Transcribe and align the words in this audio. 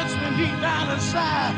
touch 0.00 0.16
me 0.16 0.28
deep 0.40 0.56
down 0.64 0.88
inside. 0.96 1.52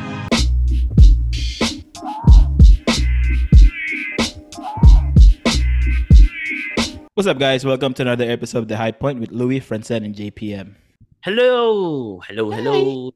What's 7.14 7.28
up, 7.30 7.38
guys? 7.38 7.62
Welcome 7.62 7.94
to 7.94 8.02
another 8.02 8.26
episode 8.26 8.66
of 8.66 8.68
The 8.68 8.74
High 8.76 8.98
Point 8.98 9.22
with 9.22 9.30
Louis, 9.30 9.62
Francen, 9.62 10.02
and 10.02 10.10
JPM. 10.18 10.74
Hello! 11.22 12.18
Hello, 12.26 12.50
hello! 12.50 13.14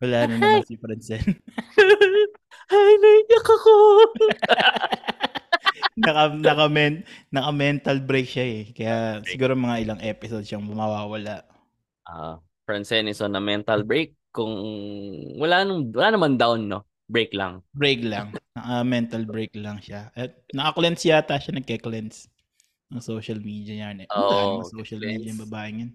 Wala 0.00 0.24
na 0.24 0.40
naman 0.40 0.64
si 0.64 0.80
Francen. 0.80 1.36
Ay, 2.72 2.92
naiyak 3.04 3.44
ako! 3.44 3.74
naka, 6.00 6.22
naka, 6.32 6.66
men, 6.72 7.04
naka 7.28 7.52
mental 7.52 8.00
break 8.00 8.24
siya 8.24 8.44
eh. 8.48 8.62
Kaya 8.72 9.20
siguro 9.28 9.52
mga 9.52 9.84
ilang 9.84 10.00
episodes 10.00 10.48
siyang 10.48 10.64
mawawala. 10.64 11.44
Ah, 12.08 12.40
Francen 12.64 13.12
is 13.12 13.20
on 13.20 13.36
a 13.36 13.42
mental 13.42 13.84
break. 13.84 14.16
Kung 14.32 14.52
wala, 15.36 15.62
nung, 15.62 15.92
wala 15.92 16.08
naman 16.16 16.40
down, 16.40 16.66
no? 16.66 16.88
Break 17.06 17.36
lang. 17.36 17.60
Break 17.76 18.00
lang. 18.08 18.32
Naka 18.56 18.80
mental 18.88 19.28
break 19.28 19.52
lang 19.52 19.76
siya. 19.84 20.08
At 20.16 20.40
naka-cleanse 20.56 21.04
yata 21.12 21.36
siya, 21.36 21.60
nagke-cleanse 21.60 22.32
ng 22.88 23.02
social 23.04 23.36
media 23.40 23.92
niya. 23.92 24.08
Oo, 24.12 24.60
Oh, 24.60 24.64
social 24.64 25.00
media 25.00 25.28
yung 25.28 25.44
babaeng 25.44 25.76
yun. 25.84 25.92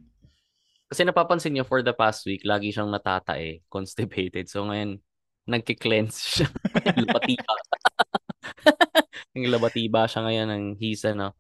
Kasi 0.88 1.04
napapansin 1.04 1.52
niyo 1.58 1.66
for 1.66 1.82
the 1.82 1.92
past 1.92 2.24
week, 2.30 2.46
lagi 2.46 2.70
siyang 2.70 2.94
natatae, 2.94 3.60
constipated. 3.74 4.46
So 4.48 4.64
ngayon, 4.70 5.02
nagki-cleanse 5.50 6.18
siya. 6.22 6.48
labatiba. 7.02 7.54
Yung 9.38 9.54
labatiba 9.54 10.10
siya 10.10 10.22
ngayon 10.26 10.48
ng 10.50 10.66
hisa, 10.82 11.14
no? 11.14 11.34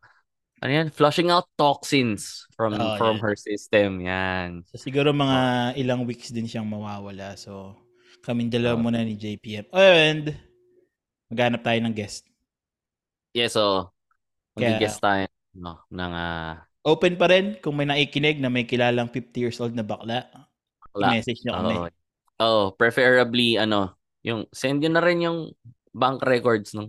Ano 0.58 0.72
yan? 0.74 0.88
Flushing 0.90 1.30
out 1.30 1.46
toxins 1.54 2.50
from 2.58 2.74
Oh, 2.74 2.98
from 2.98 3.18
yan. 3.18 3.24
her 3.24 3.36
system. 3.38 4.02
Yan. 4.02 4.66
So 4.66 4.82
siguro 4.82 5.14
mga 5.14 5.74
ilang 5.78 6.04
weeks 6.04 6.34
din 6.34 6.50
siyang 6.50 6.66
mawawala. 6.66 7.38
So 7.38 7.78
kaming 8.26 8.50
dalawa 8.50 8.74
Oh. 8.74 8.82
muna 8.82 9.06
ni 9.06 9.14
JPM. 9.14 9.70
And 9.72 10.34
maghanap 11.30 11.62
tayo 11.62 11.78
ng 11.86 11.94
guest. 11.94 12.26
Yeah, 13.31 13.54
so 13.54 13.94
Kaya- 14.58 14.81
mag-guess 14.81 14.98
tayo 14.98 15.30
no, 15.54 15.78
ng 15.88 16.12
ah, 16.12 16.66
Open 16.81 17.20
pa 17.20 17.28
rin 17.28 17.59
kung 17.59 17.76
may 17.76 17.84
naikinig 17.84 18.40
na 18.40 18.48
may 18.48 18.64
kilalang 18.64 19.12
50 19.12 19.38
years 19.38 19.59
old 19.59 19.76
na 19.76 19.84
bakla. 19.84 20.24
bakla. 20.88 21.06
I-message 21.12 21.44
nyo 21.44 21.53
kami. 21.53 21.74
Oo. 21.76 21.90
Oh, 22.40 22.66
preferably 22.72 23.59
ano, 23.59 23.94
yung 24.24 24.48
send 24.50 24.80
yun 24.80 24.96
na 24.96 25.03
rin 25.03 25.20
yung 25.20 25.52
bank 25.92 26.24
records 26.24 26.72
ng 26.74 26.88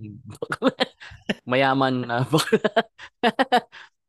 mayaman 1.44 1.94
na 2.04 2.16
bakla. 2.32 2.70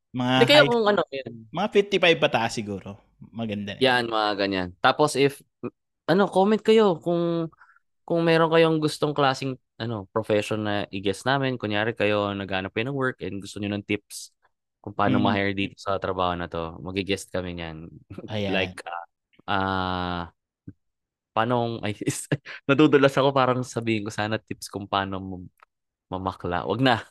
Mga, 0.10 0.34
Hindi 0.34 0.46
kaya 0.50 0.62
high- 0.66 0.70
kung 0.74 0.84
ano, 0.90 1.02
yan. 1.14 1.34
mga 1.54 1.68
55 1.70 2.18
pataas 2.18 2.52
siguro. 2.58 2.90
Maganda. 3.30 3.78
na. 3.78 3.82
Yan, 3.84 4.10
mga 4.10 4.30
ganyan. 4.40 4.68
Tapos 4.82 5.14
if 5.14 5.44
ano, 6.10 6.26
comment 6.32 6.62
kayo 6.62 6.98
kung 6.98 7.48
kung 8.08 8.26
meron 8.26 8.50
kayong 8.50 8.82
gustong 8.82 9.14
klaseng 9.14 9.54
ano, 9.78 10.10
profession 10.10 10.66
na 10.66 10.90
i-guess 10.90 11.24
namin. 11.30 11.56
Kunyari 11.62 11.94
kayo 11.94 12.34
naghanap 12.34 12.74
kayo 12.74 12.90
ng 12.90 12.98
work 12.98 13.22
and 13.22 13.38
gusto 13.38 13.62
niyo 13.62 13.70
ng 13.76 13.86
tips 13.86 14.34
kung 14.82 14.96
paano 14.98 15.20
Mm. 15.20 15.24
ma-hire 15.30 15.54
dito 15.54 15.76
sa 15.78 16.00
trabaho 16.02 16.34
na 16.34 16.50
to. 16.50 16.80
Magi-guest 16.82 17.30
kami 17.30 17.60
niyan. 17.60 17.88
Ayan. 18.34 18.52
Like 18.56 18.82
ah 18.88 19.06
ah, 19.50 20.22
paano 21.36 21.78
ay 21.86 21.94
nadudulas 22.66 23.14
ako 23.14 23.30
parang 23.30 23.62
sabihin 23.62 24.06
ko 24.06 24.12
sana 24.12 24.42
tips 24.42 24.68
kung 24.74 24.90
paano 24.90 25.46
mamakla. 26.10 26.66
Wag 26.66 26.82
na. 26.82 26.96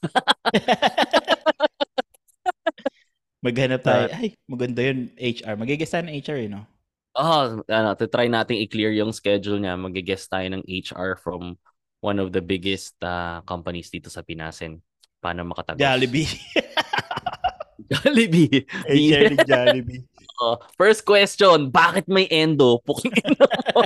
Maghanap 3.46 3.80
tayo. 3.86 4.10
Ay, 4.10 4.34
maganda 4.50 4.82
yun, 4.82 5.14
HR. 5.14 5.54
Magiging 5.54 6.10
ng 6.10 6.14
HR, 6.18 6.38
eh, 6.42 6.50
no? 6.50 6.66
Oh, 7.14 7.62
ano, 7.66 7.94
to 7.94 8.10
try 8.10 8.26
nating 8.26 8.58
i-clear 8.66 8.91
yung 8.94 9.14
schedule 9.14 9.62
niya. 9.62 9.78
Magi-guest 9.78 10.26
tayo 10.26 10.46
ng 10.50 10.66
HR 10.66 11.19
from 11.19 11.54
one 12.02 12.19
of 12.19 12.34
the 12.34 12.42
biggest 12.42 12.98
ah, 13.02 13.42
companies 13.46 13.91
dito 13.91 14.10
sa 14.10 14.26
Pinasen. 14.26 14.82
Paano 15.22 15.47
makatagos? 15.47 15.82
Jollibee. 15.82 16.31
Jollibee. 17.91 18.66
HR 18.87 19.22
ni 19.34 19.38
Jollibee. 19.47 20.03
Oh, 20.38 20.54
first 20.78 21.03
question, 21.03 21.66
bakit 21.66 22.06
may 22.06 22.31
endo? 22.31 22.78
Puking 22.87 23.10
ino 23.10 23.42
mo. 23.42 23.82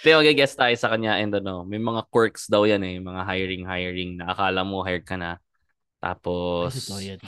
Hindi, 0.00 0.10
mag-guess 0.16 0.56
tayo 0.56 0.74
sa 0.80 0.88
kanya 0.88 1.20
and 1.20 1.36
ano, 1.36 1.68
may 1.68 1.76
mga 1.76 2.08
quirks 2.08 2.48
daw 2.48 2.64
yan 2.64 2.80
eh, 2.80 2.96
mga 2.96 3.22
hiring 3.28 3.64
hiring 3.68 4.10
na 4.16 4.32
akala 4.32 4.64
mo 4.64 4.80
hired 4.80 5.04
ka 5.04 5.20
na. 5.20 5.36
Tapos 6.00 6.88
Ay, 6.96 7.20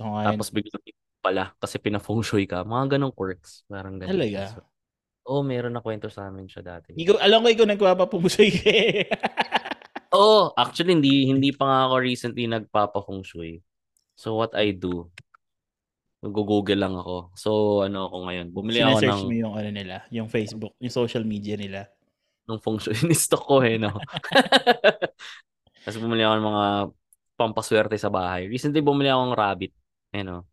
tapos 0.00 0.48
biglang 0.50 0.82
pala 1.20 1.52
kasi 1.60 1.76
pina-feng 1.76 2.24
shui 2.24 2.48
ka. 2.48 2.64
Mga 2.64 2.96
ganong 2.96 3.14
quirks, 3.14 3.66
parang 3.68 4.00
ganun. 4.00 4.16
Talaga? 4.16 4.56
So, 4.56 4.62
oh, 5.26 5.42
meron 5.42 5.74
na 5.74 5.82
kwento 5.82 6.06
sa 6.08 6.30
amin 6.30 6.46
siya 6.46 6.62
dati. 6.62 6.94
Ikaw, 6.94 7.18
alam 7.18 7.42
ko 7.42 7.48
ikaw 7.50 7.66
nagpapapumusoy 7.66 8.50
ka 8.54 8.70
eh. 8.70 9.04
Oh, 10.16 10.54
actually 10.56 10.96
hindi 10.96 11.28
hindi 11.28 11.52
pa 11.52 11.68
nga 11.68 11.78
ako 11.90 11.94
recently 12.00 12.48
nagpapa-feng 12.48 13.20
shui. 13.20 13.60
So 14.16 14.38
what 14.38 14.56
I 14.56 14.72
do, 14.72 15.12
Google 16.24 16.78
lang 16.78 16.96
ako. 16.96 17.36
So 17.36 17.50
ano 17.84 18.08
ako 18.08 18.16
ngayon, 18.24 18.46
bumili 18.48 18.80
ako 18.80 19.02
Sinesearch 19.02 19.20
ng 19.20 19.28
mo 19.28 19.34
yung 19.36 19.54
ano 19.58 19.70
nila, 19.74 19.96
yung 20.08 20.28
Facebook, 20.32 20.72
yung 20.80 20.94
social 20.94 21.26
media 21.26 21.60
nila. 21.60 21.90
Ng 22.46 22.60
feng 22.62 22.78
shui. 22.78 22.94
Ni-stock 23.10 23.42
ko 23.42 23.62
eh, 23.62 23.76
no? 23.76 23.94
Tapos 25.84 25.98
bumili 26.02 26.22
ako 26.22 26.34
ng 26.38 26.48
mga 26.50 26.64
pampaswerte 27.36 27.96
sa 28.00 28.10
bahay. 28.10 28.48
Recently 28.48 28.80
bumili 28.80 29.10
ako 29.10 29.22
ng 29.30 29.38
rabbit. 29.38 29.72
Eh, 30.14 30.22
no? 30.24 30.46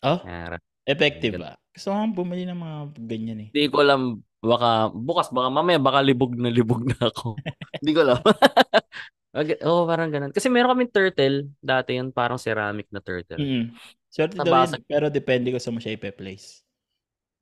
Oh, 0.00 0.20
ra- 0.24 0.62
effective 0.88 1.36
ba? 1.36 1.56
Gusto 1.70 1.92
ko 1.92 2.24
bumili 2.24 2.48
ng 2.48 2.56
mga 2.56 2.76
ganyan 3.04 3.38
eh. 3.44 3.48
Hindi 3.52 3.68
ko 3.68 3.84
alam, 3.84 4.24
baka, 4.40 4.88
bukas, 4.92 5.28
baka 5.28 5.48
mamaya, 5.52 5.76
baka 5.76 6.00
libog 6.00 6.32
na 6.36 6.48
libog 6.48 6.84
na 6.88 7.12
ako. 7.12 7.36
Hindi 7.80 7.92
ko 7.92 8.00
alam. 8.04 8.20
Oo, 9.30 9.70
oh, 9.70 9.84
parang 9.86 10.10
ganun. 10.10 10.32
Kasi 10.34 10.50
meron 10.50 10.74
kaming 10.74 10.90
turtle. 10.90 11.36
Dati 11.62 12.00
yun, 12.00 12.10
parang 12.10 12.40
ceramic 12.40 12.90
na 12.90 12.98
turtle. 12.98 13.38
Mm. 13.38 13.64
Swerte 14.10 14.34
daw 14.34 14.66
yun, 14.66 14.82
pero 14.90 15.06
depende 15.06 15.54
ko 15.54 15.58
sa 15.62 15.70
mo 15.70 15.78
siya 15.78 15.94
ipe-place. 15.94 16.66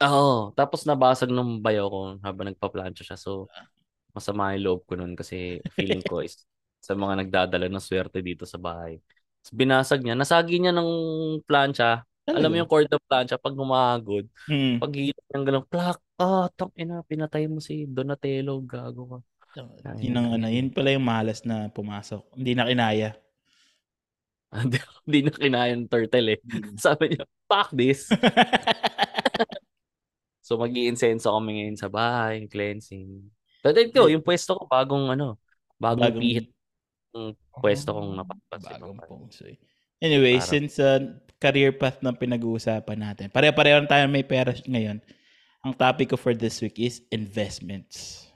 Oo. 0.05 0.53
Tapos 0.53 0.85
nabasag 0.85 1.33
nung 1.33 1.65
bayo 1.65 1.89
ko 1.89 2.01
habang 2.21 2.53
nagpa-plancha 2.53 3.03
siya. 3.03 3.17
So, 3.17 3.49
masama 4.19 4.53
yung 4.59 4.65
loob 4.67 4.81
ko 4.85 4.99
nun 4.99 5.15
kasi 5.15 5.63
feeling 5.79 6.03
ko 6.03 6.21
is 6.21 6.43
sa 6.83 6.99
mga 6.99 7.25
nagdadala 7.27 7.67
ng 7.71 7.83
swerte 7.83 8.19
dito 8.23 8.45
sa 8.45 8.59
bahay. 8.59 8.99
Tapos 9.43 9.55
binasag 9.55 10.03
niya. 10.03 10.15
Nasagi 10.19 10.59
niya 10.59 10.75
ng 10.75 10.91
plancha. 11.47 12.03
Alam 12.29 12.53
mo 12.53 12.57
yung 12.61 12.71
cord 12.71 12.91
ng 12.91 13.07
plancha 13.09 13.41
pag 13.41 13.57
humahagod. 13.57 14.29
Mm. 14.51 14.83
Pag 14.83 14.93
hilot 14.93 15.25
niyang 15.33 15.47
ganun, 15.49 15.65
plak, 15.65 15.99
ah, 16.21 16.47
tang 16.53 16.75
ina, 16.77 17.01
pinatay 17.07 17.49
mo 17.49 17.63
si 17.63 17.89
Donatello, 17.89 18.61
gago 18.69 19.03
ka. 19.09 19.19
Yun 19.99 20.15
ang 20.15 20.29
ano, 20.37 20.47
yun 20.53 20.69
pala 20.69 20.93
yung 20.93 21.09
malas 21.09 21.43
na 21.49 21.73
pumasok. 21.73 22.37
Hindi 22.37 22.53
na 22.53 22.69
kinaya. 22.69 23.17
Hindi 25.09 25.19
na 25.25 25.33
kinaya 25.33 25.73
ng 25.73 25.89
turtle 25.89 26.37
eh. 26.37 26.41
Sabi 26.77 27.17
niya, 27.17 27.25
fuck 27.49 27.73
this. 27.73 28.07
So 30.49 30.57
mag 30.57 30.73
insenso 30.73 31.29
kami 31.29 31.61
ngayon 31.61 31.77
sa 31.77 31.93
bahay, 31.93 32.49
cleansing. 32.49 33.29
Tatid 33.59 33.91
ko, 33.91 34.07
yung 34.07 34.23
pwesto 34.23 34.55
ko, 34.55 34.63
bagong 34.65 35.11
ano, 35.11 35.37
bagong, 35.77 36.05
Bagong- 36.15 36.23
pihit 36.23 36.47
yung 37.11 37.35
pwesto 37.51 37.91
kong 37.91 38.11
Oh, 38.15 38.19
napapansin. 38.21 38.79
Bagong 38.79 38.99
pungsoy. 39.03 39.55
Anyway, 39.99 40.39
Parang- 40.39 40.51
since 40.51 40.79
uh, 40.79 41.01
career 41.39 41.75
path 41.75 41.99
na 42.03 42.15
pinag-uusapan 42.15 42.99
natin, 42.99 43.27
pare-pareho 43.31 43.83
tayo 43.85 44.07
may 44.07 44.23
pera 44.23 44.55
ngayon. 44.55 45.03
Ang 45.59 45.75
topic 45.75 46.11
ko 46.11 46.17
for 46.17 46.39
this 46.39 46.63
week 46.63 46.79
is 46.79 47.03
investments. 47.11 48.27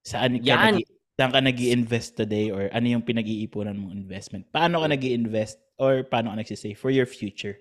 Saan 0.00 0.40
ka 0.40 0.48
Yan! 0.48 0.80
nag 0.80 0.88
saan 1.16 1.32
ka 1.32 1.40
nag 1.40 1.58
invest 1.60 2.16
today 2.16 2.52
or 2.52 2.68
ano 2.72 2.86
yung 2.88 3.04
pinag-iipunan 3.04 3.76
mong 3.76 3.92
investment? 3.92 4.44
Paano 4.48 4.80
ka 4.80 4.88
nag 4.88 5.04
invest 5.04 5.60
or 5.76 6.04
paano 6.04 6.32
ka 6.32 6.40
nagsisave 6.40 6.76
for 6.76 6.88
your 6.88 7.04
future? 7.08 7.56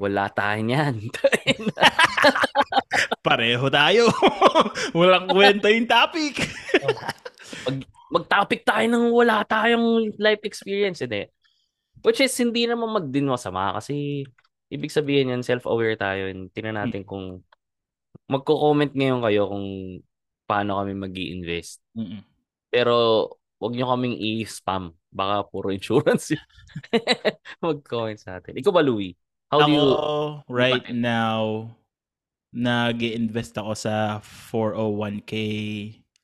Wala 0.00 0.32
tayo 0.32 0.60
niyan. 0.64 0.96
Pareho 3.18 3.66
tayo. 3.66 4.06
Walang 4.98 5.26
kwenta 5.26 5.66
yung 5.66 5.90
topic. 5.90 6.38
Mag-topic 8.14 8.62
tayo 8.62 8.86
ng 8.86 9.10
wala 9.10 9.42
tayong 9.46 10.14
life 10.18 10.42
experience. 10.46 11.02
Hindi. 11.02 11.26
Which 12.00 12.22
is, 12.22 12.32
hindi 12.38 12.66
naman 12.70 12.90
mag-din 12.90 13.26
masama 13.26 13.74
kasi 13.76 14.24
ibig 14.70 14.94
sabihin 14.94 15.34
yan, 15.34 15.42
self-aware 15.42 15.98
tayo 15.98 16.30
and 16.30 16.48
tingnan 16.54 16.78
natin 16.78 17.02
kung 17.02 17.42
magko-comment 18.30 18.94
ngayon 18.94 19.20
kayo 19.26 19.42
kung 19.50 19.66
paano 20.46 20.78
kami 20.82 20.94
mag 20.94 21.14
invest 21.14 21.82
Mm-mm. 21.94 22.22
Pero 22.70 23.26
wag 23.60 23.74
nyo 23.74 23.86
kaming 23.92 24.16
i-spam. 24.16 24.94
Baka 25.10 25.42
puro 25.50 25.74
insurance 25.74 26.32
yun. 26.34 26.46
Mag-comment 27.66 28.16
sa 28.16 28.38
atin. 28.38 28.56
Ikaw 28.56 28.72
ba, 28.72 28.80
Louie? 28.80 29.18
How 29.50 29.66
do 29.66 29.74
you... 29.74 29.86
right 30.46 30.86
now, 30.94 31.74
nag 32.50 32.98
invest 33.02 33.54
ako 33.58 33.72
sa 33.78 34.18
401k. 34.52 35.32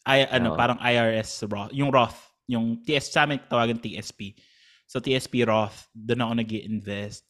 Ay, 0.07 0.27
ano, 0.31 0.55
Oo. 0.55 0.59
parang 0.59 0.79
IRS 0.83 1.47
Roth. 1.51 1.75
Yung 1.75 1.91
Roth. 1.91 2.19
Yung 2.47 2.83
TS, 2.83 3.11
sa 3.11 3.27
amin 3.27 3.43
tawagan 3.51 3.79
TSP. 3.79 4.39
So, 4.87 5.03
TSP 5.03 5.43
Roth, 5.47 5.91
doon 5.95 6.23
ako 6.23 6.33
nag 6.39 6.53
invest 6.63 7.27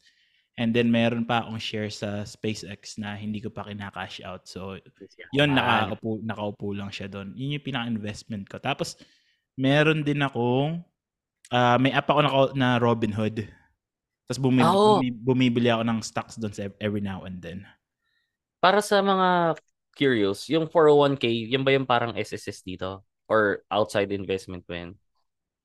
And 0.57 0.73
then 0.73 0.89
meron 0.89 1.29
pa 1.29 1.45
akong 1.45 1.61
share 1.61 1.93
sa 1.93 2.25
SpaceX 2.25 2.97
na 2.97 3.13
hindi 3.13 3.45
ko 3.45 3.53
pa 3.53 3.69
kinakash 3.69 4.25
out. 4.25 4.49
So, 4.49 4.81
yun, 5.37 5.53
nakaupo, 5.53 6.17
nakaupo 6.25 6.73
lang 6.73 6.89
siya 6.89 7.13
doon. 7.13 7.37
Yun 7.37 7.61
yung 7.61 7.67
pinaka-investment 7.69 8.49
ko. 8.49 8.57
Tapos, 8.57 8.97
meron 9.61 10.01
din 10.01 10.25
akong, 10.25 10.81
uh, 11.53 11.77
may 11.77 11.93
app 11.93 12.09
ako 12.09 12.21
na, 12.25 12.31
na 12.57 12.69
Robinhood. 12.81 13.45
Tapos 14.27 14.41
bumibili, 14.41 14.65
Ah, 14.65 14.97
oo. 14.97 15.05
bumibili 15.23 15.69
ako 15.69 15.85
ng 15.85 16.01
stocks 16.01 16.41
doon 16.41 16.57
sa 16.57 16.73
every 16.81 17.05
now 17.05 17.29
and 17.29 17.45
then. 17.45 17.61
Para 18.61 18.81
sa 18.81 19.01
mga 19.05 19.57
curious, 19.97 20.49
yung 20.49 20.67
401k, 20.69 21.25
yun 21.49 21.63
ba 21.65 21.73
yung 21.73 21.89
parang 21.89 22.13
SSS 22.17 22.65
dito? 22.65 23.05
Or 23.27 23.63
outside 23.73 24.13
investment 24.15 24.65
ba 24.69 24.75
yun? 24.87 24.91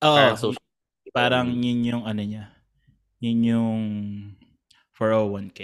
Oo, 0.02 0.16
Parang 0.18 0.38
social 0.40 0.64
parang 1.12 1.48
yun 1.52 1.84
yung 1.84 2.04
ano 2.08 2.22
niya. 2.24 2.56
Yun 3.20 3.40
yung 3.44 3.80
401k. 4.96 5.60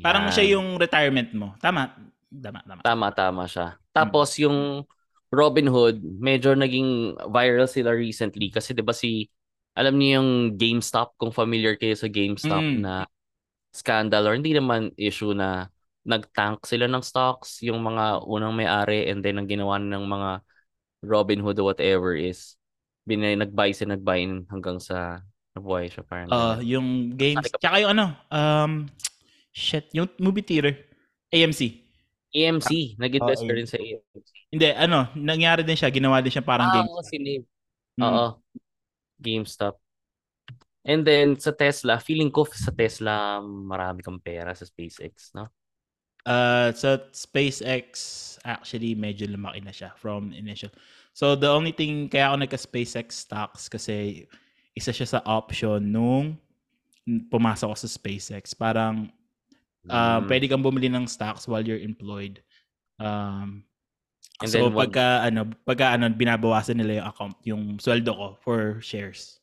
Parang 0.00 0.30
Yan. 0.30 0.34
siya 0.34 0.44
yung 0.58 0.78
retirement 0.78 1.30
mo. 1.34 1.48
Tama. 1.58 1.90
Tama, 2.28 2.60
tama. 2.64 2.80
Tama, 2.84 3.06
tama 3.12 3.44
siya. 3.50 3.76
Tapos 3.90 4.36
yung 4.38 4.84
Robinhood, 5.28 6.00
medyo 6.00 6.56
naging 6.56 7.12
viral 7.28 7.68
sila 7.68 7.92
recently 7.92 8.48
kasi 8.48 8.72
'di 8.72 8.80
ba 8.80 8.96
si 8.96 9.28
alam 9.76 9.92
niyo 10.00 10.18
yung 10.24 10.30
GameStop 10.56 11.20
kung 11.20 11.28
familiar 11.30 11.76
kayo 11.76 11.92
sa 11.92 12.08
GameStop 12.08 12.64
Mm. 12.64 12.80
na 12.80 13.04
scandal 13.70 14.24
or 14.26 14.34
hindi 14.34 14.56
naman 14.56 14.90
issue 14.96 15.36
na 15.36 15.68
nag-tank 16.06 16.62
sila 16.64 16.86
ng 16.86 17.02
stocks 17.02 17.62
yung 17.62 17.80
mga 17.80 18.22
unang 18.24 18.54
may-ari 18.54 19.10
and 19.10 19.20
then 19.22 19.38
ang 19.38 19.48
ginawa 19.48 19.76
ng 19.80 20.04
mga 20.04 20.30
Robinhood 21.04 21.58
or 21.62 21.66
whatever 21.70 22.14
is 22.14 22.58
binay 23.06 23.38
nag-buy 23.38 23.70
sila 23.72 23.94
nag-buy 23.96 24.20
hanggang 24.50 24.78
sa 24.82 25.22
nabuhay 25.56 25.88
siya 25.88 26.02
parang 26.04 26.28
Uh, 26.28 26.58
ganun. 26.58 26.66
yung 26.66 26.88
games. 27.16 27.46
Ka- 27.48 27.58
Tsaka 27.60 27.76
yung 27.82 27.92
ano, 27.96 28.06
um, 28.30 28.72
shit, 29.50 29.88
yung 29.96 30.06
movie 30.20 30.44
theater. 30.44 30.76
AMC. 31.32 31.82
AMC, 32.28 32.96
nag-invest 33.00 33.42
ka 33.42 33.52
Oo, 33.52 33.56
rin 33.56 33.64
sa 33.68 33.80
AMC. 33.80 34.24
Hindi, 34.52 34.66
ano, 34.76 35.08
nangyari 35.16 35.64
din 35.64 35.76
siya. 35.76 35.88
Ginawa 35.88 36.20
din 36.20 36.32
siya 36.32 36.44
parang 36.44 36.68
Ah, 36.68 36.74
game. 36.80 36.88
oo, 36.88 37.00
si 37.04 37.16
Nave. 37.16 37.46
Mm. 37.98 38.04
Oo. 38.04 38.26
GameStop. 39.18 39.76
And 40.88 41.04
then 41.04 41.36
sa 41.36 41.52
Tesla, 41.52 41.98
feeling 42.00 42.30
ko 42.32 42.46
sa 42.48 42.72
Tesla 42.72 43.40
marami 43.44 44.00
kang 44.00 44.20
pera 44.22 44.52
sa 44.56 44.64
SpaceX, 44.64 45.32
no? 45.36 45.48
Uh, 46.28 46.68
sa 46.76 47.00
SpaceX, 47.16 47.88
actually, 48.44 48.92
medyo 48.92 49.24
lumaki 49.24 49.64
na 49.64 49.72
siya 49.72 49.96
from 49.96 50.28
initial. 50.36 50.68
So, 51.16 51.32
the 51.32 51.48
only 51.48 51.72
thing, 51.72 52.12
kaya 52.12 52.28
ako 52.28 52.44
nagka-SpaceX 52.44 53.24
stocks 53.24 53.72
kasi 53.72 54.28
isa 54.76 54.92
siya 54.92 55.18
sa 55.18 55.20
option 55.24 55.80
nung 55.80 56.36
pumasok 57.32 57.72
ako 57.72 57.76
sa 57.80 57.88
SpaceX. 57.88 58.52
Parang, 58.52 59.08
uh, 59.88 60.20
Mm. 60.20 60.28
pwede 60.28 60.44
kang 60.52 60.62
bumili 60.62 60.92
ng 60.92 61.08
stocks 61.08 61.48
while 61.48 61.64
you're 61.64 61.80
employed. 61.80 62.44
Um, 63.00 63.64
And 64.38 64.46
so, 64.54 64.70
then 64.70 64.78
pagka, 64.78 65.26
ano, 65.26 65.50
pagka, 65.66 65.98
ano, 65.98 66.06
binabawasan 66.14 66.78
nila 66.78 67.02
yung 67.02 67.08
account, 67.10 67.36
yung 67.42 67.62
sweldo 67.82 68.14
ko 68.14 68.26
for 68.38 68.78
shares. 68.78 69.42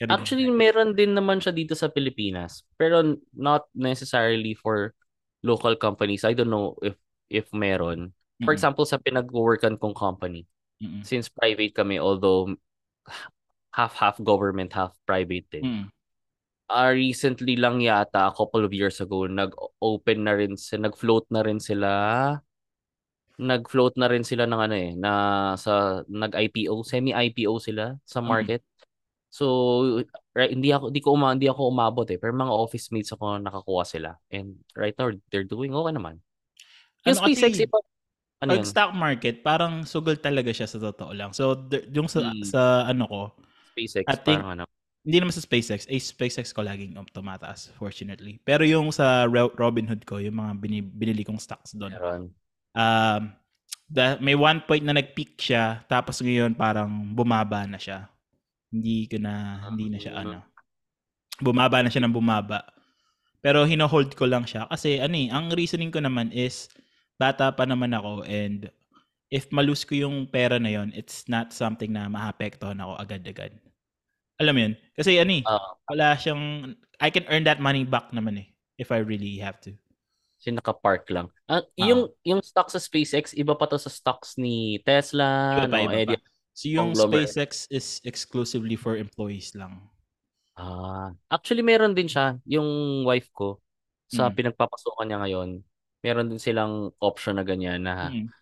Ganun. 0.00 0.16
Actually, 0.16 0.48
meron 0.48 0.96
din 0.96 1.12
naman 1.12 1.44
siya 1.44 1.52
dito 1.52 1.76
sa 1.76 1.92
Pilipinas. 1.92 2.64
Pero 2.80 3.20
not 3.36 3.68
necessarily 3.76 4.56
for 4.56 4.95
local 5.46 5.76
companies. 5.78 6.26
I 6.26 6.34
don't 6.34 6.50
know 6.50 6.76
if 6.82 6.96
if 7.30 7.46
meron. 7.54 8.12
For 8.44 8.50
Mm-mm. 8.50 8.56
example, 8.56 8.86
sa 8.86 8.98
pinag-workan 8.98 9.78
kong 9.78 9.94
company, 9.94 10.46
Mm-mm. 10.82 11.06
since 11.06 11.28
private 11.30 11.74
kami, 11.74 11.98
although 11.98 12.54
half-half 13.72 14.22
government, 14.24 14.72
half 14.72 14.92
private 15.06 15.46
din. 15.50 15.64
Mm-mm. 15.64 15.90
Ah, 16.68 16.90
recently 16.90 17.54
lang 17.56 17.78
yata, 17.78 18.26
a 18.26 18.34
couple 18.34 18.64
of 18.66 18.74
years 18.74 18.98
ago, 19.00 19.26
nag-open 19.30 20.18
na 20.26 20.34
rin, 20.34 20.58
nag-float 20.58 21.26
na 21.30 21.42
rin 21.46 21.60
sila. 21.62 21.90
Nag-float 23.36 24.00
na 24.00 24.08
rin 24.08 24.24
sila 24.24 24.48
ng 24.48 24.60
ano 24.64 24.74
eh, 24.74 24.90
na 24.96 25.12
sa 25.60 26.00
nag-IPO, 26.08 26.80
semi-IPO 26.80 27.60
sila 27.60 28.00
sa 28.08 28.24
Mm. 28.24 28.24
market. 28.24 28.64
So, 29.30 29.46
right, 30.36 30.52
hindi 30.52 30.68
ako 30.68 30.92
hindi 30.92 31.00
ko 31.00 31.08
uma, 31.16 31.32
hindi 31.32 31.48
ako 31.48 31.72
umabot 31.72 32.06
eh, 32.12 32.20
pero 32.20 32.36
mga 32.36 32.52
office 32.52 32.92
mates 32.92 33.10
ako 33.16 33.40
nakakuha 33.40 33.82
sila. 33.88 34.10
And 34.28 34.60
right 34.76 34.92
now, 34.94 35.08
they're 35.32 35.48
doing 35.48 35.72
okay 35.72 35.96
naman. 35.96 36.20
Yung 37.08 37.16
Ano 37.16 37.24
SpaceX, 37.24 37.56
iba, 37.56 37.78
ano 38.44 38.50
Pag 38.52 38.60
yun? 38.60 38.68
stock 38.68 38.92
market, 38.92 39.40
parang 39.40 39.88
sugal 39.88 40.20
talaga 40.20 40.52
siya 40.52 40.68
sa 40.68 40.76
totoo 40.76 41.16
lang. 41.16 41.32
So, 41.32 41.56
yung 41.88 42.04
sa, 42.06 42.20
Hmm. 42.20 42.44
sa 42.44 42.60
ano 42.84 43.08
ko, 43.08 43.20
SpaceX, 43.72 44.04
I 44.04 44.16
think- 44.20 44.44
parang 44.44 44.60
ano. 44.60 44.64
hindi 45.06 45.16
naman 45.22 45.32
sa 45.32 45.40
SpaceX, 45.40 45.86
eh, 45.86 46.02
SpaceX 46.02 46.50
ko 46.50 46.60
laging 46.60 46.98
um, 46.98 47.06
tumataas, 47.06 47.70
fortunately. 47.78 48.42
Pero 48.42 48.66
yung 48.66 48.90
sa 48.90 49.24
Ro- 49.24 49.54
Robinhood 49.54 50.02
ko, 50.04 50.18
yung 50.18 50.36
mga 50.36 50.52
bini, 50.58 50.82
binili 50.82 51.22
kong 51.22 51.38
stocks 51.38 51.72
doon, 51.72 51.94
Meron. 51.94 52.22
um, 52.74 53.22
the, 53.86 54.18
may 54.18 54.34
one 54.34 54.58
point 54.66 54.82
na 54.82 54.98
nag-peak 54.98 55.38
siya, 55.38 55.86
tapos 55.86 56.18
ngayon 56.18 56.58
parang 56.58 56.90
bumaba 57.14 57.62
na 57.64 57.78
siya. 57.78 58.10
Hindi 58.72 59.06
ko 59.06 59.16
na, 59.22 59.62
hindi 59.70 59.86
na 59.90 59.98
siya 60.00 60.12
ano. 60.20 60.42
Bumaba 61.38 61.84
na 61.84 61.92
siya 61.92 62.02
ng 62.04 62.14
bumaba. 62.16 62.64
Pero 63.44 63.62
hino-hold 63.62 64.16
ko 64.18 64.26
lang 64.26 64.42
siya 64.48 64.66
kasi 64.66 64.98
ano 64.98 65.14
eh, 65.14 65.28
ang 65.30 65.52
reasoning 65.54 65.92
ko 65.92 66.00
naman 66.02 66.32
is 66.34 66.66
bata 67.20 67.52
pa 67.54 67.62
naman 67.68 67.94
ako 67.94 68.26
and 68.26 68.66
if 69.30 69.46
malus 69.54 69.86
ko 69.86 69.94
yung 69.94 70.26
pera 70.26 70.58
na 70.58 70.70
yon, 70.72 70.90
it's 70.96 71.26
not 71.30 71.52
something 71.54 71.92
na 71.94 72.10
maapektuhan 72.10 72.78
ako 72.80 72.98
agad-agad. 72.98 73.54
Alam 74.42 74.52
mo 74.54 74.60
yun? 74.66 74.74
Kasi 74.98 75.16
ano 75.20 75.32
eh, 75.40 75.44
Ah, 75.46 75.76
wala 75.88 76.16
siyang, 76.18 76.74
I 76.98 77.08
can 77.12 77.24
earn 77.30 77.44
that 77.46 77.60
money 77.62 77.84
back 77.86 78.10
naman 78.10 78.40
eh, 78.42 78.48
if 78.76 78.90
I 78.90 79.00
really 79.00 79.38
have 79.38 79.60
to. 79.64 79.72
kasi 80.36 80.52
naka-park 80.52 81.08
lang. 81.08 81.32
Ah, 81.48 81.64
yung 81.80 82.12
yung 82.20 82.44
stock 82.44 82.68
sa 82.68 82.76
SpaceX, 82.76 83.32
iba 83.32 83.56
pa 83.56 83.64
to 83.64 83.80
sa 83.80 83.88
stocks 83.88 84.36
ni 84.36 84.78
Tesla, 84.84 85.56
Iba 85.56 85.68
pa, 85.70 85.78
no, 85.80 85.88
iba 85.88 85.96
Eddie. 85.96 86.18
pa. 86.20 86.35
So 86.56 86.72
yung 86.72 86.96
conglomerate. 86.96 87.28
SpaceX 87.28 87.68
is 87.68 88.00
exclusively 88.00 88.80
for 88.80 88.96
employees 88.96 89.52
lang. 89.52 89.76
Ah, 90.56 91.12
actually 91.28 91.60
meron 91.60 91.92
din 91.92 92.08
siya 92.08 92.40
yung 92.48 92.64
wife 93.04 93.28
ko 93.36 93.60
sa 94.08 94.32
Mm. 94.32 94.34
pinagpapasokan 94.40 95.04
niya 95.04 95.20
ngayon. 95.20 95.50
Meron 96.00 96.32
din 96.32 96.40
silang 96.40 96.96
option 96.96 97.36
na 97.36 97.44
ganyan 97.44 97.84
na 97.84 98.08
Mm. 98.08 98.32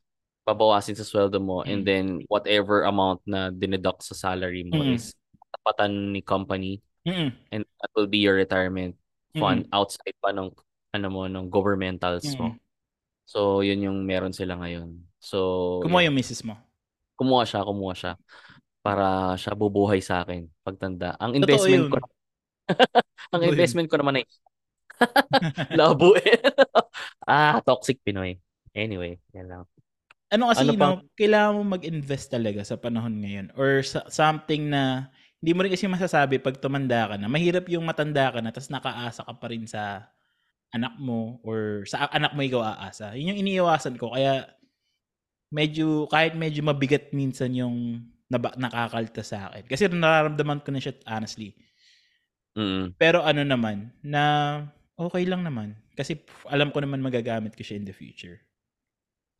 babawasin 0.46 0.94
sa 0.94 1.02
sweldo 1.02 1.42
mo 1.42 1.66
Mm. 1.66 1.70
and 1.74 1.80
then 1.82 2.04
whatever 2.30 2.86
amount 2.86 3.18
na 3.26 3.50
dineduct 3.50 4.06
sa 4.06 4.14
salary 4.14 4.62
mo 4.62 4.78
Mm. 4.78 4.94
is 4.94 5.10
tapatan 5.58 6.14
ni 6.14 6.22
company 6.22 6.78
Mm. 7.02 7.34
and 7.50 7.62
that 7.82 7.90
will 7.98 8.06
be 8.06 8.22
your 8.22 8.38
retirement 8.38 8.94
fund 9.34 9.66
Mm. 9.66 9.74
outside 9.74 10.14
pa 10.22 10.30
ng 10.30 10.54
ano 10.94 11.06
mo 11.10 11.26
ng 11.26 11.50
governmentals 11.50 12.22
mo. 12.38 12.54
Mm. 12.54 12.58
So 13.26 13.58
yun 13.66 13.82
yung 13.82 13.98
meron 14.06 14.30
sila 14.30 14.54
ngayon. 14.54 15.02
So 15.18 15.82
Kumuha 15.82 16.06
yun. 16.06 16.14
yung 16.14 16.18
misis 16.22 16.46
mo. 16.46 16.54
Kumuha 17.18 17.42
siya, 17.46 17.66
kumuha 17.66 17.94
siya 17.96 18.12
para 18.84 19.34
siya 19.40 19.56
bubuhay 19.56 20.00
sa 20.04 20.22
akin 20.22 20.44
pagtanda. 20.60 21.16
Ang 21.18 21.40
investment 21.40 21.88
ko 21.88 21.96
ang 23.34 23.42
Totoo 23.42 23.54
yun. 23.56 23.56
investment 23.56 23.88
ko 23.88 23.96
naman 24.00 24.20
ay 24.20 24.24
labo 25.78 26.14
eh. 26.18 26.38
ah, 27.26 27.58
toxic 27.64 28.00
Pinoy. 28.04 28.38
Anyway, 28.74 29.18
yan 29.34 29.46
lang. 29.50 29.64
Ano 30.34 30.50
kasi, 30.50 30.66
Ano 30.66 30.72
no, 30.74 30.80
pang- 30.80 31.02
kailangan 31.14 31.54
mo 31.54 31.62
mag-invest 31.78 32.26
talaga 32.34 32.60
sa 32.66 32.74
panahon 32.80 33.22
ngayon 33.22 33.46
or 33.54 33.84
sa, 33.86 34.02
something 34.10 34.66
na 34.66 35.10
hindi 35.38 35.52
mo 35.54 35.62
rin 35.62 35.70
kasi 35.76 35.86
masasabi 35.86 36.40
pag 36.42 36.58
tumanda 36.58 37.06
ka 37.12 37.14
na. 37.20 37.30
Mahirap 37.30 37.68
yung 37.70 37.84
matanda 37.86 38.32
ka 38.32 38.40
na 38.42 38.50
tapos 38.50 38.72
nakaasa 38.72 39.22
ka 39.22 39.34
pa 39.36 39.46
rin 39.52 39.68
sa 39.68 40.08
anak 40.74 40.94
mo 40.98 41.38
or 41.46 41.86
sa 41.86 42.10
anak 42.10 42.34
mo 42.34 42.42
ikaw 42.42 42.62
aasa. 42.64 43.14
Yun 43.14 43.36
yung 43.36 43.40
iniiwasan 43.46 43.94
ko. 44.00 44.10
Kaya 44.16 44.48
medyo, 45.54 46.10
kahit 46.10 46.34
medyo 46.34 46.66
mabigat 46.66 47.14
minsan 47.14 47.54
yung 47.54 48.02
naba, 48.26 48.50
nakakalta 48.58 49.22
sa 49.22 49.48
akin. 49.48 49.70
Kasi 49.70 49.86
nararamdaman 49.86 50.66
ko 50.66 50.74
na 50.74 50.82
siya 50.82 50.98
honestly. 51.06 51.54
Mm. 52.58 52.98
Pero 52.98 53.22
ano 53.22 53.46
naman, 53.46 53.94
na 54.02 54.22
okay 54.98 55.22
lang 55.22 55.46
naman. 55.46 55.78
Kasi 55.94 56.18
alam 56.50 56.74
ko 56.74 56.82
naman 56.82 56.98
magagamit 56.98 57.54
ko 57.54 57.62
siya 57.62 57.78
in 57.78 57.86
the 57.86 57.94
future. 57.94 58.42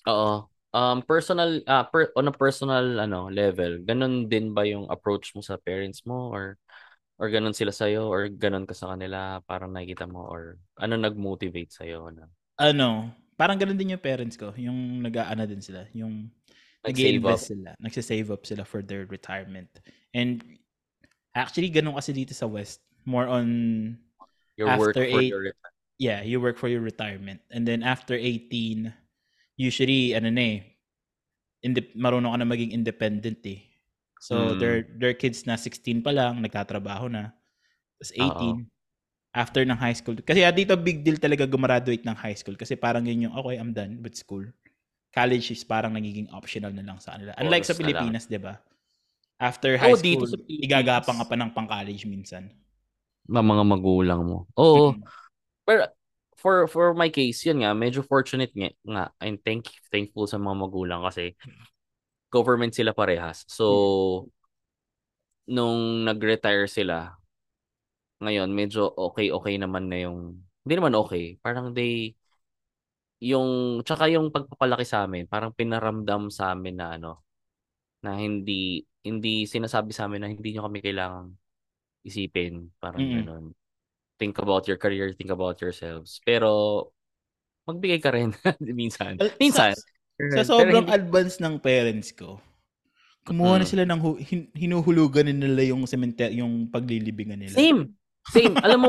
Oo. 0.06 0.46
Um 0.74 1.06
personal 1.06 1.62
ah 1.70 1.86
per, 1.86 2.10
on 2.18 2.30
a 2.30 2.34
personal 2.34 2.98
ano 2.98 3.30
level, 3.30 3.82
ganun 3.86 4.26
din 4.26 4.50
ba 4.50 4.66
yung 4.66 4.90
approach 4.90 5.30
mo 5.34 5.42
sa 5.42 5.54
parents 5.58 6.02
mo 6.02 6.34
or 6.34 6.58
or 7.14 7.30
ganun 7.30 7.54
sila 7.54 7.70
sa 7.70 7.86
or 7.94 8.26
ganun 8.26 8.66
ka 8.66 8.74
sa 8.74 8.90
kanila 8.90 9.38
parang 9.46 9.70
nakikita 9.70 10.10
mo 10.10 10.26
or 10.26 10.58
ano 10.74 10.98
nag-motivate 10.98 11.70
sa 11.70 11.86
na 11.86 12.26
ano, 12.58 13.10
parang 13.34 13.58
ganun 13.58 13.76
din 13.76 13.94
yung 13.94 14.02
parents 14.02 14.38
ko. 14.38 14.54
Yung 14.56 15.02
nag-aana 15.02 15.46
din 15.46 15.60
sila. 15.60 15.86
Yung 15.92 16.30
nag 16.84 16.92
Nag-save 16.94 17.16
invest 17.18 17.44
sila. 17.50 17.70
Nagsisave 17.80 18.28
up 18.30 18.44
sila 18.44 18.62
for 18.64 18.80
their 18.84 19.06
retirement. 19.08 19.70
And 20.12 20.42
actually, 21.32 21.70
ganun 21.72 21.96
kasi 21.96 22.12
dito 22.12 22.32
sa 22.36 22.46
West. 22.46 22.84
More 23.04 23.26
on, 23.28 23.46
your 24.56 24.68
work 24.78 24.94
After 24.96 25.04
for 25.08 25.20
eight- 25.20 25.32
your 25.32 25.44
yeah, 25.98 26.20
you 26.22 26.40
work 26.40 26.58
for 26.58 26.68
your 26.68 26.82
retirement. 26.82 27.40
And 27.50 27.62
then 27.64 27.82
after 27.82 28.14
18, 28.18 28.90
usually, 29.56 30.12
ano 30.14 30.28
na 30.30 30.42
eh, 30.42 30.56
inde- 31.62 31.94
marunong 31.94 32.34
ka 32.34 32.38
na 32.42 32.48
maging 32.48 32.74
independent 32.74 33.40
eh. 33.46 33.62
So, 34.20 34.56
Mm. 34.56 34.58
their, 34.58 34.76
their 34.96 35.14
kids 35.14 35.44
na 35.46 35.54
16 35.56 36.02
pa 36.02 36.10
lang, 36.10 36.40
nagtatrabaho 36.40 37.06
na. 37.12 37.32
Tapos 38.00 38.10
18, 38.16 38.66
after 39.34 39.66
ng 39.66 39.74
high 39.74 39.98
school. 39.98 40.14
Kasi 40.22 40.46
ah, 40.46 40.54
dito 40.54 40.78
big 40.78 41.02
deal 41.02 41.18
talaga 41.18 41.44
gumraduate 41.44 42.06
ng 42.06 42.14
high 42.14 42.38
school 42.38 42.54
kasi 42.54 42.78
parang 42.78 43.02
yun 43.02 43.28
yung, 43.28 43.34
okay, 43.34 43.58
I'm 43.58 43.74
done 43.74 43.98
with 43.98 44.14
school. 44.14 44.46
College 45.10 45.50
is 45.50 45.66
parang 45.66 45.94
nagiging 45.94 46.30
optional 46.30 46.70
na 46.70 46.86
lang 46.86 47.02
sa 47.02 47.18
kanila. 47.18 47.34
Unlike 47.42 47.66
sa 47.66 47.74
na 47.74 47.78
lang. 47.78 47.82
Pilipinas, 47.82 48.24
di 48.30 48.38
ba? 48.38 48.54
After 49.42 49.74
high 49.74 49.98
dito 49.98 50.22
school, 50.22 50.30
sa 50.30 50.38
Pilipinas. 50.38 50.64
igagapang 50.70 51.18
ka 51.18 51.26
pa 51.26 51.34
ng 51.34 51.50
pang-college 51.50 52.06
minsan. 52.06 52.46
Mga 53.26 53.42
mga 53.42 53.64
magulang 53.66 54.20
mo. 54.22 54.38
Oo. 54.54 54.94
Mm. 54.94 55.02
Pero 55.66 55.82
for 56.38 56.70
for 56.70 56.94
my 56.94 57.10
case, 57.10 57.42
yun 57.46 57.62
nga, 57.62 57.74
medyo 57.74 58.06
fortunate 58.06 58.54
nga, 58.54 58.70
nga 58.86 59.04
and 59.18 59.42
thank 59.42 59.66
thankful 59.90 60.30
sa 60.30 60.38
mga 60.38 60.56
magulang 60.62 61.02
kasi 61.02 61.34
government 62.30 62.74
sila 62.74 62.94
parehas. 62.94 63.42
So 63.50 64.30
nung 65.46 66.04
nag-retire 66.06 66.66
sila, 66.68 67.16
ngayon 68.22 68.50
medyo 68.50 68.86
okay-okay 68.86 69.58
naman 69.58 69.90
na 69.90 70.04
yung 70.04 70.18
hindi 70.64 70.74
naman 70.74 70.94
okay, 70.94 71.36
parang 71.40 71.72
they 71.72 72.14
yung 73.24 73.80
tsaka 73.80 74.10
yung 74.12 74.28
pagpapalaki 74.28 74.84
sa 74.84 75.06
amin, 75.08 75.24
parang 75.24 75.54
pinaramdam 75.54 76.28
sa 76.28 76.52
amin 76.52 76.76
na 76.76 76.86
ano 76.98 77.24
na 78.04 78.20
hindi 78.20 78.84
hindi 79.00 79.48
sinasabi 79.48 79.92
sa 79.96 80.04
amin 80.04 80.20
na 80.20 80.28
hindi 80.28 80.52
nyo 80.52 80.68
kami 80.68 80.78
kailangang 80.80 81.32
isipin, 82.04 82.68
parang 82.76 83.00
Mm. 83.00 83.14
ganun. 83.24 83.44
Think 84.20 84.36
about 84.38 84.68
your 84.68 84.76
career, 84.76 85.12
think 85.16 85.32
about 85.32 85.56
yourselves. 85.58 86.20
Pero 86.20 86.88
magbigay 87.64 88.00
ka 88.00 88.12
rin 88.12 88.32
minsan. 88.60 89.16
Minsan. 89.40 89.72
Sa, 90.36 90.44
sa 90.44 90.56
sobrang 90.56 90.84
hindi- 90.84 90.94
advance 90.94 91.40
ng 91.40 91.56
parents 91.58 92.12
ko, 92.12 92.38
kumuha 93.24 93.56
na 93.56 93.64
Mm. 93.64 93.72
sila 93.72 93.84
ng 93.88 94.00
hu- 94.00 94.20
hin- 94.20 94.52
hinuhulugan 94.52 95.32
nila 95.32 95.64
yung 95.64 95.88
sementer, 95.88 96.28
yung 96.28 96.68
paglilibingan 96.68 97.40
nila. 97.40 97.56
Same. 97.56 97.88
Same. 98.32 98.56
Alam 98.64 98.88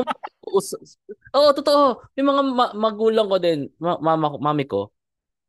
Oo, 1.36 1.50
totoo. 1.52 2.00
May 2.16 2.24
mga 2.24 2.42
ma- 2.46 2.76
magulang 2.76 3.28
ko 3.28 3.36
din, 3.36 3.68
ma- 3.76 4.00
mama 4.00 4.32
ko, 4.32 4.36
mami 4.40 4.64
ko, 4.64 4.80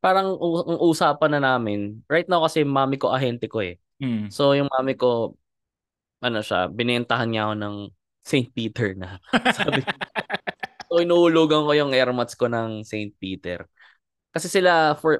parang 0.04 0.36
u- 0.36 0.66
ang 0.68 0.80
usapan 0.84 1.38
na 1.38 1.42
namin, 1.56 2.02
right 2.12 2.28
now 2.28 2.44
kasi 2.44 2.64
mami 2.68 3.00
ko 3.00 3.14
ahente 3.14 3.48
ko 3.48 3.64
eh. 3.64 3.80
Mm. 4.04 4.30
So 4.34 4.54
yung 4.58 4.68
mami 4.68 4.98
ko, 5.00 5.38
ano 6.22 6.40
siya, 6.42 6.68
binentahan 6.68 7.30
niya 7.30 7.50
ako 7.50 7.56
ng 7.62 7.76
St. 8.28 8.50
Peter 8.52 8.92
na. 8.98 9.22
Sabi 9.58 9.80
ko, 9.86 9.94
so 10.90 11.00
inuhulugan 11.00 11.64
ko 11.64 11.72
yung 11.78 11.92
airmats 11.96 12.36
ko 12.36 12.52
ng 12.52 12.84
St. 12.84 13.16
Peter. 13.16 13.64
Kasi 14.34 14.52
sila, 14.52 14.94
for 15.00 15.18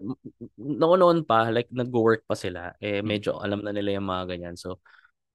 noon-noon 0.60 1.26
pa, 1.26 1.50
like 1.50 1.72
nag-work 1.74 2.28
pa 2.28 2.36
sila, 2.38 2.76
eh 2.78 3.02
medyo 3.02 3.40
alam 3.42 3.64
na 3.66 3.72
nila 3.74 3.98
yung 3.98 4.06
mga 4.06 4.24
ganyan. 4.36 4.56
So, 4.60 4.84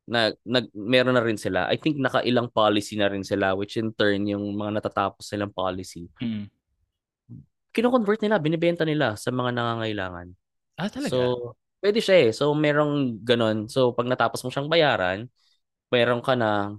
na, 0.06 0.34
nag, 0.42 0.66
meron 0.74 1.14
na 1.14 1.22
rin 1.22 1.38
sila. 1.38 1.70
I 1.70 1.78
think 1.78 1.98
nakailang 1.98 2.50
policy 2.50 2.98
na 2.98 3.06
rin 3.06 3.22
sila, 3.22 3.54
which 3.54 3.78
in 3.78 3.94
turn, 3.94 4.26
yung 4.26 4.54
mga 4.54 4.82
natatapos 4.82 5.30
nilang 5.30 5.54
policy, 5.54 6.10
Mm. 6.18 6.46
kino-convert 7.72 8.20
nila, 8.20 8.36
binibenta 8.36 8.84
nila 8.84 9.16
sa 9.16 9.32
mga 9.32 9.48
nangangailangan. 9.56 10.28
Ah, 10.76 10.92
talaga? 10.92 11.08
So, 11.08 11.56
pwede 11.80 12.04
siya 12.04 12.28
eh. 12.28 12.30
So, 12.36 12.52
merong 12.52 13.24
ganon. 13.24 13.72
So, 13.72 13.96
pag 13.96 14.04
natapos 14.04 14.44
mo 14.44 14.52
siyang 14.52 14.68
bayaran, 14.68 15.24
meron 15.88 16.20
ka 16.20 16.36
na, 16.36 16.76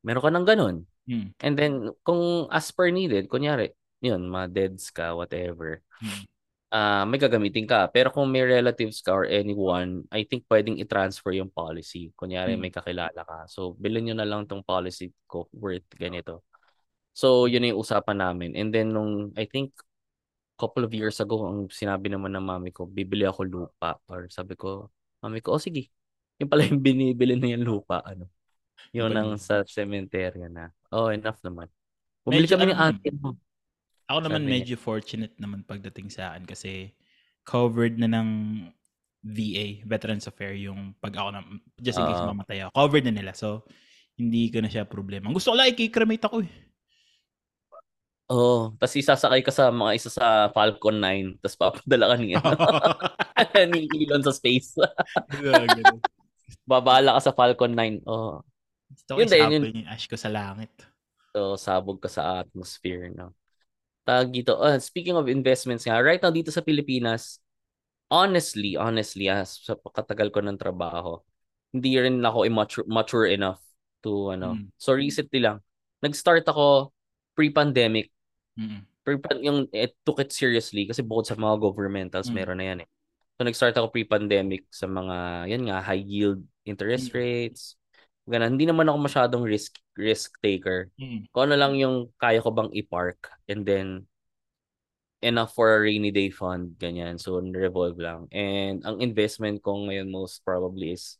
meron 0.00 0.24
ka 0.24 0.32
ng 0.32 0.46
ganon. 0.48 0.76
Mm. 1.04 1.28
And 1.36 1.54
then, 1.58 1.72
kung 2.00 2.48
as 2.48 2.72
per 2.72 2.88
needed, 2.88 3.28
kunyari, 3.28 3.76
yun, 4.00 4.24
mga 4.24 4.46
deads 4.52 4.88
ka, 4.88 5.12
whatever, 5.12 5.84
Mm. 6.00 6.24
Ah 6.72 7.04
may 7.06 7.18
gagamitin 7.20 7.64
ka. 7.68 7.88
Pero 7.94 8.10
kung 8.10 8.28
may 8.30 8.42
relatives 8.44 9.00
ka 9.02 9.14
or 9.14 9.26
anyone, 9.26 10.04
I 10.10 10.26
think 10.26 10.44
pwedeng 10.50 10.78
i-transfer 10.82 11.32
yung 11.34 11.50
policy. 11.52 12.10
Kunyari, 12.18 12.54
Mm. 12.56 12.60
may 12.60 12.72
kakilala 12.74 13.22
ka. 13.22 13.46
So, 13.50 13.74
bilhin 13.78 14.10
nyo 14.10 14.14
na 14.18 14.28
lang 14.28 14.44
tong 14.50 14.62
policy 14.66 15.12
ko 15.30 15.46
worth 15.54 15.86
ganito. 15.96 16.42
So, 17.16 17.48
yun 17.48 17.64
yung 17.64 17.80
usapan 17.80 18.18
namin. 18.20 18.52
And 18.58 18.70
then, 18.74 18.92
nung, 18.92 19.32
I 19.38 19.46
think, 19.48 19.72
couple 20.56 20.84
of 20.84 20.92
years 20.96 21.20
ago, 21.20 21.44
ang 21.44 21.68
sinabi 21.68 22.08
naman 22.08 22.32
ng 22.32 22.44
mami 22.44 22.70
ko, 22.72 22.88
bibili 22.88 23.28
ako 23.28 23.44
lupa. 23.44 24.00
Or 24.08 24.28
sabi 24.32 24.56
ko, 24.56 24.88
mami 25.20 25.44
ko, 25.44 25.56
oh 25.56 25.60
sige. 25.62 25.92
Yung 26.40 26.48
pala 26.48 26.64
yung 26.64 26.80
binibili 26.86 27.36
na 27.36 27.52
yung 27.56 27.64
lupa. 27.64 28.00
Ano? 28.04 28.28
Yun 28.92 29.12
ang 29.16 29.36
sa 29.40 29.64
cemetery 29.68 30.48
na. 30.48 30.72
Oh, 30.92 31.08
enough 31.12 31.40
naman. 31.44 31.68
Bumili 32.24 32.48
Medyo 32.48 32.56
kami 32.56 32.72
ano, 32.72 32.80
auntie 32.80 33.12
mo. 33.14 33.36
Ako 34.06 34.18
naman 34.22 34.42
Sabi 34.42 34.46
niya. 34.46 34.54
medyo 34.62 34.76
fortunate 34.78 35.34
naman 35.38 35.66
pagdating 35.66 36.08
sa 36.10 36.32
akin 36.34 36.46
kasi 36.46 36.94
covered 37.42 37.98
na 37.98 38.06
ng 38.06 38.28
VA, 39.26 39.82
Veterans 39.82 40.30
Affairs, 40.30 40.62
yung 40.62 40.94
pag 41.02 41.14
ako 41.18 41.28
na, 41.34 41.42
just 41.82 41.98
in 41.98 42.06
case 42.06 42.22
Oo. 42.22 42.30
mamatay 42.30 42.58
ako. 42.62 42.70
Covered 42.78 43.06
na 43.10 43.14
nila. 43.14 43.32
So, 43.34 43.66
hindi 44.14 44.46
ko 44.54 44.62
na 44.62 44.70
siya 44.70 44.86
problema. 44.86 45.34
Gusto 45.34 45.50
ko 45.50 45.58
lang, 45.58 45.74
i-cremate 45.74 46.22
ako 46.22 46.46
eh. 46.46 46.52
Oo. 48.26 48.38
Oh, 48.38 48.62
tapos 48.78 48.98
isasakay 48.98 49.42
ka 49.42 49.54
sa 49.54 49.70
mga 49.70 49.92
isa 49.94 50.10
sa 50.10 50.50
Falcon 50.50 50.98
9, 50.98 51.38
tapos 51.42 51.58
papadala 51.58 52.14
ka 52.14 52.16
niya. 52.18 52.38
ni 53.70 53.86
Elon 53.86 54.22
sa 54.22 54.34
space. 54.34 54.78
Babala 56.70 57.18
ka 57.18 57.30
sa 57.30 57.34
Falcon 57.34 57.74
9. 57.74 58.02
Oh. 58.06 58.42
Gusto 58.90 59.10
ko 59.14 59.18
Yun 59.22 59.30
din, 59.30 59.50
yun. 59.50 59.62
yung 59.82 59.90
ash 59.90 60.06
ko 60.06 60.18
sa 60.18 60.30
langit. 60.30 60.70
So, 61.34 61.54
sabog 61.58 61.98
ka 62.02 62.10
sa 62.10 62.42
atmosphere, 62.42 63.10
no? 63.10 63.34
Tag 64.06 64.30
dito. 64.30 64.54
Uh, 64.54 64.78
speaking 64.78 65.18
of 65.18 65.26
investments 65.26 65.82
nga, 65.82 65.98
right 65.98 66.22
now 66.22 66.30
dito 66.30 66.54
sa 66.54 66.62
Pilipinas, 66.62 67.42
honestly, 68.06 68.78
honestly, 68.78 69.26
as 69.26 69.58
sa 69.58 69.74
katagal 69.74 70.30
ko 70.30 70.38
ng 70.46 70.54
trabaho, 70.54 71.18
hindi 71.74 71.98
rin 71.98 72.22
ako 72.22 72.46
immature, 72.46 72.86
mature 72.86 73.26
enough 73.26 73.58
to, 74.06 74.30
ano. 74.30 74.54
Mm. 74.54 74.70
So, 74.78 74.94
recently 74.94 75.42
lang, 75.42 75.58
nag-start 76.00 76.46
ako 76.46 76.94
pre-pandemic. 77.34 78.14
Mm. 78.54 78.86
Pre 79.06 79.18
yung 79.42 79.70
it 79.70 79.94
took 80.02 80.18
it 80.18 80.30
seriously 80.34 80.86
kasi 80.86 81.02
bukod 81.02 81.26
sa 81.26 81.38
mga 81.38 81.58
governmentals, 81.62 82.30
Mm. 82.30 82.34
meron 82.34 82.58
na 82.62 82.66
yan 82.70 82.78
eh. 82.86 82.88
So, 83.36 83.44
nag-start 83.44 83.74
ako 83.76 83.92
pre-pandemic 83.92 84.64
sa 84.72 84.86
mga, 84.88 85.50
yan 85.50 85.62
nga, 85.68 85.82
high 85.82 86.00
yield 86.00 86.40
interest 86.64 87.10
Mm. 87.10 87.14
rates. 87.18 87.75
Ganun. 88.26 88.58
Hindi 88.58 88.66
naman 88.66 88.90
ako 88.90 88.98
masyadong 89.06 89.42
risk 89.46 89.78
risk 89.94 90.34
taker 90.42 90.90
Mm. 90.98 91.30
kung 91.30 91.46
ano 91.46 91.54
lang 91.54 91.72
yung 91.78 92.10
kaya 92.18 92.42
ko 92.42 92.50
bang 92.50 92.70
i-park 92.74 93.30
and 93.46 93.62
then 93.62 94.02
enough 95.22 95.54
for 95.54 95.72
a 95.72 95.80
rainy 95.80 96.12
day 96.12 96.28
fund, 96.28 96.76
ganyan. 96.76 97.16
So, 97.16 97.40
revolve 97.40 97.96
lang. 97.96 98.28
And 98.30 98.84
ang 98.84 99.00
investment 99.00 99.64
ko 99.64 99.88
ngayon 99.88 100.12
most 100.12 100.44
probably 100.44 100.92
is 100.92 101.16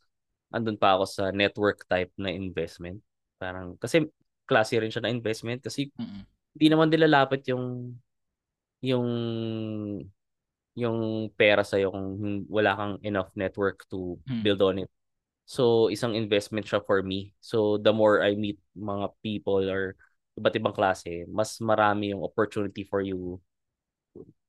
andun 0.53 0.77
pa 0.77 0.95
ako 0.95 1.05
sa 1.09 1.25
network 1.33 1.87
type 1.89 2.13
na 2.15 2.29
investment. 2.29 3.01
Parang, 3.41 3.75
kasi 3.81 4.05
klase 4.45 4.77
rin 4.79 4.93
siya 4.93 5.03
na 5.03 5.11
investment 5.11 5.65
kasi 5.65 5.91
hindi 6.55 6.67
naman 6.69 6.93
nilalapit 6.93 7.49
yung 7.51 7.97
yung 8.85 9.09
yung 10.77 10.99
pera 11.33 11.65
sa 11.65 11.81
kung 11.81 12.21
hin- 12.21 12.47
wala 12.53 12.77
kang 12.77 12.95
enough 13.01 13.33
network 13.33 13.89
to 13.89 14.21
Mm. 14.29 14.43
build 14.45 14.61
on 14.61 14.79
it. 14.85 14.91
So, 15.47 15.89
isang 15.95 16.19
investment 16.19 16.67
siya 16.67 16.83
for 16.83 17.07
me. 17.07 17.31
So, 17.39 17.79
the 17.79 17.95
more 17.95 18.19
I 18.27 18.35
meet 18.35 18.59
mga 18.75 19.15
people 19.23 19.63
or 19.63 19.95
iba't 20.35 20.59
ibang 20.59 20.75
klase, 20.75 21.23
mas 21.31 21.57
marami 21.63 22.11
yung 22.13 22.27
opportunity 22.27 22.83
for 22.83 23.01
you 23.01 23.39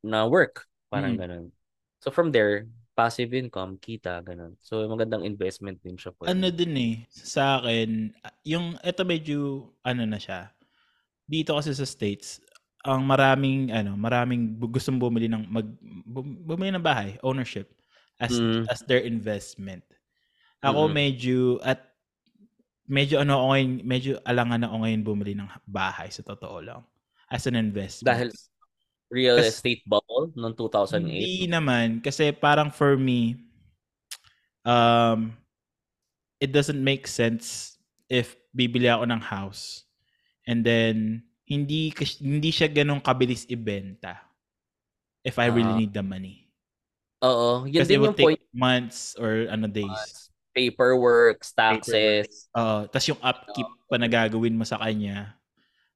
na 0.01 0.25
work. 0.25 0.66
Parang 0.89 1.13
Mm. 1.13 1.22
ganun. 1.22 1.46
So, 2.01 2.10
from 2.10 2.34
there, 2.34 2.66
passive 2.98 3.34
income, 3.38 3.77
kita, 3.77 4.25
ganun. 4.25 4.58
So, 4.66 4.82
magandang 4.89 5.25
investment 5.25 5.77
din 5.86 6.01
siya 6.01 6.13
for 6.18 6.34
Ano 6.34 6.50
me. 6.50 6.51
din 6.51 6.74
eh, 6.75 6.94
sa 7.13 7.62
akin, 7.62 8.12
yung, 8.44 8.75
eto 8.84 9.08
medyo, 9.08 9.72
ano 9.86 10.04
na 10.04 10.20
siya, 10.20 10.51
dito 11.27 11.56
kasi 11.56 11.72
sa 11.75 11.88
States, 11.88 12.39
ang 12.84 13.04
maraming, 13.08 13.72
ano, 13.72 13.96
maraming 13.96 14.60
gustong 14.60 15.00
bumili 15.00 15.27
ng, 15.32 15.48
mag, 15.48 15.68
bum- 16.08 16.39
bumili 16.44 16.72
ng 16.75 16.84
bahay, 16.84 17.16
ownership, 17.24 17.72
as, 18.20 18.32
Mm. 18.32 18.68
as 18.68 18.84
their 18.88 19.04
investment. 19.04 19.84
Ako 20.64 20.90
Mhm. 20.90 20.94
medyo, 20.94 21.38
at, 21.62 21.84
medyo 22.88 23.22
ano 23.22 23.38
ako 23.38 23.46
ngayon, 23.54 23.72
medyo 23.84 24.12
alangan 24.24 24.64
ako 24.66 24.76
ngayon 24.84 25.02
bumili 25.06 25.34
ng 25.36 25.50
bahay, 25.68 26.10
sa 26.10 26.24
totoo 26.24 26.58
lang. 26.64 26.82
As 27.28 27.46
an 27.46 27.60
investment. 27.60 28.08
Dahil 28.08 28.30
real 29.12 29.36
Kas- 29.38 29.60
estate 29.60 29.84
bubble 29.86 30.32
noong 30.34 30.56
2008. 30.56 31.04
Hindi 31.12 31.48
naman. 31.48 32.00
Kasi 32.00 32.32
parang 32.32 32.72
for 32.72 32.96
me, 32.96 33.36
um, 34.64 35.36
it 36.40 36.52
doesn't 36.52 36.80
make 36.80 37.06
sense 37.08 37.76
if 38.08 38.36
bibili 38.56 38.88
ako 38.88 39.04
ng 39.06 39.20
house 39.20 39.84
and 40.48 40.64
then 40.64 41.22
hindi 41.44 41.92
hindi 42.24 42.50
siya 42.52 42.68
ganun 42.72 43.00
kabilis 43.00 43.44
ibenta 43.48 44.20
if 45.24 45.36
I 45.38 45.52
really 45.52 45.76
Ah. 45.76 45.80
need 45.80 45.92
the 45.92 46.04
money. 46.04 46.48
Oo, 47.24 47.66
yun 47.68 47.84
Kasi 47.84 47.92
it 47.92 47.96
din 47.96 48.00
will 48.00 48.12
yung 48.12 48.20
point. 48.20 48.40
take 48.40 48.48
months 48.56 49.16
or 49.20 49.48
ano 49.52 49.68
days. 49.68 50.26
Paperwork, 50.58 51.46
taxes. 51.54 52.50
Uh, 52.58 52.90
tas 52.90 53.06
yung 53.06 53.22
upkeep 53.22 53.70
pa 53.86 54.02
na 54.02 54.10
gagawin 54.10 54.58
mo 54.58 54.66
sa 54.66 54.82
kanya. 54.82 55.38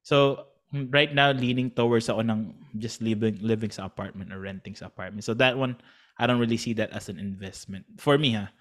So, 0.05 0.45
mm, 0.69 0.93
right 0.93 1.09
now, 1.09 1.33
leaning 1.33 1.73
towards 1.73 2.13
ako 2.13 2.21
ng 2.21 2.53
just 2.77 3.01
living 3.01 3.41
living 3.41 3.73
sa 3.73 3.89
apartment 3.89 4.29
or 4.29 4.37
renting 4.37 4.77
sa 4.77 4.85
apartment. 4.85 5.25
So 5.25 5.33
that 5.41 5.57
one, 5.57 5.81
I 6.21 6.29
don't 6.29 6.37
really 6.37 6.61
see 6.61 6.77
that 6.77 6.93
as 6.93 7.09
an 7.09 7.17
investment. 7.17 7.89
For 7.97 8.21
me, 8.21 8.37
ha? 8.37 8.53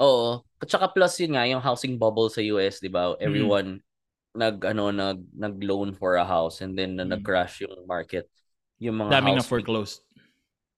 Oo. 0.00 0.40
At 0.62 0.68
saka 0.72 0.88
plus 0.88 1.20
yun 1.20 1.36
nga, 1.36 1.44
yung 1.44 1.60
housing 1.60 2.00
bubble 2.00 2.32
sa 2.32 2.40
US, 2.56 2.80
di 2.80 2.88
ba? 2.88 3.12
Everyone 3.20 3.84
nag 4.32 4.64
ano 4.64 4.88
nag 4.88 5.20
nag-loan 5.36 5.92
for 5.92 6.16
a 6.16 6.24
house 6.24 6.64
and 6.64 6.72
then 6.72 6.96
na 6.96 7.04
Mm. 7.04 7.20
nag-crash 7.20 7.68
yung 7.68 7.84
market. 7.84 8.24
Yung 8.80 8.96
mga 8.96 9.20
Daming 9.20 9.36
na 9.36 9.44
house 9.44 9.50
foreclosed. 9.52 10.00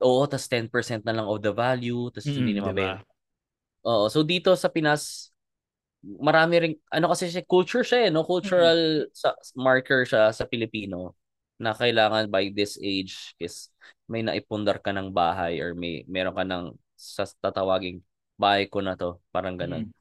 Oo, 0.02 0.26
tas 0.26 0.50
10% 0.50 1.06
na 1.06 1.14
lang 1.14 1.26
of 1.30 1.38
the 1.38 1.54
value, 1.54 2.10
tas 2.10 2.26
hindi 2.26 2.50
Mm, 2.52 2.58
na 2.58 2.74
diba? 2.74 2.90
Oo, 3.84 4.08
so 4.08 4.24
dito 4.24 4.52
sa 4.56 4.72
Pinas 4.72 5.32
marami 6.04 6.54
ring 6.60 6.76
ano 6.92 7.08
kasi 7.08 7.32
siya 7.32 7.44
culture 7.48 7.84
siya 7.84 8.08
eh, 8.08 8.10
no? 8.12 8.24
Cultural 8.24 9.08
sa 9.12 9.32
marker 9.56 10.04
siya 10.04 10.32
sa 10.32 10.44
Pilipino 10.44 11.16
na 11.56 11.72
kailangan 11.72 12.28
by 12.28 12.52
this 12.52 12.76
age 12.82 13.32
is 13.40 13.72
may 14.10 14.20
naipundar 14.20 14.80
ka 14.84 14.92
ng 14.92 15.08
bahay 15.14 15.60
or 15.64 15.72
may 15.72 16.04
meron 16.04 16.36
ka 16.36 16.44
ng 16.44 16.76
sa 16.96 17.24
tatawaging 17.24 18.04
bahay 18.36 18.66
ko 18.66 18.82
na 18.82 18.98
to, 18.98 19.16
parang 19.30 19.56
ganun. 19.56 19.88
Mm. 19.88 19.92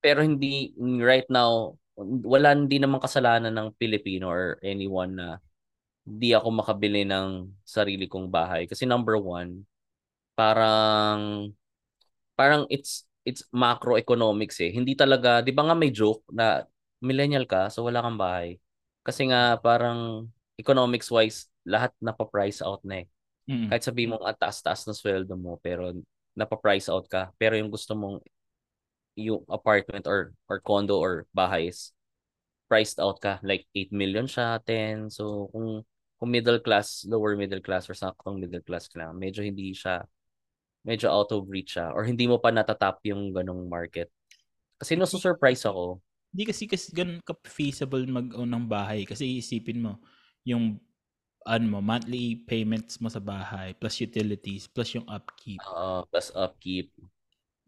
Pero 0.00 0.24
hindi 0.24 0.72
right 1.02 1.28
now 1.28 1.76
wala 2.00 2.56
hindi 2.56 2.80
naman 2.80 3.02
kasalanan 3.02 3.52
ng 3.52 3.76
Pilipino 3.76 4.32
or 4.32 4.56
anyone 4.64 5.12
na 5.20 5.28
di 6.00 6.32
ako 6.32 6.48
makabili 6.48 7.04
ng 7.04 7.60
sarili 7.60 8.08
kong 8.08 8.32
bahay 8.32 8.64
kasi 8.64 8.88
number 8.88 9.20
one 9.20 9.68
parang 10.32 11.52
parang 12.32 12.64
it's 12.72 13.04
it's 13.24 13.44
macroeconomics 13.52 14.60
eh. 14.64 14.70
Hindi 14.72 14.96
talaga 14.96 15.44
di 15.44 15.52
ba 15.52 15.68
nga 15.68 15.76
may 15.76 15.92
joke 15.92 16.24
na 16.32 16.64
millennial 17.04 17.44
ka 17.44 17.68
so 17.68 17.84
wala 17.84 18.00
kang 18.00 18.20
bahay? 18.20 18.56
Kasi 19.04 19.28
nga 19.28 19.56
parang 19.60 20.28
economics 20.60 21.08
wise 21.08 21.48
lahat 21.64 21.92
napa-price 22.00 22.60
out 22.64 22.80
na 22.84 23.04
eh. 23.04 23.08
Mm. 23.50 23.66
kahit 23.66 23.82
sabihin 23.82 24.14
mong 24.14 24.22
ang 24.22 24.38
taas-taas 24.38 24.86
na 24.86 24.94
sweldo 24.94 25.34
mo 25.34 25.58
pero 25.58 25.90
napa-price 26.38 26.86
out 26.86 27.08
ka. 27.10 27.34
Pero 27.34 27.58
yung 27.58 27.72
gusto 27.72 27.98
mong 27.98 28.22
yung 29.18 29.42
apartment 29.50 30.06
or 30.06 30.32
or 30.46 30.62
condo 30.62 30.96
or 30.96 31.26
bahay 31.34 31.68
is 31.68 31.90
priced 32.70 33.02
out 33.02 33.18
ka. 33.18 33.42
Like 33.42 33.66
8 33.74 33.90
million 33.90 34.30
siya 34.30 34.62
10 34.62 35.10
so 35.10 35.50
kung 35.50 35.82
kung 36.20 36.30
middle 36.30 36.60
class 36.60 37.08
lower 37.08 37.34
middle 37.34 37.64
class 37.64 37.88
or 37.88 37.96
saktong 37.96 38.36
middle 38.38 38.60
class 38.60 38.86
ka 38.92 39.00
lang 39.00 39.16
medyo 39.16 39.40
hindi 39.40 39.72
siya 39.72 40.04
medyo 40.86 41.08
out 41.12 41.28
of 41.32 41.46
reach 41.50 41.76
siya 41.76 41.92
or 41.92 42.04
hindi 42.08 42.24
mo 42.28 42.40
pa 42.40 42.50
natatap 42.52 43.00
yung 43.06 43.32
ganong 43.34 43.68
market 43.68 44.08
kasi 44.80 44.96
no 44.96 45.04
surprise 45.06 45.64
ako 45.68 46.00
Hindi 46.30 46.46
kasi 46.46 46.70
kasi 46.70 46.94
ganun 46.94 47.18
ka 47.26 47.34
feasible 47.42 48.06
mag-own 48.06 48.46
ng 48.46 48.66
bahay 48.70 49.02
kasi 49.02 49.26
iisipin 49.42 49.82
mo 49.82 49.98
yung 50.46 50.78
ano 51.42 51.66
mo, 51.66 51.78
monthly 51.82 52.38
payments 52.46 53.00
mo 53.02 53.10
sa 53.10 53.18
bahay 53.18 53.74
plus 53.74 53.98
utilities 53.98 54.70
plus 54.70 54.94
yung 54.94 55.06
upkeep. 55.10 55.58
uh, 55.58 56.06
plus 56.12 56.30
upkeep 56.38 56.92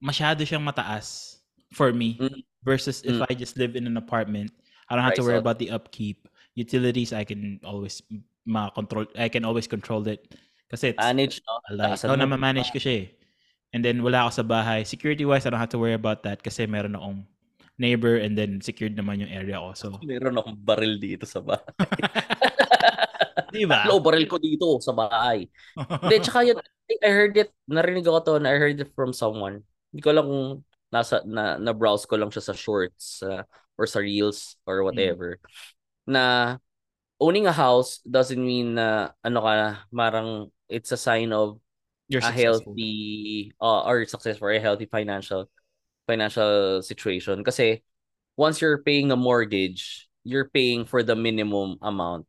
Masyado 0.03 0.43
siyang 0.47 0.63
mataas 0.63 1.39
for 1.75 1.91
me 1.91 2.19
Mm. 2.23 2.43
versus 2.63 3.03
if 3.03 3.19
Mm. 3.19 3.27
I 3.27 3.33
just 3.35 3.59
live 3.59 3.75
in 3.75 3.87
an 3.91 3.99
apartment, 3.99 4.51
I 4.91 4.95
don't 4.95 5.03
have 5.07 5.15
to 5.19 5.23
Price 5.23 5.27
worry 5.27 5.41
out. 5.43 5.47
about 5.47 5.59
the 5.59 5.71
upkeep. 5.75 6.29
Utilities 6.55 7.11
I 7.17 7.25
can 7.25 7.59
always 7.65 8.03
ma-control 8.47 9.07
I 9.17 9.27
can 9.31 9.43
always 9.47 9.67
control 9.67 10.05
it 10.07 10.35
kasi 10.73 10.97
it's 10.97 11.01
manage 11.01 11.45
no 11.45 11.61
a 11.69 11.73
life. 11.77 12.01
Taasan 12.01 12.09
Oh, 12.11 12.17
mo. 12.17 12.25
na 12.25 12.41
manage 12.41 12.73
ko 12.73 12.81
siya 12.81 13.05
eh. 13.05 13.07
And 13.77 13.85
then 13.85 14.01
wala 14.01 14.25
ako 14.29 14.41
sa 14.41 14.45
bahay. 14.45 14.85
Security 14.89 15.25
wise, 15.29 15.45
I 15.45 15.53
don't 15.53 15.61
have 15.61 15.73
to 15.77 15.81
worry 15.81 15.97
about 15.97 16.25
that 16.25 16.41
kasi 16.41 16.65
meron 16.65 16.97
akong 16.97 17.29
neighbor 17.77 18.17
and 18.21 18.37
then 18.37 18.61
secured 18.65 18.97
naman 18.97 19.21
yung 19.25 19.33
area 19.33 19.61
ko. 19.61 19.73
So, 19.77 19.87
meron 20.05 20.37
akong 20.41 20.57
baril 20.61 20.97
dito 20.97 21.25
sa 21.29 21.45
bahay 21.45 21.69
di 23.53 23.69
ba? 23.69 23.85
Tatlo 23.85 24.01
baril 24.01 24.25
ko 24.29 24.41
dito 24.41 24.81
sa 24.81 24.97
bahay 24.97 25.45
Hindi, 25.77 26.17
tsaka 26.25 26.41
yun, 26.45 26.57
I 26.57 26.85
think 26.89 27.01
I 27.05 27.13
heard 27.13 27.35
it, 27.37 27.53
narinig 27.69 28.09
ako 28.09 28.21
to, 28.25 28.33
na 28.41 28.53
I 28.53 28.57
heard 28.61 28.81
it 28.81 28.93
from 28.97 29.13
someone. 29.13 29.65
Hindi 29.93 30.01
ko 30.01 30.09
alam 30.13 30.27
kung 30.29 30.47
nasa, 30.89 31.21
na, 31.25 31.57
na-browse 31.61 32.05
ko 32.09 32.17
lang 32.17 32.33
siya 32.33 32.53
sa 32.53 32.55
shorts 32.57 33.21
uh, 33.25 33.45
or 33.77 33.85
sa 33.89 34.01
reels 34.01 34.57
or 34.69 34.85
whatever. 34.85 35.37
Na 36.09 36.57
owning 37.21 37.47
a 37.49 37.55
house 37.55 38.01
doesn't 38.05 38.41
mean 38.41 38.77
na 38.77 39.13
ano 39.23 39.39
ka 39.45 39.53
marang 39.95 40.49
it's 40.73 40.93
a 40.93 40.97
sign 40.97 41.33
of 41.37 41.61
You're 42.09 42.25
a 42.25 42.33
successful. 42.33 42.73
healthy 42.73 43.53
uh, 43.61 43.85
or 43.85 44.05
success 44.09 44.41
for 44.41 44.51
a 44.53 44.61
healthy 44.61 44.89
financial 44.89 45.49
financial 46.09 46.81
situation. 46.83 47.45
Kasi 47.45 47.85
once 48.37 48.61
you're 48.61 48.83
paying 48.83 49.13
a 49.13 49.17
mortgage, 49.17 50.09
you're 50.25 50.49
paying 50.49 50.85
for 50.89 51.05
the 51.05 51.15
minimum 51.15 51.77
amount 51.85 52.27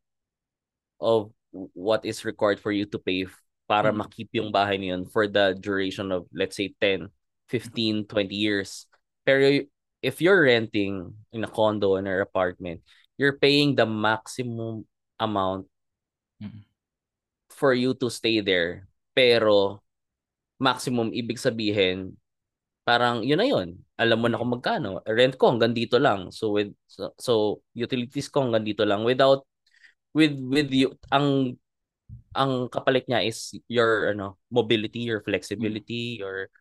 of 1.01 1.31
what 1.73 2.05
is 2.05 2.25
required 2.25 2.59
for 2.59 2.71
you 2.71 2.85
to 2.85 2.99
pay 2.99 3.25
para 3.69 3.91
Mm. 3.91 4.03
makip 4.03 4.29
yung 4.35 4.51
bahay 4.51 4.75
niyon 4.77 5.07
for 5.07 5.27
the 5.27 5.55
duration 5.57 6.11
of 6.11 6.27
let's 6.35 6.55
say 6.59 6.75
10, 6.81 7.07
15, 7.47 8.03
20 8.05 8.35
years. 8.35 8.85
Pero 9.23 9.63
if 10.03 10.19
you're 10.19 10.43
renting 10.43 11.15
in 11.31 11.43
a 11.43 11.49
condo 11.49 11.95
in 11.95 12.07
an 12.07 12.19
apartment, 12.19 12.83
you're 13.15 13.39
paying 13.39 13.75
the 13.75 13.87
maximum 13.87 14.83
amount 15.19 15.67
Mm. 16.43 16.65
For 17.51 17.75
you 17.75 17.95
to 17.97 18.07
stay 18.07 18.39
there. 18.39 18.87
Pero 19.11 19.83
maximum 20.61 21.11
ibig 21.11 21.41
sabihin 21.41 22.15
parang 22.83 23.23
yun 23.23 23.39
na 23.39 23.47
yun. 23.47 23.79
Alam 23.95 24.17
mo 24.19 24.27
na 24.27 24.39
kung 24.39 24.53
magkano. 24.53 24.99
Rent 25.07 25.39
ko 25.39 25.51
hanggang 25.55 25.71
dito 25.75 25.97
lang. 25.99 26.29
So 26.35 26.55
with 26.55 26.75
so, 26.87 27.11
so 27.15 27.33
utilities 27.75 28.27
ko 28.27 28.43
hanggang 28.47 28.67
dito 28.67 28.83
lang 28.83 29.07
without 29.07 29.47
with 30.11 30.35
with 30.37 30.69
you 30.69 30.93
ang 31.09 31.57
ang 32.35 32.67
kapalit 32.69 33.07
niya 33.07 33.23
is 33.25 33.55
your 33.71 34.13
ano 34.13 34.37
mobility, 34.51 35.05
your 35.07 35.23
flexibility, 35.23 36.19
your 36.19 36.51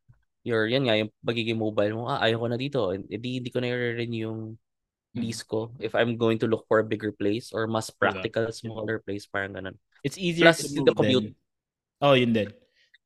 your 0.47 0.66
yan 0.66 0.87
nga 0.87 0.99
yung 0.99 1.11
pagiging 1.23 1.59
mobile 1.59 1.95
mo. 1.99 2.03
Ah, 2.11 2.23
ayaw 2.23 2.47
ko 2.47 2.49
na 2.51 2.59
dito. 2.59 2.81
Hindi 2.95 3.42
hindi 3.42 3.51
ko 3.51 3.59
na 3.62 3.71
i-renew 3.71 4.23
yung 4.31 4.40
lease 5.12 5.45
ko 5.45 5.77
if 5.77 5.92
I'm 5.92 6.16
going 6.16 6.40
to 6.40 6.49
look 6.49 6.64
for 6.64 6.81
a 6.81 6.87
bigger 6.88 7.12
place 7.12 7.53
or 7.53 7.68
mas 7.68 7.92
practical 7.92 8.49
smaller 8.55 9.03
place 9.05 9.29
parang 9.29 9.59
ganun. 9.59 9.77
It's 10.03 10.19
easier 10.19 10.51
Plus, 10.51 10.67
to 10.67 10.69
the 10.69 10.83
move 10.83 10.99
commute. 10.99 11.27
then. 11.31 12.03
Oh, 12.03 12.15
yun 12.19 12.35
din. 12.35 12.51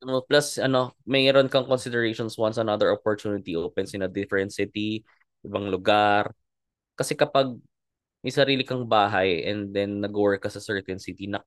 Ano, 0.01 0.25
plus 0.25 0.57
ano, 0.57 0.97
mayroon 1.05 1.49
kang 1.49 1.69
considerations 1.69 2.37
once 2.37 2.57
another 2.57 2.93
opportunity 2.93 3.57
opens 3.57 3.93
in 3.93 4.05
a 4.05 4.11
different 4.11 4.53
city, 4.53 5.05
ibang 5.45 5.69
lugar. 5.69 6.33
Kasi 6.97 7.13
kapag 7.13 7.53
may 8.25 8.33
sarili 8.33 8.65
kang 8.65 8.89
bahay 8.89 9.45
and 9.45 9.71
then 9.77 10.01
nag-work 10.01 10.43
ka 10.43 10.51
sa 10.51 10.61
certain 10.61 10.99
city 10.99 11.29
na 11.29 11.45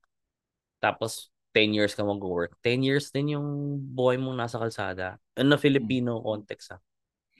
tapos 0.79 1.33
10 1.51 1.73
years 1.75 1.97
ka 1.97 2.05
mag-work, 2.05 2.53
10 2.61 2.85
years 2.85 3.09
din 3.09 3.35
yung 3.35 3.81
buhay 3.81 4.15
mong 4.21 4.37
nasa 4.37 4.61
kalsada. 4.61 5.17
Ano 5.33 5.57
na 5.57 5.59
Filipino 5.59 6.21
context 6.21 6.77
ah. 6.77 6.81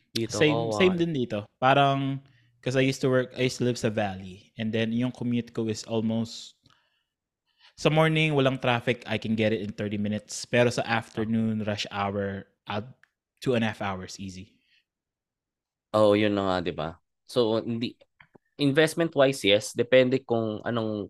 Dito, 0.10 0.36
Same, 0.36 0.58
oh, 0.58 0.74
same 0.74 0.98
din 0.98 1.13
dito. 1.13 1.45
Parang, 1.62 2.17
because 2.58 2.74
I 2.74 2.82
used 2.82 3.00
to 3.06 3.10
work, 3.13 3.30
I 3.38 3.45
used 3.45 3.62
to 3.62 3.65
live 3.69 3.78
sa 3.78 3.93
valley. 3.93 4.50
And 4.58 4.74
then, 4.74 4.89
yung 4.89 5.13
commute 5.13 5.54
ko 5.54 5.69
is 5.69 5.86
almost, 5.86 6.59
sa 7.80 7.88
morning, 7.88 8.36
walang 8.36 8.60
traffic, 8.60 9.08
I 9.08 9.15
can 9.15 9.39
get 9.39 9.56
it 9.56 9.63
in 9.63 9.72
30 9.72 9.96
minutes. 9.96 10.44
Pero 10.44 10.68
sa 10.68 10.84
afternoon, 10.84 11.63
rush 11.63 11.88
hour, 11.88 12.44
out 12.68 12.92
two 13.39 13.56
and 13.56 13.63
a 13.63 13.72
half 13.72 13.80
hours, 13.80 14.20
easy. 14.20 14.52
Oh, 15.96 16.12
yun 16.12 16.36
na 16.36 16.44
nga, 16.44 16.58
'di 16.60 16.74
ba? 16.76 17.00
So 17.24 17.63
hindi 17.63 17.96
investment 18.60 19.15
wise, 19.15 19.39
yes, 19.48 19.72
depende 19.72 20.20
kung 20.28 20.60
anong 20.68 21.08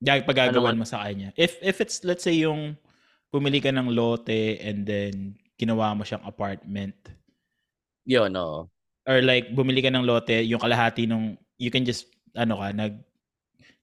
Gag 0.00 0.24
pagagawan 0.24 0.72
Ano 0.72 0.80
mo 0.80 0.88
sa 0.88 1.04
kanya. 1.04 1.28
If, 1.36 1.60
if 1.60 1.84
it's, 1.84 2.00
let's 2.08 2.24
say, 2.24 2.32
yung 2.32 2.72
pumili 3.28 3.60
ka 3.60 3.68
ng 3.68 3.92
lote 3.92 4.56
and 4.56 4.88
then 4.88 5.36
ginawa 5.60 5.92
mo 5.92 6.08
siyang 6.08 6.24
apartment, 6.24 6.96
yun, 8.08 8.32
no. 8.32 8.72
or 9.04 9.20
like 9.20 9.52
bumili 9.52 9.84
ka 9.84 9.92
ng 9.92 10.08
lote, 10.08 10.40
yung 10.48 10.56
kalahati 10.56 11.04
nung 11.04 11.36
you 11.60 11.68
can 11.68 11.84
just 11.84 12.08
ano 12.32 12.56
ka 12.56 12.72
nag 12.72 12.96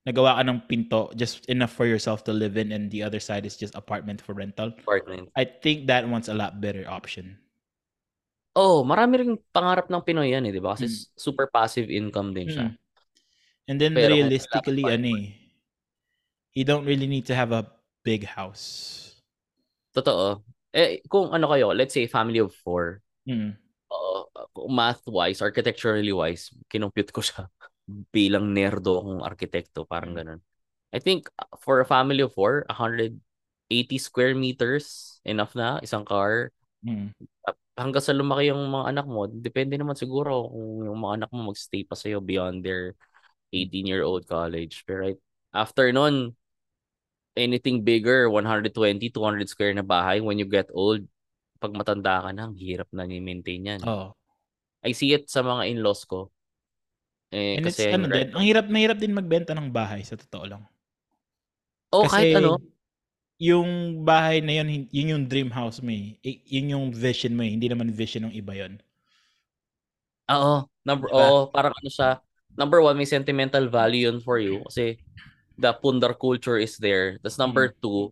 nagawa 0.07 0.39
ka 0.39 0.43
ng 0.47 0.59
pinto 0.71 1.11
just 1.19 1.43
enough 1.51 1.75
for 1.75 1.83
yourself 1.83 2.23
to 2.23 2.31
live 2.31 2.55
in 2.55 2.71
and 2.71 2.87
the 2.87 3.03
other 3.03 3.19
side 3.19 3.43
is 3.43 3.59
just 3.59 3.75
apartment 3.75 4.23
for 4.23 4.31
rental. 4.31 4.71
Apartment. 4.79 5.27
I 5.35 5.43
think 5.43 5.91
that 5.91 6.07
one's 6.07 6.31
a 6.31 6.37
lot 6.37 6.63
better 6.63 6.87
option. 6.87 7.35
Oh, 8.55 8.87
marami 8.87 9.21
ring 9.21 9.33
pangarap 9.51 9.91
ng 9.91 10.01
Pinoy 10.01 10.31
yan 10.31 10.47
eh, 10.47 10.55
'di 10.55 10.63
ba? 10.63 10.73
Kasi 10.79 10.87
Mm. 10.87 11.03
super 11.19 11.45
passive 11.51 11.91
income 11.91 12.31
din 12.31 12.47
siya. 12.47 12.67
Mm. 12.71 12.75
And 13.67 13.77
then 13.77 13.93
Pero 13.93 14.15
realistically 14.15 14.87
ano 14.87 15.07
eh, 15.11 15.35
you 16.55 16.63
don't 16.63 16.87
really 16.87 17.05
need 17.05 17.27
to 17.27 17.35
have 17.35 17.51
a 17.51 17.67
big 18.07 18.23
house. 18.23 19.03
Totoo. 19.91 20.41
Eh 20.71 21.03
kung 21.11 21.35
ano 21.35 21.51
kayo, 21.51 21.75
let's 21.75 21.91
say 21.91 22.07
family 22.07 22.39
of 22.39 22.55
four, 22.63 23.03
Mm. 23.27 23.59
uh, 23.91 24.23
math 24.71 25.03
wise, 25.03 25.43
architecturally 25.43 26.15
wise, 26.15 26.47
kinompute 26.71 27.11
ko 27.11 27.19
siya 27.19 27.51
bilang 27.87 28.51
nerdo 28.51 28.99
akong 28.99 29.21
arkitekto, 29.23 29.87
parang 29.87 30.11
ganun. 30.11 30.39
I 30.91 30.99
think 30.99 31.31
uh, 31.39 31.47
for 31.63 31.79
a 31.79 31.87
family 31.87 32.19
of 32.23 32.35
four, 32.35 32.67
180 32.67 33.15
square 33.97 34.35
meters 34.35 35.17
enough 35.23 35.55
na 35.55 35.79
isang 35.79 36.03
car. 36.03 36.51
Mm. 36.85 37.09
hanggang 37.77 38.05
sa 38.05 38.13
lumaki 38.13 38.49
yung 38.53 38.69
mga 38.69 38.85
anak 38.89 39.05
mo, 39.09 39.25
depende 39.29 39.77
naman 39.77 39.93
siguro 39.97 40.49
kung 40.49 40.87
yung 40.89 40.97
mga 40.97 41.13
anak 41.23 41.29
mo 41.29 41.53
magstay 41.53 41.85
pa 41.85 41.93
sa'yo 41.93 42.21
beyond 42.21 42.65
their 42.65 42.97
18-year-old 43.53 44.25
college. 44.25 44.81
Pero 44.85 45.09
right, 45.09 45.19
after 45.53 45.89
nun, 45.93 46.33
anything 47.37 47.85
bigger, 47.85 48.29
120, 48.33 48.73
200 49.13 49.45
square 49.45 49.73
na 49.77 49.85
bahay, 49.85 50.21
when 50.21 50.41
you 50.41 50.49
get 50.49 50.69
old, 50.73 51.05
pag 51.61 51.73
matanda 51.73 52.25
ka 52.25 52.29
na, 52.33 52.49
ang 52.49 52.57
hirap 52.57 52.89
na 52.89 53.05
ni-maintain 53.05 53.77
yan. 53.77 53.81
Oh. 53.85 54.17
I 54.81 54.93
see 54.93 55.13
it 55.13 55.29
sa 55.29 55.45
mga 55.45 55.69
in-laws 55.69 56.05
ko. 56.09 56.33
Eh, 57.31 57.59
And 57.59 57.67
it's 57.67 57.75
kasi 57.75 57.91
ano 57.91 58.07
I'm 58.07 58.11
right. 58.11 58.27
din, 58.27 58.35
ang 58.35 58.43
hirap 58.47 58.65
mahirap 58.71 58.97
din 58.99 59.11
magbenta 59.15 59.51
ng 59.55 59.67
bahay 59.71 60.01
sa 60.03 60.15
totoo 60.15 60.45
lang. 60.47 60.63
Oh, 61.91 62.03
Kasi 62.07 62.15
kahit 62.15 62.35
ano. 62.39 62.59
yung 63.39 64.01
bahay 64.05 64.41
na 64.41 64.53
yun, 64.61 64.87
yun 64.91 65.11
yung 65.17 65.25
dream 65.29 65.49
house 65.53 65.79
mo 65.85 65.91
eh. 65.93 66.17
Yun 66.25 66.73
yung 66.73 66.85
vision 66.95 67.33
mo 67.37 67.43
eh. 67.45 67.51
Hindi 67.53 67.67
naman 67.69 67.93
vision 67.93 68.27
ng 68.29 68.35
iba 68.35 68.53
yun. 68.57 68.79
Oo, 70.27 70.67
number, 70.83 71.07
Diba? 71.07 71.15
oo, 71.15 71.39
parang 71.55 71.71
ano 71.75 71.89
siya. 71.91 72.19
Number 72.57 72.79
one, 72.83 72.97
may 72.99 73.07
sentimental 73.07 73.69
value 73.71 74.09
yun 74.11 74.19
for 74.19 74.41
you 74.41 74.65
kasi 74.67 74.97
the 75.59 75.71
pundar 75.77 76.13
culture 76.17 76.57
is 76.59 76.75
there. 76.79 77.19
Tapos 77.23 77.37
number 77.39 77.71
two, 77.79 78.11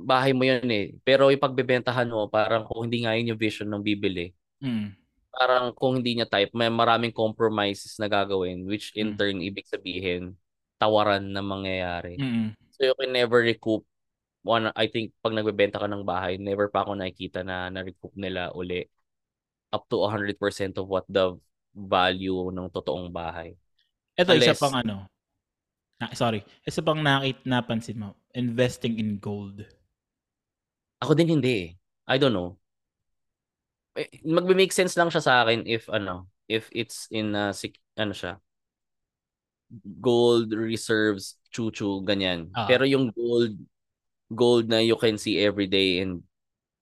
bahay 0.00 0.32
mo 0.32 0.42
yun 0.48 0.64
eh. 0.72 0.86
Pero 1.06 1.28
yung 1.28 1.42
pagbebentahan 1.42 2.08
mo, 2.08 2.26
parang 2.30 2.64
kung 2.68 2.88
hindi 2.88 3.04
nga 3.04 3.14
yun 3.16 3.34
yung 3.34 3.40
vision 3.40 3.68
ng 3.70 3.82
bibili, 3.84 4.32
Mm. 4.60 4.99
Parang 5.30 5.70
kung 5.72 5.98
hindi 5.98 6.18
niya 6.18 6.28
type, 6.28 6.50
may 6.52 6.68
maraming 6.68 7.14
compromises 7.14 7.96
na 7.96 8.06
gagawin 8.06 8.66
which 8.66 8.90
in 8.94 9.14
Mm. 9.14 9.16
turn, 9.16 9.36
ibig 9.40 9.66
sabihin, 9.66 10.34
tawaran 10.76 11.22
na 11.30 11.40
mangyayari. 11.40 12.18
Mm. 12.18 12.52
So 12.74 12.84
you 12.84 12.94
can 12.98 13.12
never 13.14 13.38
recoup 13.40 13.86
one, 14.42 14.72
I 14.72 14.88
think 14.88 15.12
pag 15.20 15.36
nagbebenta 15.36 15.76
ka 15.76 15.84
ng 15.84 16.00
bahay, 16.02 16.40
never 16.40 16.72
pa 16.72 16.80
ako 16.82 16.96
nakikita 16.96 17.44
na 17.44 17.68
na-recoup 17.68 18.16
nila 18.16 18.48
uli 18.56 18.88
up 19.70 19.84
to 19.86 20.00
100% 20.02 20.34
of 20.80 20.88
what 20.88 21.04
the 21.06 21.36
value 21.70 22.50
ng 22.50 22.66
totoong 22.72 23.12
bahay. 23.12 23.54
Ito, 24.16 24.34
isa 24.34 24.56
Unless- 24.56 24.60
pang 24.60 24.76
ano. 24.76 24.96
Na, 26.00 26.10
sorry. 26.16 26.40
Isa 26.64 26.80
pang 26.80 26.98
nakit 26.98 27.44
napansin 27.44 28.00
mo. 28.00 28.16
Investing 28.32 28.96
in 28.96 29.20
gold. 29.20 29.62
Ako 31.00 31.12
din 31.12 31.36
hindi 31.38 31.52
eh. 31.52 31.68
I 32.08 32.16
don't 32.16 32.32
know. 32.32 32.56
Eh, 33.98 34.22
Magbe-make 34.22 34.70
sense 34.70 34.94
lang 34.94 35.10
siya 35.10 35.22
sa 35.22 35.34
akin 35.42 35.66
if 35.66 35.90
ano, 35.90 36.30
if 36.46 36.70
it's 36.70 37.10
in 37.10 37.34
uh, 37.34 37.50
sec- 37.50 37.82
ano 37.98 38.14
siya. 38.14 38.38
Gold 40.02 40.50
reserves, 40.54 41.38
chuchu, 41.50 42.02
ganyan. 42.02 42.50
Ah. 42.54 42.66
Pero 42.66 42.82
yung 42.86 43.14
gold 43.14 43.54
gold 44.30 44.70
na 44.70 44.78
you 44.78 44.94
can 44.94 45.18
see 45.18 45.42
every 45.42 45.66
day 45.66 46.02
and 46.02 46.22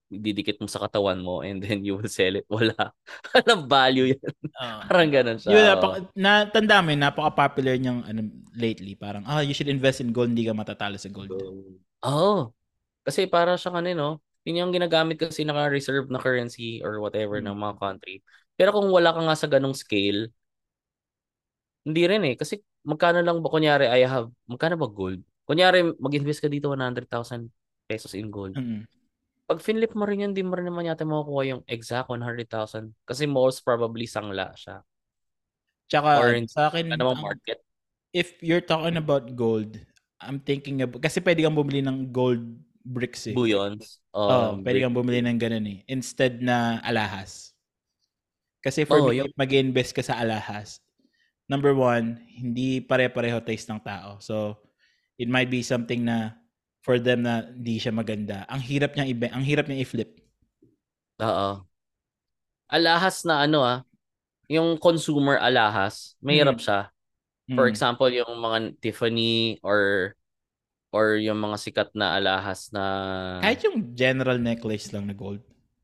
didikit 0.09 0.57
mo 0.57 0.68
sa 0.68 0.81
katawan 0.81 1.21
mo 1.21 1.44
and 1.44 1.61
then 1.61 1.85
you 1.85 2.01
will 2.01 2.09
sell 2.09 2.33
it. 2.33 2.49
Wala. 2.53 2.97
Walang 3.37 3.68
value 3.68 4.16
yan. 4.16 4.33
Parang 4.88 5.09
ganun 5.12 5.37
siya. 5.37 5.53
Yun, 5.53 5.64
napaka, 5.68 5.97
natanda 6.16 6.77
mo 6.81 6.88
yun, 6.92 7.03
napaka-popular 7.05 7.77
niyang 7.77 8.01
ano, 8.09 8.21
lately. 8.57 8.97
Parang, 8.97 9.25
ah, 9.29 9.44
you 9.44 9.53
should 9.53 9.68
invest 9.68 10.01
in 10.01 10.12
gold, 10.12 10.33
hindi 10.33 10.49
ka 10.49 10.57
matatalo 10.57 10.97
sa 10.97 11.12
gold. 11.12 11.33
Oo. 12.05 12.57
Kasi 13.05 13.29
para 13.29 13.57
siya 13.61 13.73
ano, 13.77 13.88
no? 13.92 14.11
Yun 14.49 14.65
yung 14.65 14.73
ginagamit 14.73 15.21
kasi 15.21 15.45
naka-reserve 15.45 16.09
na 16.09 16.17
currency 16.17 16.81
or 16.81 17.05
whatever 17.05 17.37
Hmm. 17.37 17.53
ng 17.53 17.57
mga 17.61 17.75
country. 17.77 18.25
Pero 18.57 18.73
kung 18.73 18.89
wala 18.89 19.13
ka 19.13 19.21
nga 19.21 19.37
sa 19.37 19.45
ganong 19.53 19.77
scale, 19.77 20.33
hindi 21.85 22.03
rin 22.09 22.23
eh. 22.33 22.35
Kasi 22.35 22.57
magkano 22.89 23.21
lang 23.21 23.45
ba, 23.45 23.53
kunyari, 23.53 23.87
I 23.93 24.09
have, 24.09 24.33
magkano 24.49 24.81
ba 24.81 24.89
gold? 24.89 25.21
Kunyari, 25.45 25.85
mag-invest 26.01 26.41
ka 26.41 26.49
dito 26.49 26.73
100,000 26.73 27.53
pesos 27.85 28.17
in 28.17 28.33
gold. 28.33 28.57
Mm. 28.57 28.89
Pag 29.49 29.65
finlip 29.65 29.97
mo 29.97 30.05
rin 30.05 30.29
yun, 30.29 30.33
di 30.37 30.45
mo 30.45 30.57
rin 30.57 30.69
naman 30.69 30.89
yata 30.89 31.09
makukuha 31.09 31.43
yung 31.57 31.63
exact 31.65 32.09
100,000. 32.13 32.93
Kasi 33.09 33.25
most 33.25 33.65
probably 33.65 34.05
sangla 34.05 34.53
siya. 34.57 34.85
Tsaka, 35.89 36.21
Or 36.21 36.37
ano, 36.37 36.45
sa 36.49 36.69
akin, 36.69 36.93
Ano 36.93 37.17
market? 37.17 37.65
if 38.13 38.37
you're 38.45 38.65
talking 38.65 38.97
about 39.01 39.33
gold, 39.37 39.81
I'm 40.21 40.41
thinking 40.41 40.85
of, 40.85 40.93
kasi 41.01 41.25
pwede 41.25 41.45
kang 41.49 41.57
bumili 41.57 41.81
ng 41.81 42.13
gold 42.13 42.45
bricks 42.85 43.27
eh. 43.31 43.35
Bullions. 43.37 44.01
Oo, 44.14 44.59
Um, 44.59 44.64
pwede 44.67 44.83
kang 44.83 44.97
bumili 44.97 45.23
ng 45.25 45.38
ganun 45.38 45.67
eh. 45.69 45.79
Instead 45.88 46.43
na 46.43 46.83
alahas. 46.83 47.55
Kasi 48.62 48.83
for 48.85 48.99
Oo, 48.99 49.11
me, 49.11 49.23
yung- 49.23 49.33
mag-invest 49.38 49.95
ka 49.95 50.03
sa 50.03 50.19
alahas, 50.19 50.83
number 51.49 51.73
one, 51.75 52.19
hindi 52.35 52.83
pare-pareho 52.83 53.38
taste 53.43 53.71
ng 53.71 53.81
tao. 53.83 54.19
So, 54.21 54.59
it 55.19 55.31
might 55.31 55.51
be 55.51 55.62
something 55.62 56.05
na 56.07 56.38
for 56.83 56.99
them 56.99 57.23
na 57.27 57.47
hindi 57.55 57.79
siya 57.79 57.95
maganda. 57.95 58.45
Ang 58.51 58.62
hirap 58.64 58.95
niyang 58.97 59.11
ibe, 59.14 59.27
ang 59.31 59.45
hirap 59.47 59.67
niyang 59.69 59.85
i-flip. 59.87 60.19
Oo. 61.21 61.67
Alahas 62.69 63.25
na 63.25 63.45
ano 63.49 63.64
ah, 63.64 63.81
yung 64.49 64.77
consumer 64.81 65.41
alahas, 65.41 66.17
mahirap 66.21 66.61
siya. 66.61 66.93
For 67.57 67.67
Mm. 67.69 67.73
example, 67.73 68.11
yung 68.12 68.33
mga 68.41 68.59
Tiffany 68.83 69.59
or 69.64 70.12
or 70.90 71.20
yung 71.20 71.37
mga 71.38 71.57
sikat 71.61 71.90
na 71.92 72.16
alahas 72.16 72.72
na 72.72 72.85
Kahit 73.44 73.61
yung 73.68 73.92
general 73.92 74.40
necklace 74.40 74.88
lang 74.92 75.05
na 75.05 75.12
gold. 75.12 75.40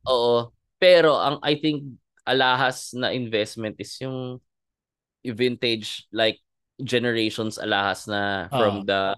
Oo. 0.09 0.49
Pero 0.81 1.17
ang 1.17 1.41
I 1.45 1.57
think 1.61 1.85
alahas 2.25 2.97
na 2.97 3.13
investment 3.13 3.77
is 3.79 3.93
yung 4.01 4.41
vintage 5.25 6.05
like 6.13 6.41
generations 6.81 7.57
alahas 7.57 8.09
na 8.09 8.49
from 8.49 8.85
the 8.85 9.17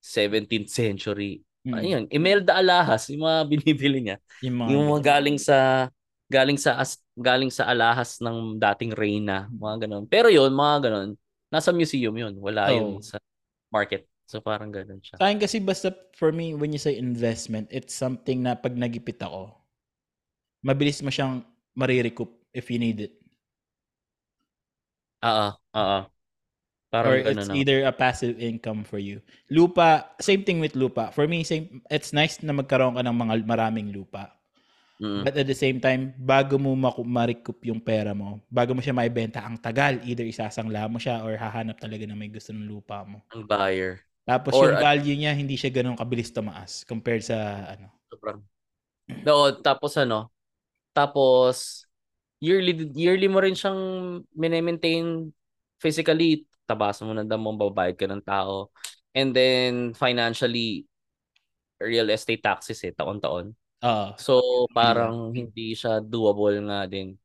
17th 0.00 0.68
century. 0.68 1.40
Mm. 1.64 1.72
Ano 1.72 1.86
yun? 1.86 2.04
Imelda 2.10 2.58
alahas, 2.58 3.08
yung 3.08 3.24
mga 3.24 3.40
binibili 3.52 3.98
niya. 4.04 4.16
Yung 4.44 4.56
mga, 4.60 4.68
Yung 4.72 4.84
mga 4.92 5.02
galing 5.16 5.38
sa 5.40 5.88
galing 6.32 6.56
sa 6.56 6.80
as, 6.80 6.96
galing 7.12 7.52
sa 7.52 7.68
alahas 7.68 8.16
ng 8.24 8.56
dating 8.56 8.92
reyna, 8.96 9.48
mga 9.52 9.84
ganun. 9.88 10.04
Pero 10.08 10.32
yun, 10.32 10.48
mga 10.52 10.88
ganun, 10.88 11.10
nasa 11.52 11.68
museum 11.72 12.12
yun. 12.16 12.32
Wala 12.40 12.72
Oh. 12.72 12.76
yun 12.76 12.88
sa 13.04 13.20
market. 13.68 14.08
So 14.32 14.40
parang 14.40 14.72
ganun 14.72 15.04
siya. 15.04 15.20
Sa 15.20 15.28
akin 15.28 15.36
kasi 15.36 15.60
basta 15.60 15.92
for 16.16 16.32
me, 16.32 16.56
when 16.56 16.72
you 16.72 16.80
say 16.80 16.96
investment, 16.96 17.68
it's 17.68 17.92
something 17.92 18.40
na 18.40 18.56
pag 18.56 18.72
nagipit 18.72 19.20
ako, 19.20 19.52
mabilis 20.64 21.04
mo 21.04 21.12
siyang 21.12 21.44
marirecoup 21.76 22.32
if 22.56 22.72
you 22.72 22.80
need 22.80 23.12
it. 23.12 23.12
Oo, 25.20 25.52
oo. 25.52 26.00
Parang 26.88 27.12
or 27.12 27.16
it's 27.20 27.52
na. 27.52 27.56
either 27.56 27.84
a 27.84 27.92
passive 27.92 28.40
income 28.40 28.88
for 28.88 28.96
you. 28.96 29.20
Lupa, 29.52 30.16
same 30.16 30.48
thing 30.48 30.64
with 30.64 30.80
lupa. 30.80 31.12
For 31.12 31.28
me, 31.28 31.44
same, 31.44 31.84
it's 31.92 32.16
nice 32.16 32.40
na 32.40 32.56
magkaroon 32.56 32.96
ka 32.96 33.04
ng 33.04 33.16
mga 33.16 33.34
maraming 33.44 33.92
lupa. 33.92 34.32
Mm. 34.96 35.28
But 35.28 35.36
at 35.40 35.48
the 35.48 35.56
same 35.56 35.76
time, 35.76 36.16
bago 36.16 36.56
mo 36.56 36.72
ma-recoup 36.76 37.64
yung 37.68 37.80
pera 37.80 38.16
mo, 38.16 38.40
bago 38.48 38.72
mo 38.72 38.80
siya 38.80 38.96
maibenta, 38.96 39.44
ang 39.44 39.60
tagal. 39.60 40.00
Either 40.04 40.24
isasangla 40.24 40.88
mo 40.88 40.96
siya 40.96 41.20
or 41.20 41.36
hahanap 41.36 41.76
talaga 41.80 42.04
na 42.08 42.16
may 42.16 42.32
gusto 42.32 42.52
ng 42.52 42.64
lupa 42.64 43.04
mo. 43.04 43.24
Ang 43.32 43.44
buyer. 43.44 44.04
Tapos 44.22 44.54
Or 44.54 44.70
yung 44.70 44.78
value 44.78 45.16
niya, 45.18 45.34
hindi 45.34 45.58
siya 45.58 45.74
ganun 45.74 45.98
kabilis 45.98 46.30
tumaas 46.30 46.86
compared 46.86 47.26
sa 47.26 47.66
ano. 47.74 47.90
Sobrang. 48.06 48.38
Oo, 49.26 49.46
tapos 49.58 49.98
ano, 49.98 50.30
tapos 50.94 51.86
yearly 52.38 52.90
yearly 52.94 53.26
mo 53.26 53.42
rin 53.42 53.54
siyang 53.54 53.78
mine-maintain 54.34 55.30
physically, 55.82 56.46
tabasan 56.66 57.10
mo 57.10 57.14
ng 57.18 57.26
damo, 57.26 57.50
babayad 57.54 57.98
ka 57.98 58.06
ng 58.06 58.22
tao. 58.22 58.70
And 59.12 59.34
then 59.34 59.92
financially 59.92 60.86
real 61.82 62.08
estate 62.14 62.42
taxes 62.42 62.78
eh, 62.86 62.94
taon-taon. 62.94 63.52
Oo. 63.82 64.08
So 64.18 64.32
parang 64.70 65.34
hindi 65.34 65.74
siya 65.74 65.98
doable 65.98 66.62
nga 66.70 66.86
din. 66.86 67.18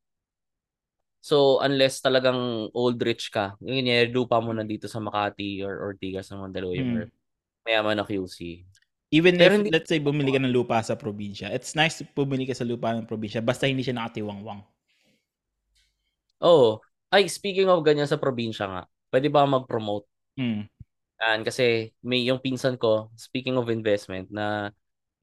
So 1.19 1.59
unless 1.59 1.99
talagang 1.99 2.71
old 2.71 2.97
rich 3.01 3.33
ka, 3.33 3.57
yun 3.59 3.89
lupa 4.13 4.39
mo 4.39 4.53
na 4.55 4.63
dito 4.63 4.87
sa 4.87 5.01
Makati 5.01 5.65
or 5.65 5.91
Ortigas 5.91 6.31
ng 6.31 6.39
Mandaluyong 6.47 6.87
Hmm. 6.87 6.97
or 6.97 7.05
mayaman 7.67 7.99
na 7.99 8.05
QC. 8.07 8.63
Even 9.11 9.39
Pero 9.39 9.55
if, 9.55 9.57
hindi- 9.63 9.71
let's 9.71 9.87
say, 9.87 9.99
bumili 10.03 10.35
ka 10.35 10.39
ng 10.39 10.51
lupa 10.51 10.83
sa 10.83 10.99
probinsya, 10.99 11.47
it's 11.51 11.75
nice 11.79 11.99
to 11.99 12.07
bumili 12.11 12.43
ka 12.43 12.55
sa 12.55 12.67
lupa 12.67 12.91
ng 12.91 13.07
probinsya 13.07 13.39
basta 13.39 13.67
hindi 13.67 13.83
siya 13.83 13.95
nakatiwangwang. 13.95 14.63
Oh, 16.43 16.83
ay 17.09 17.25
speaking 17.31 17.71
of 17.71 17.81
ganyan 17.87 18.05
sa 18.05 18.19
probinsya 18.19 18.67
nga, 18.67 18.81
pwede 19.09 19.31
ba 19.31 19.47
mag-promote? 19.47 20.05
Mm. 20.37 20.67
Yan, 21.17 21.39
kasi 21.41 21.89
may 22.05 22.27
yung 22.29 22.37
pinsan 22.37 22.77
ko, 22.77 23.09
speaking 23.17 23.57
of 23.57 23.71
investment, 23.73 24.29
na 24.29 24.69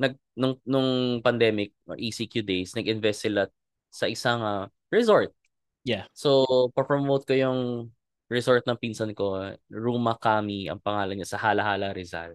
nag, 0.01 0.19
nung, 0.35 0.59
nung 0.67 1.23
pandemic, 1.23 1.71
or 1.87 1.95
ECQ 1.95 2.43
days, 2.43 2.75
nag-invest 2.75 3.31
sila 3.31 3.47
sa 3.95 4.11
isang 4.11 4.43
ah, 4.43 4.67
resort. 4.91 5.31
Yeah. 5.85 6.09
So, 6.16 6.44
pa-promote 6.73 7.29
ko 7.29 7.37
yung 7.37 7.61
resort 8.33 8.64
ng 8.64 8.81
pinsan 8.81 9.12
ko, 9.12 9.53
Ruma 9.68 10.16
Kami, 10.16 10.66
ang 10.73 10.81
pangalan 10.81 11.20
niya, 11.20 11.37
sa 11.37 11.40
Halahala, 11.40 11.92
Rizal. 11.92 12.35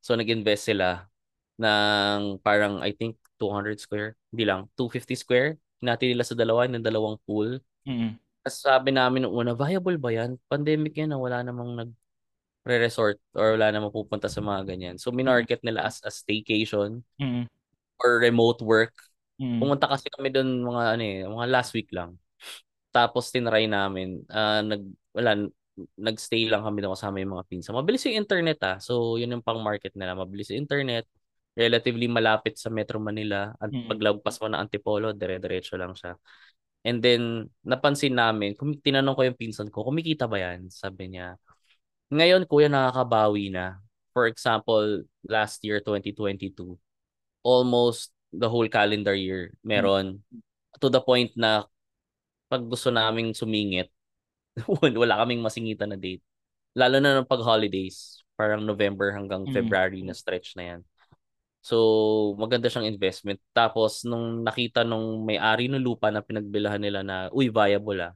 So, 0.00 0.16
nag-invest 0.16 0.72
sila 0.72 1.04
ng 1.60 2.40
parang, 2.40 2.80
I 2.80 2.96
think, 2.96 3.20
200 3.36 3.76
square. 3.76 4.16
Hindi 4.32 4.48
lang, 4.48 4.68
250 4.74 5.16
square. 5.16 5.60
Hinati 5.80 6.08
nila 6.08 6.24
sa 6.24 6.32
dalawa, 6.32 6.64
ng 6.64 6.80
dalawang 6.80 7.20
pool. 7.28 7.60
Mm. 7.84 8.16
Tapos 8.46 8.62
sabi 8.62 8.90
namin 8.94 9.26
nung 9.26 9.34
una, 9.34 9.52
viable 9.58 9.98
ba 9.98 10.14
yan? 10.14 10.38
Pandemic 10.46 10.94
yan 10.94 11.10
na 11.10 11.18
wala 11.18 11.42
namang 11.42 11.74
nag 11.74 11.90
re-resort 12.66 13.18
or 13.34 13.54
wala 13.58 13.70
namang 13.70 13.90
pupunta 13.94 14.30
sa 14.30 14.38
mga 14.42 14.66
ganyan. 14.66 14.96
So 14.98 15.10
minarket 15.10 15.62
nila 15.66 15.86
as 15.86 15.98
a 16.06 16.10
staycation 16.10 17.02
Mm. 17.18 17.50
or 17.98 18.22
remote 18.22 18.62
work. 18.62 18.94
Mm. 19.42 19.58
Pumunta 19.58 19.90
kasi 19.90 20.06
kami 20.10 20.30
doon 20.30 20.62
mga 20.62 20.82
ano 20.94 21.02
eh, 21.02 21.18
mga 21.26 21.46
last 21.50 21.74
week 21.74 21.90
lang. 21.90 22.14
Tapos 22.96 23.28
tinry 23.28 23.68
namin, 23.68 24.24
ah, 24.32 24.64
nag 24.64 24.80
wala 25.12 25.44
nagstay 26.00 26.48
lang 26.48 26.64
kami 26.64 26.80
doon 26.80 26.96
kasama 26.96 27.20
yung 27.20 27.36
mga 27.36 27.46
pinsa. 27.52 27.68
Mabilis 27.76 28.08
yung 28.08 28.16
internet 28.16 28.56
ah. 28.64 28.80
So 28.80 29.20
yun 29.20 29.36
yung 29.36 29.44
pang 29.44 29.60
market 29.60 29.92
nila. 29.92 30.16
Mabilis 30.16 30.48
yung 30.48 30.64
internet. 30.64 31.04
Relatively 31.52 32.08
malapit 32.08 32.56
sa 32.56 32.72
Metro 32.72 32.96
Manila. 32.96 33.52
At 33.60 33.68
Mm. 33.68 33.88
paglagpas 33.92 34.40
mo 34.40 34.48
ng 34.48 34.60
Antipolo, 34.60 35.12
dire-diretso 35.12 35.76
lang 35.76 35.92
siya. 35.92 36.16
And 36.86 37.02
then, 37.04 37.50
napansin 37.66 38.16
namin, 38.16 38.54
kung 38.56 38.78
tinanong 38.78 39.16
ko 39.18 39.22
yung 39.26 39.36
pinsan 39.40 39.68
ko, 39.68 39.84
kumikita 39.84 40.24
ba 40.30 40.38
yan? 40.38 40.70
Sabi 40.72 41.12
niya, 41.12 41.36
ngayon 42.08 42.46
kuya 42.46 42.70
nakakabawi 42.70 43.50
na. 43.50 43.82
For 44.16 44.30
example, 44.30 45.04
last 45.26 45.60
year, 45.66 45.82
2022, 45.82 46.78
almost 47.44 48.14
the 48.32 48.48
whole 48.48 48.68
calendar 48.70 49.12
year, 49.12 49.52
meron 49.60 50.22
to 50.80 50.88
the 50.88 51.02
point 51.02 51.34
na 51.36 51.66
pag 52.46 52.62
gusto 52.64 52.88
naming 52.94 53.34
sumingit, 53.34 53.90
wala 55.00 55.20
kaming 55.22 55.44
masingitan 55.44 55.92
na 55.92 55.98
date. 55.98 56.22
Lalo 56.76 57.00
na 57.00 57.20
ng 57.20 57.28
pag 57.28 57.42
holidays, 57.42 58.22
parang 58.36 58.62
November 58.64 59.12
hanggang 59.16 59.48
Mm. 59.48 59.52
February 59.52 60.00
na 60.04 60.12
stretch 60.12 60.54
na 60.56 60.76
yan. 60.76 60.80
So, 61.66 61.76
maganda 62.38 62.70
siyang 62.70 62.86
investment. 62.86 63.42
Tapos, 63.50 64.06
nung 64.06 64.46
nakita 64.46 64.86
nung 64.86 65.26
may-ari 65.26 65.66
ng 65.66 65.82
lupa 65.82 66.14
na 66.14 66.22
pinagbilahan 66.22 66.78
nila 66.78 67.02
na, 67.02 67.26
uy, 67.34 67.50
viable 67.50 68.12
ah. 68.12 68.14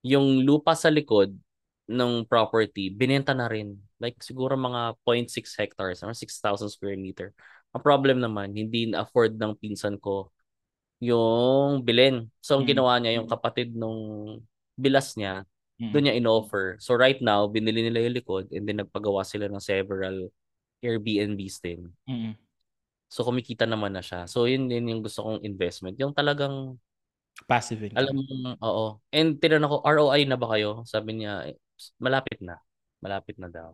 Yung 0.00 0.40
lupa 0.48 0.72
sa 0.72 0.88
likod 0.88 1.36
ng 1.84 2.24
property, 2.24 2.88
binenta 2.88 3.36
na 3.36 3.52
rin. 3.52 3.76
Like, 4.00 4.16
siguro 4.24 4.56
mga 4.56 4.96
0.6 5.04 5.52
hectares, 5.60 6.00
or 6.00 6.16
6,000 6.16 6.72
square 6.72 6.96
meter. 6.96 7.36
Ang 7.76 7.82
problem 7.84 8.22
naman, 8.24 8.56
hindi 8.56 8.88
na-afford 8.88 9.36
ng 9.36 9.60
pinsan 9.60 10.00
ko 10.00 10.32
yung 11.02 11.82
bilhin. 11.82 12.30
So, 12.38 12.58
ang 12.58 12.64
Mm. 12.66 12.70
ginawa 12.70 12.92
niya, 13.00 13.12
yung 13.22 13.28
kapatid 13.30 13.74
nung 13.74 14.00
bilas 14.74 15.14
niya, 15.14 15.42
Mm. 15.80 15.90
doon 15.90 16.02
niya 16.06 16.14
in-offer. 16.18 16.78
So, 16.78 16.94
right 16.94 17.18
now, 17.18 17.46
binili 17.50 17.82
nila 17.82 18.04
yung 18.06 18.14
likod 18.14 18.46
and 18.54 18.62
then 18.66 18.78
nagpagawa 18.82 19.26
sila 19.26 19.50
ng 19.50 19.58
several 19.62 20.30
Airbnbs 20.84 21.64
din. 21.64 21.88
Mm. 22.04 22.36
So 23.08 23.22
kumikita 23.22 23.62
naman 23.64 23.94
na 23.94 24.02
siya. 24.02 24.26
So 24.26 24.50
yun 24.50 24.66
din 24.66 24.90
yung 24.90 24.98
gusto 25.00 25.22
kong 25.22 25.46
investment. 25.46 25.94
Yung 26.02 26.10
talagang 26.10 26.76
Passive 27.46 27.78
income. 27.86 27.98
alam 28.02 28.14
mo, 28.18 28.22
oo. 28.58 28.86
And 29.14 29.38
tinanong 29.38 29.70
ko, 29.70 29.78
ROI 29.86 30.26
na 30.26 30.34
ba 30.34 30.50
kayo? 30.50 30.82
Sabi 30.82 31.22
niya, 31.22 31.46
"Eh, 31.46 31.54
malapit 32.02 32.42
na. 32.42 32.58
Malapit 32.98 33.38
na 33.38 33.46
daw. 33.46 33.70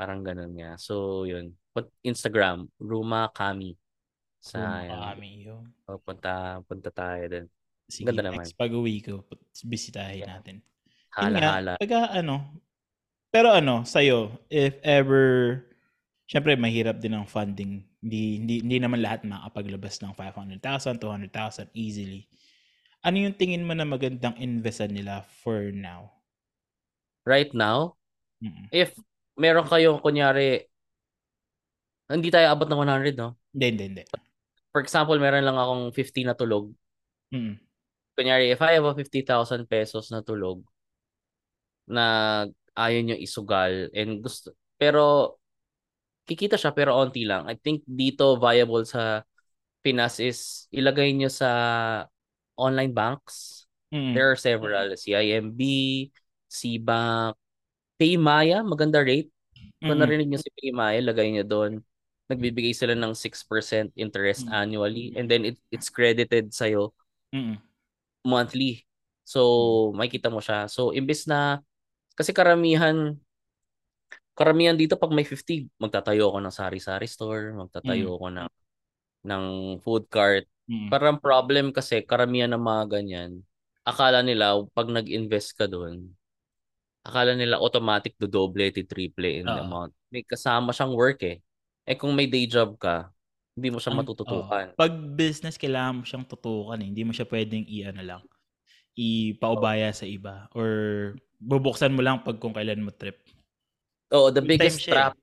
Parang 0.00 0.24
ganun 0.24 0.56
niya. 0.56 0.80
So 0.80 1.22
yun. 1.28 1.52
Put 1.76 1.92
Instagram, 2.00 2.72
Ruma 2.80 3.28
Kami. 3.36 3.76
Sa 4.44 4.60
Kami 4.60 5.48
yun. 5.48 5.72
oh, 5.88 5.96
punta 6.04 6.60
punta 6.68 6.92
tayo 6.92 7.24
din. 7.24 7.44
Sige, 7.88 8.12
Ganda 8.12 8.28
naman. 8.28 8.44
next 8.44 8.52
pag-uwi 8.60 9.00
ko, 9.00 9.24
bisitahin 9.64 10.24
Yeah. 10.24 10.36
natin. 10.36 10.56
Hala-hala. 11.16 11.72
pagka 11.80 12.12
ano, 12.12 12.60
pero 13.32 13.54
ano, 13.56 13.86
sa'yo, 13.88 14.36
if 14.52 14.76
ever, 14.84 15.62
syempre 16.28 16.58
mahirap 16.60 17.00
din 17.00 17.16
ang 17.16 17.24
funding. 17.24 17.84
Hindi, 18.04 18.22
hindi, 18.42 18.54
hindi 18.60 18.76
naman 18.82 19.00
lahat 19.00 19.24
makapaglabas 19.24 19.96
ng 20.04 20.12
500,000, 20.12 21.00
200,000 21.00 21.72
easily. 21.72 22.28
Ano 23.00 23.16
yung 23.20 23.36
tingin 23.36 23.64
mo 23.64 23.72
na 23.72 23.84
magandang 23.88 24.36
investan 24.36 24.92
nila 24.92 25.24
for 25.40 25.72
now? 25.72 26.12
Right 27.24 27.52
now, 27.56 27.96
Mm. 28.44 28.68
if 28.72 28.92
meron 29.40 29.64
kayo, 29.64 29.96
kunyari, 30.04 30.68
hindi 32.12 32.28
tayo 32.28 32.52
abot 32.52 32.68
ng 32.68 32.80
100, 32.84 33.16
no? 33.16 33.32
Hindi, 33.54 33.66
hindi, 33.72 33.84
hindi. 33.88 34.04
For 34.74 34.82
example, 34.82 35.14
meron 35.22 35.46
lang 35.46 35.54
akong 35.54 35.94
50 35.94 36.26
na 36.26 36.34
tulog. 36.34 36.74
Mm. 37.30 37.62
kunyari, 38.14 38.54
if 38.54 38.62
I 38.62 38.78
have 38.78 38.86
a 38.86 38.94
50,000 38.94 39.66
pesos 39.66 40.10
na 40.10 40.22
tulog 40.22 40.62
na 41.90 42.06
ayaw 42.74 43.00
nyo 43.02 43.16
isugal 43.18 43.90
and 43.90 44.22
gusto, 44.22 44.54
pero 44.78 45.34
kikita 46.24 46.56
siya 46.56 46.72
pero 46.72 46.96
onti 46.96 47.26
lang. 47.26 47.46
I 47.46 47.58
think 47.58 47.82
dito 47.86 48.38
viable 48.38 48.86
sa 48.86 49.22
Pinas 49.84 50.16
is 50.16 50.64
ilagay 50.72 51.12
nyo 51.12 51.28
sa 51.28 51.50
online 52.56 52.94
banks. 52.94 53.66
Mm. 53.92 54.14
There 54.16 54.32
are 54.32 54.38
several. 54.38 54.96
CIMB, 54.96 55.60
CBank, 56.48 57.36
Paymaya, 58.00 58.64
maganda 58.64 59.04
rate. 59.04 59.28
Kung 59.84 60.00
Mm. 60.00 60.02
narinig 60.02 60.28
nyo 60.32 60.40
si 60.40 60.50
Paymaya, 60.54 60.98
lagay 61.04 61.30
nyo 61.34 61.44
doon. 61.44 61.72
Nagbibigay 62.30 62.72
sila 62.72 62.96
ng 62.96 63.12
6% 63.12 63.92
interest 64.00 64.48
Mm. 64.48 64.52
annually 64.52 65.06
and 65.12 65.28
then 65.28 65.44
it, 65.44 65.60
it's 65.68 65.92
credited 65.92 66.56
sa'yo 66.56 66.92
Mm. 67.34 67.58
monthly. 68.24 68.86
So, 69.26 69.90
makikita 69.92 70.30
mo 70.32 70.40
siya. 70.40 70.70
So, 70.70 70.94
imbes 70.94 71.26
na, 71.28 71.60
kasi 72.14 72.30
karamihan, 72.32 73.18
karamihan 74.38 74.76
dito 74.78 74.96
pag 74.96 75.12
may 75.12 75.26
50, 75.26 75.68
magtatayo 75.82 76.30
ako 76.32 76.38
ng 76.44 76.54
sari-sari 76.54 77.08
store, 77.10 77.52
magtatayo 77.58 78.16
ako 78.16 78.26
ng, 78.38 78.48
ng 79.28 79.44
food 79.84 80.06
cart. 80.08 80.46
Mm. 80.70 80.88
Parang 80.88 81.18
problem 81.20 81.72
kasi, 81.74 82.04
karamihan 82.06 82.52
ng 82.54 82.62
mga 82.64 82.84
ganyan, 83.00 83.32
akala 83.84 84.24
nila, 84.24 84.62
pag 84.72 84.88
nag-invest 84.88 85.56
ka 85.58 85.66
doon, 85.68 86.12
akala 87.04 87.36
nila 87.36 87.60
automatic 87.60 88.16
do 88.16 88.28
doble, 88.28 88.68
ti 88.72 88.84
triple 88.88 89.44
in 89.44 89.48
Oo. 89.48 89.60
amount. 89.60 89.92
May 90.12 90.24
kasama 90.24 90.72
siyang 90.72 90.96
work 90.96 91.20
eh. 91.24 91.40
Eh 91.84 91.96
kung 91.96 92.16
may 92.16 92.24
day 92.24 92.48
job 92.48 92.80
ka, 92.80 93.12
hindi 93.54 93.68
mo 93.70 93.78
siya 93.78 93.94
Ang- 93.94 94.02
matututukan. 94.02 94.74
oo. 94.74 94.76
Pag 94.76 94.92
business, 95.14 95.60
kailangan 95.60 96.00
mo 96.00 96.02
siyang 96.02 96.26
tutukan 96.26 96.80
eh. 96.80 96.88
Hindi 96.90 97.02
mo 97.06 97.12
siya 97.14 97.28
pwedeng 97.28 97.64
i-ano 97.68 98.02
lang, 98.02 98.22
ipaubaya 98.98 99.94
sa 99.94 100.08
iba. 100.08 100.50
Or 100.56 100.68
bubuksan 101.38 101.94
mo 101.94 102.02
lang 102.02 102.24
pag 102.24 102.40
kung 102.42 102.56
kailan 102.56 102.82
mo 102.82 102.90
trip. 102.90 103.22
Oh, 104.10 104.32
the 104.32 104.42
biggest 104.42 104.82
eh. 104.88 104.92
traps. 104.92 105.20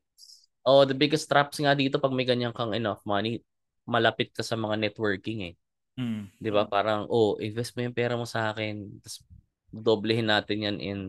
Oh, 0.62 0.86
the 0.86 0.94
biggest 0.96 1.26
traps 1.26 1.58
nga 1.58 1.74
dito 1.74 1.98
pag 1.98 2.14
may 2.14 2.24
ganyan 2.24 2.54
kang 2.54 2.72
enough 2.78 3.02
money, 3.04 3.42
malapit 3.90 4.30
ka 4.32 4.46
sa 4.46 4.54
mga 4.54 4.78
networking 4.78 5.52
eh. 5.52 5.56
Mm. 6.00 6.32
'Di 6.40 6.50
ba? 6.54 6.70
Parang 6.70 7.10
oh, 7.12 7.36
invest 7.42 7.76
mo 7.76 7.84
yung 7.84 7.98
pera 7.98 8.16
mo 8.16 8.24
sa 8.24 8.54
akin. 8.54 9.02
Tapos 9.02 9.26
doblehin 9.74 10.30
natin 10.30 10.68
yan 10.70 10.78
in 10.80 11.00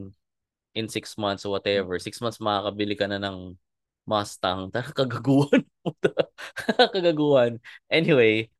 in 0.72 0.86
six 0.88 1.14
months 1.20 1.44
or 1.44 1.54
whatever. 1.54 1.94
Six 2.00 2.18
months 2.18 2.40
makakabili 2.40 2.96
ka 2.96 3.06
na 3.06 3.20
ng 3.20 3.54
Mustang. 4.02 4.68
Tara, 4.74 4.90
kagaguhan. 4.90 5.62
Puta. 5.82 6.10
kagaguhan. 6.94 7.58
Anyway, 7.86 8.50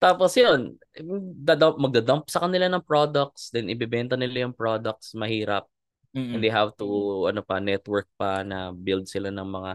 tapos 0.00 0.32
yun, 0.36 0.76
dadump, 1.44 1.76
magdadump 1.80 2.24
sa 2.28 2.44
kanila 2.44 2.68
ng 2.68 2.84
products, 2.84 3.52
then 3.52 3.68
ibebenta 3.68 4.16
nila 4.16 4.48
yung 4.48 4.56
products, 4.56 5.12
mahirap. 5.16 5.68
Mm-mm. 6.16 6.36
And 6.36 6.40
they 6.42 6.50
have 6.52 6.74
to, 6.80 6.86
ano 7.30 7.40
pa, 7.44 7.60
network 7.62 8.08
pa 8.18 8.42
na 8.42 8.74
build 8.74 9.06
sila 9.06 9.30
ng 9.30 9.46
mga 9.46 9.70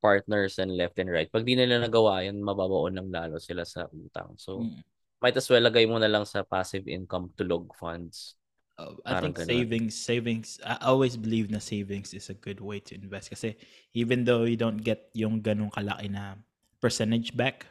partners 0.00 0.56
and 0.56 0.72
left 0.76 0.96
and 0.96 1.12
right. 1.12 1.28
Pag 1.28 1.44
di 1.44 1.52
nila 1.52 1.76
nagawa 1.80 2.24
yan, 2.24 2.40
mababaon 2.40 2.96
lang 2.96 3.08
lalo 3.12 3.36
sila 3.36 3.68
sa 3.68 3.84
utang. 3.92 4.32
So, 4.40 4.64
Mm. 4.64 4.80
might 5.20 5.36
as 5.36 5.44
well 5.52 5.60
lagay 5.60 5.84
mo 5.84 6.00
na 6.00 6.08
lang 6.08 6.24
sa 6.24 6.40
passive 6.40 6.88
income 6.88 7.28
tulog 7.36 7.68
funds. 7.76 8.39
Uh, 8.80 8.96
I 9.04 9.20
Parang 9.20 9.20
think 9.20 9.36
ganun. 9.36 9.52
savings, 9.52 9.92
savings, 9.92 10.48
I 10.64 10.80
always 10.88 11.20
believe 11.20 11.52
na 11.52 11.60
savings 11.60 12.16
is 12.16 12.32
a 12.32 12.36
good 12.36 12.64
way 12.64 12.80
to 12.88 12.96
invest 12.96 13.28
kasi 13.28 13.60
even 13.92 14.24
though 14.24 14.48
you 14.48 14.56
don't 14.56 14.80
get 14.80 15.12
yung 15.12 15.44
ganung 15.44 15.68
kalaki 15.68 16.08
na 16.08 16.40
percentage 16.80 17.36
back, 17.36 17.68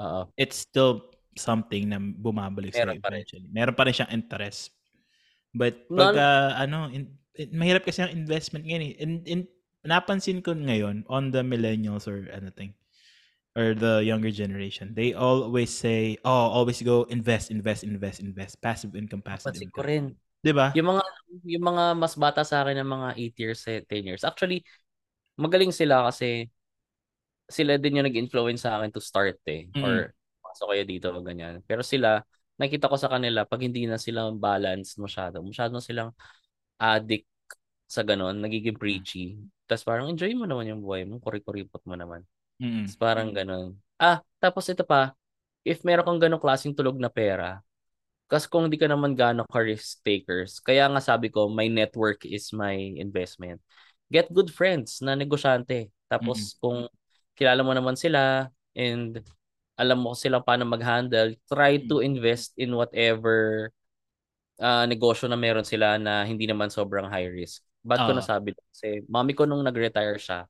Oo. 0.00 0.32
it's 0.40 0.64
still 0.64 1.12
something 1.36 1.92
na 1.92 2.00
bumabalik 2.00 2.72
sa 2.72 2.88
Meron 2.88 3.04
pa 3.04 3.12
rin. 3.12 3.20
eventually. 3.20 3.48
Meron 3.52 3.76
pa 3.76 3.84
rin 3.84 3.92
siyang 3.92 4.12
interest. 4.16 4.72
But 5.52 5.84
pag 5.92 6.16
ah, 6.16 6.56
ano, 6.56 6.88
in, 6.88 7.12
in- 7.36 7.52
mahirap 7.52 7.84
kasi 7.84 8.00
ang 8.00 8.16
investment 8.16 8.64
ngayon 8.64 8.84
eh. 8.86 8.92
In, 8.96 9.10
in, 9.28 9.40
napansin 9.84 10.40
ko 10.40 10.56
ngayon 10.56 11.04
on 11.08 11.32
the 11.32 11.44
millennials 11.44 12.08
or 12.08 12.28
anything 12.32 12.72
or 13.58 13.74
the 13.74 14.00
younger 14.04 14.30
generation, 14.30 14.94
they 14.94 15.12
always 15.12 15.68
say, 15.68 16.16
oh, 16.24 16.48
always 16.54 16.80
go 16.80 17.04
invest, 17.10 17.50
invest, 17.50 17.82
invest, 17.84 18.22
invest. 18.22 18.56
Passive 18.62 18.94
income, 18.96 19.20
passive 19.20 19.52
Pansin 19.52 19.68
ko 19.74 19.82
income. 19.82 19.84
rin. 19.84 20.04
Di 20.40 20.52
ba? 20.56 20.72
Yung 20.72 20.96
mga, 20.96 21.02
yung 21.44 21.64
mga 21.64 21.84
mas 22.00 22.14
bata 22.16 22.40
sa 22.42 22.64
akin 22.64 22.80
ng 22.80 22.90
mga 22.90 23.08
8 23.16 23.36
years, 23.36 23.60
eh, 23.68 23.84
10 23.84 24.08
years. 24.08 24.24
Actually, 24.24 24.64
magaling 25.36 25.72
sila 25.72 26.08
kasi 26.08 26.48
sila 27.50 27.76
din 27.76 28.00
yung 28.00 28.06
nag-influence 28.06 28.64
sa 28.64 28.80
akin 28.80 28.90
to 28.94 29.02
start 29.02 29.36
eh. 29.50 29.68
Mm. 29.74 29.82
Or 29.82 29.96
pasok 30.40 30.72
kayo 30.72 30.84
dito 30.86 31.06
o 31.10 31.20
ganyan. 31.20 31.60
Pero 31.66 31.82
sila, 31.82 32.22
nakita 32.56 32.88
ko 32.88 32.96
sa 32.96 33.10
kanila, 33.10 33.44
pag 33.44 33.60
hindi 33.60 33.84
na 33.84 33.98
sila 33.98 34.30
balance 34.32 34.96
masyado, 34.96 35.42
masyado 35.42 35.74
na 35.76 35.82
silang 35.82 36.10
addict 36.78 37.26
sa 37.90 38.06
ganon, 38.06 38.38
nagiging 38.38 38.78
preachy. 38.78 39.36
Tapos 39.66 39.82
parang 39.82 40.06
enjoy 40.06 40.30
mo 40.38 40.46
naman 40.46 40.70
yung 40.70 40.80
buhay 40.80 41.02
mo, 41.04 41.18
kuri-kuripot 41.18 41.82
mo 41.84 41.98
naman. 41.98 42.22
Mm. 42.62 42.86
Tapos 42.86 42.98
parang 43.02 43.28
ganon. 43.34 43.74
Ah, 43.98 44.22
tapos 44.38 44.64
ito 44.70 44.86
pa, 44.86 45.12
if 45.66 45.82
meron 45.82 46.06
kang 46.06 46.22
ganong 46.22 46.40
klaseng 46.40 46.72
tulog 46.72 46.96
na 46.96 47.10
pera, 47.10 47.60
kasi 48.30 48.46
kung 48.46 48.70
hindi 48.70 48.78
ka 48.78 48.86
naman 48.86 49.18
gano'ng 49.18 49.50
ka-risk 49.50 50.06
takers, 50.06 50.62
kaya 50.62 50.86
nga 50.86 51.02
sabi 51.02 51.28
ko, 51.34 51.50
my 51.50 51.66
network 51.66 52.22
is 52.22 52.54
my 52.54 52.78
investment. 52.94 53.58
Get 54.06 54.30
good 54.30 54.54
friends 54.54 55.02
na 55.02 55.18
negosyante. 55.18 55.90
Tapos 56.06 56.54
kung 56.62 56.86
kilala 57.34 57.66
mo 57.66 57.74
naman 57.74 57.98
sila 57.98 58.46
and 58.78 59.18
alam 59.74 59.98
mo 59.98 60.14
sila 60.14 60.38
paano 60.38 60.62
mag-handle, 60.62 61.34
try 61.50 61.82
to 61.90 61.98
invest 61.98 62.54
in 62.54 62.70
whatever 62.70 63.68
ah, 64.62 64.86
negosyo 64.86 65.26
na 65.26 65.40
meron 65.40 65.66
sila 65.66 65.96
na 65.98 66.22
hindi 66.22 66.46
naman 66.46 66.70
sobrang 66.70 67.10
high 67.10 67.26
risk. 67.26 67.66
Ba't 67.82 68.04
ko 68.06 68.12
Oo. 68.14 68.20
nasabi? 68.20 68.54
Kasi 68.54 69.02
mami 69.08 69.32
ko 69.34 69.48
nung 69.48 69.64
nag-retire 69.64 70.20
siya, 70.20 70.46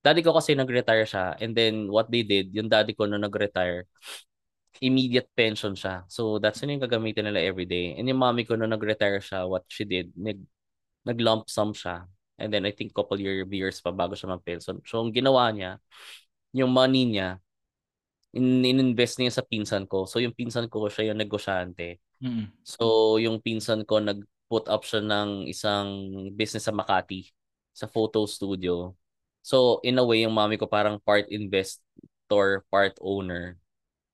daddy 0.00 0.24
ko 0.24 0.32
kasi 0.32 0.56
nag-retire 0.56 1.04
siya 1.04 1.36
and 1.38 1.52
then 1.52 1.86
what 1.92 2.08
they 2.08 2.24
did, 2.24 2.50
yung 2.56 2.66
daddy 2.72 2.96
ko 2.96 3.04
nung 3.04 3.22
nag-retire, 3.22 3.84
immediate 4.78 5.28
pension 5.34 5.74
siya. 5.74 6.06
So 6.06 6.38
that's 6.38 6.62
yun 6.62 6.78
yung 6.78 6.84
gagamitin 6.84 7.26
nila 7.26 7.42
everyday. 7.42 7.96
And 7.98 8.06
yung 8.06 8.20
mommy 8.22 8.44
ko 8.46 8.54
nung 8.54 8.70
nag-retire 8.70 9.18
siya, 9.18 9.48
what 9.48 9.66
she 9.66 9.82
did, 9.84 10.12
nag 10.14 10.38
nag-lump 11.08 11.48
sum 11.50 11.72
siya. 11.72 12.06
And 12.38 12.54
then 12.54 12.68
I 12.68 12.72
think 12.72 12.94
couple 12.94 13.18
year, 13.18 13.42
years 13.48 13.82
pa 13.82 13.90
bago 13.90 14.14
siya 14.14 14.30
mag-pension. 14.30 14.78
So 14.86 15.02
ang 15.02 15.10
ginawa 15.10 15.50
niya, 15.50 15.82
yung 16.54 16.70
money 16.70 17.08
niya, 17.08 17.42
in, 18.36 18.62
in-invest 18.62 19.18
niya 19.18 19.32
sa 19.34 19.44
pinsan 19.44 19.88
ko. 19.88 20.06
So 20.06 20.22
yung 20.22 20.36
pinsan 20.36 20.70
ko, 20.70 20.86
siya 20.86 21.12
yung 21.12 21.20
negosyante. 21.20 21.98
Mm. 22.22 22.52
So 22.62 23.16
yung 23.18 23.42
pinsan 23.42 23.82
ko, 23.88 23.98
nag-put 23.98 24.70
up 24.70 24.86
siya 24.86 25.02
ng 25.02 25.50
isang 25.50 25.88
business 26.38 26.70
sa 26.70 26.74
Makati, 26.74 27.26
sa 27.74 27.90
photo 27.90 28.22
studio. 28.28 28.94
So 29.42 29.80
in 29.82 29.98
a 29.98 30.04
way, 30.04 30.22
yung 30.22 30.36
mami 30.36 30.60
ko 30.60 30.68
parang 30.70 31.00
part 31.02 31.26
investor, 31.32 32.62
part 32.70 32.94
owner. 33.02 33.58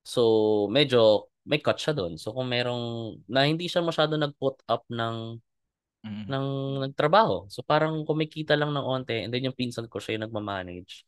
So 0.04 0.22
medyo 0.68 1.26
may 1.44 1.60
cut 1.60 1.76
siya 1.80 1.92
doon. 1.96 2.16
So 2.20 2.32
kung 2.32 2.48
merong 2.48 3.18
na 3.28 3.44
hindi 3.48 3.68
siya 3.68 3.84
masyado 3.84 4.16
nag-put 4.16 4.60
up 4.68 4.84
ng 4.88 5.40
Mm. 6.04 6.28
ng 6.28 6.46
nagtrabaho. 6.84 7.48
So 7.48 7.64
parang 7.64 8.04
kumikita 8.04 8.52
lang 8.60 8.76
ng 8.76 8.84
onte 8.84 9.24
and 9.24 9.32
then 9.32 9.48
yung 9.48 9.56
pinsan 9.56 9.88
ko 9.88 9.96
siya 9.96 10.20
yung 10.20 10.28
nagmamanage. 10.28 11.00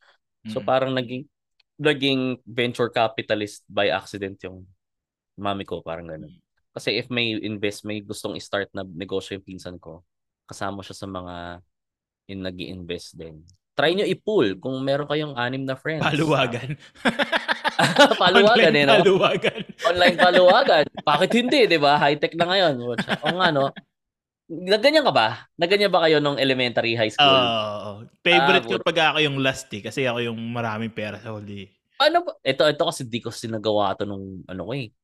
So 0.49 0.65
Mm. 0.65 0.67
parang 0.67 0.93
naging 0.97 1.29
naging 1.77 2.41
venture 2.49 2.89
capitalist 2.89 3.61
by 3.69 3.93
accident 3.93 4.41
yung 4.41 4.65
mami 5.37 5.69
ko, 5.69 5.85
parang 5.85 6.09
ganun. 6.09 6.33
Kasi 6.73 6.97
if 6.97 7.13
may 7.13 7.37
invest, 7.37 7.85
may 7.85 8.01
gustong 8.01 8.41
i-start 8.41 8.73
na 8.73 8.89
negosyo 8.89 9.37
yung 9.37 9.45
pinsan 9.45 9.77
ko, 9.77 10.01
kasama 10.49 10.81
siya 10.81 10.97
sa 10.97 11.05
mga 11.05 11.61
in 12.33 12.41
nag 12.41 12.57
invest 12.57 13.21
din. 13.21 13.45
Try 13.77 13.93
nyo 13.93 14.09
i-pool 14.09 14.57
kung 14.57 14.81
meron 14.81 15.05
kayong 15.05 15.37
anim 15.37 15.61
na 15.69 15.77
friends. 15.77 16.01
Paluwagan. 16.01 16.81
paluwagan 18.23 18.73
Online 18.73 18.77
eh, 18.77 18.85
no? 18.85 18.95
Paluwagan. 19.01 19.61
Online 19.85 20.17
paluwagan. 20.17 20.85
Bakit 21.03 21.31
hindi, 21.33 21.61
di 21.67 21.79
ba? 21.79 21.97
High-tech 21.97 22.35
na 22.35 22.47
ngayon. 22.47 22.75
O 22.81 23.37
nga, 23.37 23.49
no? 23.51 23.71
Naganyan 24.47 25.03
ka 25.03 25.11
ba? 25.11 25.51
Naganyan 25.59 25.91
ba 25.91 26.07
kayo 26.07 26.23
nung 26.23 26.39
elementary, 26.39 26.95
high 26.95 27.11
school? 27.11 27.27
Oo. 27.27 27.91
favorite 28.23 28.63
Ah, 28.63 28.71
ko 28.71 28.79
pag 28.79 28.99
ako 29.11 29.19
yung 29.19 29.43
last 29.43 29.67
eh. 29.75 29.83
Kasi 29.83 30.07
ako 30.07 30.23
yung 30.23 30.39
maraming 30.39 30.95
pera 30.95 31.19
sa 31.19 31.35
huli. 31.35 31.67
Ano 31.99 32.23
ba? 32.23 32.31
Ito, 32.41 32.71
ito 32.71 32.83
kasi 32.87 33.03
di 33.09 33.19
ko 33.19 33.35
sinagawa 33.35 33.99
to 33.99 34.07
nung 34.07 34.47
ano 34.47 34.63
ko 34.63 34.73
eh. 34.77 34.95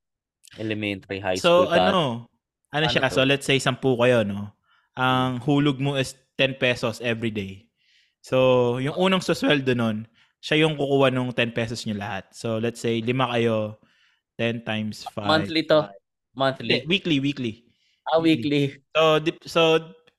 Elementary, 0.61 1.19
high 1.19 1.41
So, 1.41 1.67
school. 1.67 1.75
ka. 1.75 1.91
ano, 1.91 2.29
ano 2.71 2.85
Ano 2.85 2.87
siya? 2.87 3.09
to? 3.11 3.19
So, 3.19 3.27
let's 3.27 3.49
say 3.49 3.59
10 3.59 3.83
kayo, 3.83 4.23
no? 4.23 4.53
Ang 4.95 5.41
hulog 5.43 5.81
mo 5.81 5.97
is 5.97 6.15
10 6.39 6.61
pesos 6.61 7.01
every 7.03 7.33
day. 7.33 7.67
So, 8.23 8.79
yung 8.79 8.95
unang 8.95 9.25
susweldo 9.25 9.75
nun, 9.75 10.07
siya 10.43 10.67
yung 10.67 10.75
kukuha 10.75 11.15
nung 11.15 11.31
10 11.31 11.55
pesos 11.55 11.87
nyo 11.87 11.95
lahat. 11.95 12.27
So, 12.35 12.59
let's 12.59 12.83
say, 12.83 12.99
lima 12.99 13.31
kayo, 13.31 13.79
10 14.43 14.67
times 14.67 15.07
5. 15.15 15.23
Monthly 15.23 15.63
to. 15.71 15.87
Monthly. 16.35 16.83
weekly, 16.91 17.23
weekly. 17.23 17.63
Ah, 18.11 18.19
weekly. 18.19 18.83
So, 18.99 19.23
so 19.47 19.63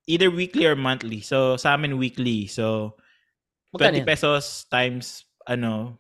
either 0.07 0.31
weekly 0.31 0.63
or 0.63 0.79
monthly. 0.79 1.19
So, 1.19 1.59
sa 1.59 1.75
amin 1.75 1.99
weekly. 1.99 2.47
So, 2.47 2.95
Magkano 3.75 3.99
20 3.99 3.99
yan? 3.99 4.07
pesos 4.07 4.63
times, 4.71 5.27
ano, 5.43 5.99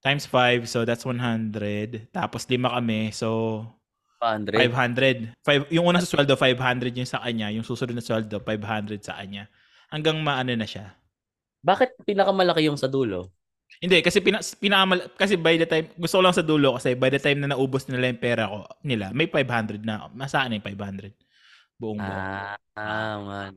times 0.00 0.24
5. 0.24 0.64
So, 0.64 0.88
that's 0.88 1.04
100. 1.04 2.08
Tapos, 2.16 2.48
lima 2.48 2.72
kami. 2.72 3.12
So, 3.12 3.68
500. 4.20 4.56
500. 4.72 5.44
Five, 5.44 5.62
yung 5.68 5.92
unang 5.92 6.04
sweldo, 6.04 6.36
500 6.36 6.92
yung 6.96 7.08
sa 7.08 7.20
kanya. 7.20 7.52
Yung 7.52 7.64
susunod 7.64 7.96
na 7.96 8.04
sweldo, 8.04 8.40
500 8.40 9.00
sa 9.04 9.20
kanya. 9.20 9.48
Hanggang 9.92 10.20
maano 10.24 10.56
na 10.56 10.68
siya. 10.68 10.99
Bakit 11.60 12.04
pinakamalaki 12.08 12.66
yung 12.68 12.80
sa 12.80 12.88
dulo? 12.88 13.32
Hindi, 13.78 14.02
kasi 14.02 14.18
pina, 14.18 14.42
pinakamal, 14.42 15.14
kasi 15.14 15.38
by 15.38 15.54
the 15.54 15.68
time, 15.68 15.86
gusto 15.94 16.18
ko 16.18 16.22
lang 16.26 16.34
sa 16.34 16.42
dulo 16.42 16.74
kasi 16.74 16.98
by 16.98 17.06
the 17.06 17.22
time 17.22 17.38
na 17.38 17.54
naubos 17.54 17.86
nila 17.86 18.10
yung 18.10 18.18
pera 18.20 18.50
ko, 18.50 18.66
nila, 18.82 19.14
may 19.14 19.30
500 19.30 19.80
na. 19.86 20.10
Masaan 20.10 20.58
yung 20.58 20.64
500? 20.64 21.14
Buong 21.78 22.00
buo. 22.02 22.10
Ah, 22.10 22.58
ah 22.74 23.16
man. 23.22 23.54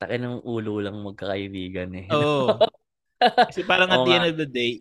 Takin 0.00 0.20
ng 0.26 0.36
ulo 0.42 0.80
lang 0.80 0.96
magkakaibigan 0.96 1.90
eh. 1.94 2.06
Oo. 2.10 2.56
kasi 3.52 3.62
parang 3.62 3.92
at 3.92 4.00
Oo 4.02 4.06
the 4.08 4.14
end 4.16 4.26
of 4.32 4.38
the 4.40 4.48
day, 4.48 4.80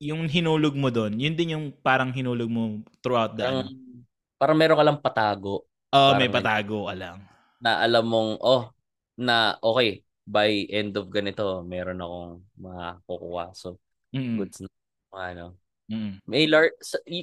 yung 0.00 0.24
hinulog 0.26 0.74
mo 0.74 0.88
doon, 0.88 1.14
yun 1.20 1.36
din 1.36 1.54
yung 1.54 1.66
parang 1.84 2.10
hinulog 2.10 2.48
mo 2.48 2.80
throughout 3.04 3.36
the 3.36 3.44
Parang, 3.44 3.68
ano. 3.68 3.70
parang 4.40 4.56
meron 4.56 4.78
ka 4.80 4.84
lang 4.88 4.98
patago 4.98 5.68
Oo, 5.92 6.10
may 6.16 6.26
may- 6.26 6.32
patago 6.32 6.88
ka 6.88 6.94
lang. 6.96 7.18
na 7.60 7.84
alam 7.84 8.04
mong, 8.08 8.30
oh, 8.40 8.72
na 9.20 9.60
okay, 9.60 10.00
by 10.30 10.70
end 10.70 10.94
of 10.94 11.10
ganito, 11.10 11.66
meron 11.66 11.98
akong 11.98 12.32
makukuha. 12.54 13.50
So, 13.58 13.82
Mm, 14.10 14.42
goods 14.42 14.58
na. 14.58 14.70
Ano. 15.14 15.46
mm. 15.86 16.22
May 16.26 16.46
lar- 16.50 16.74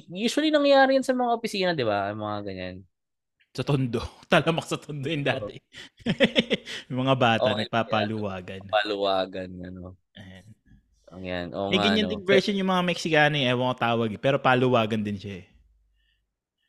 usually 0.08 0.48
nangyayari 0.48 0.96
yan 0.96 1.04
sa 1.04 1.12
mga 1.12 1.32
opisina, 1.36 1.70
di 1.76 1.84
ba? 1.84 2.12
Mga 2.12 2.38
ganyan. 2.48 2.76
Sa 3.52 3.64
tondo. 3.64 4.00
Talamak 4.32 4.64
sa 4.68 4.76
tondo 4.76 5.08
yung 5.08 5.24
dati. 5.24 5.56
yung 6.88 7.04
mga 7.04 7.16
bata, 7.16 7.48
Oo, 7.52 7.56
nagpapaluwagan. 7.56 8.60
Paluwagan, 8.68 9.50
ano. 9.64 9.96
Ayan. 10.16 10.46
Ang 11.08 11.22
yan. 11.24 11.46
O 11.56 11.72
May 11.72 11.80
ganyan 11.80 12.08
ano. 12.08 12.20
version 12.24 12.56
yung 12.56 12.68
mga 12.68 12.84
Mexicano 12.84 13.36
eh. 13.40 13.48
Ewan 13.48 13.72
ko 13.72 13.76
tawag 13.80 14.08
eh. 14.12 14.20
Pero 14.20 14.36
paluwagan 14.40 15.00
din 15.00 15.16
siya 15.16 15.34
eh. 15.40 15.46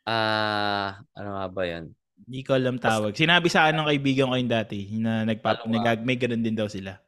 Ah, 0.07 0.99
ano 1.13 1.29
nga 1.37 1.45
ba 1.51 1.63
yan? 1.63 1.85
Hindi 2.29 2.45
ko 2.45 2.53
alam 2.53 2.77
tawag. 2.77 3.17
Sinabi 3.17 3.49
sa 3.49 3.65
akin 3.65 3.81
ng 3.81 3.89
kaibigan 3.89 4.29
ko 4.29 4.37
yung 4.37 4.53
dati 4.53 4.85
na 4.93 5.25
nagpap 5.25 5.65
Paluwag. 5.65 5.73
nagag 5.73 5.99
may 6.05 6.13
ganun 6.13 6.45
din 6.45 6.53
daw 6.53 6.69
sila. 6.69 7.01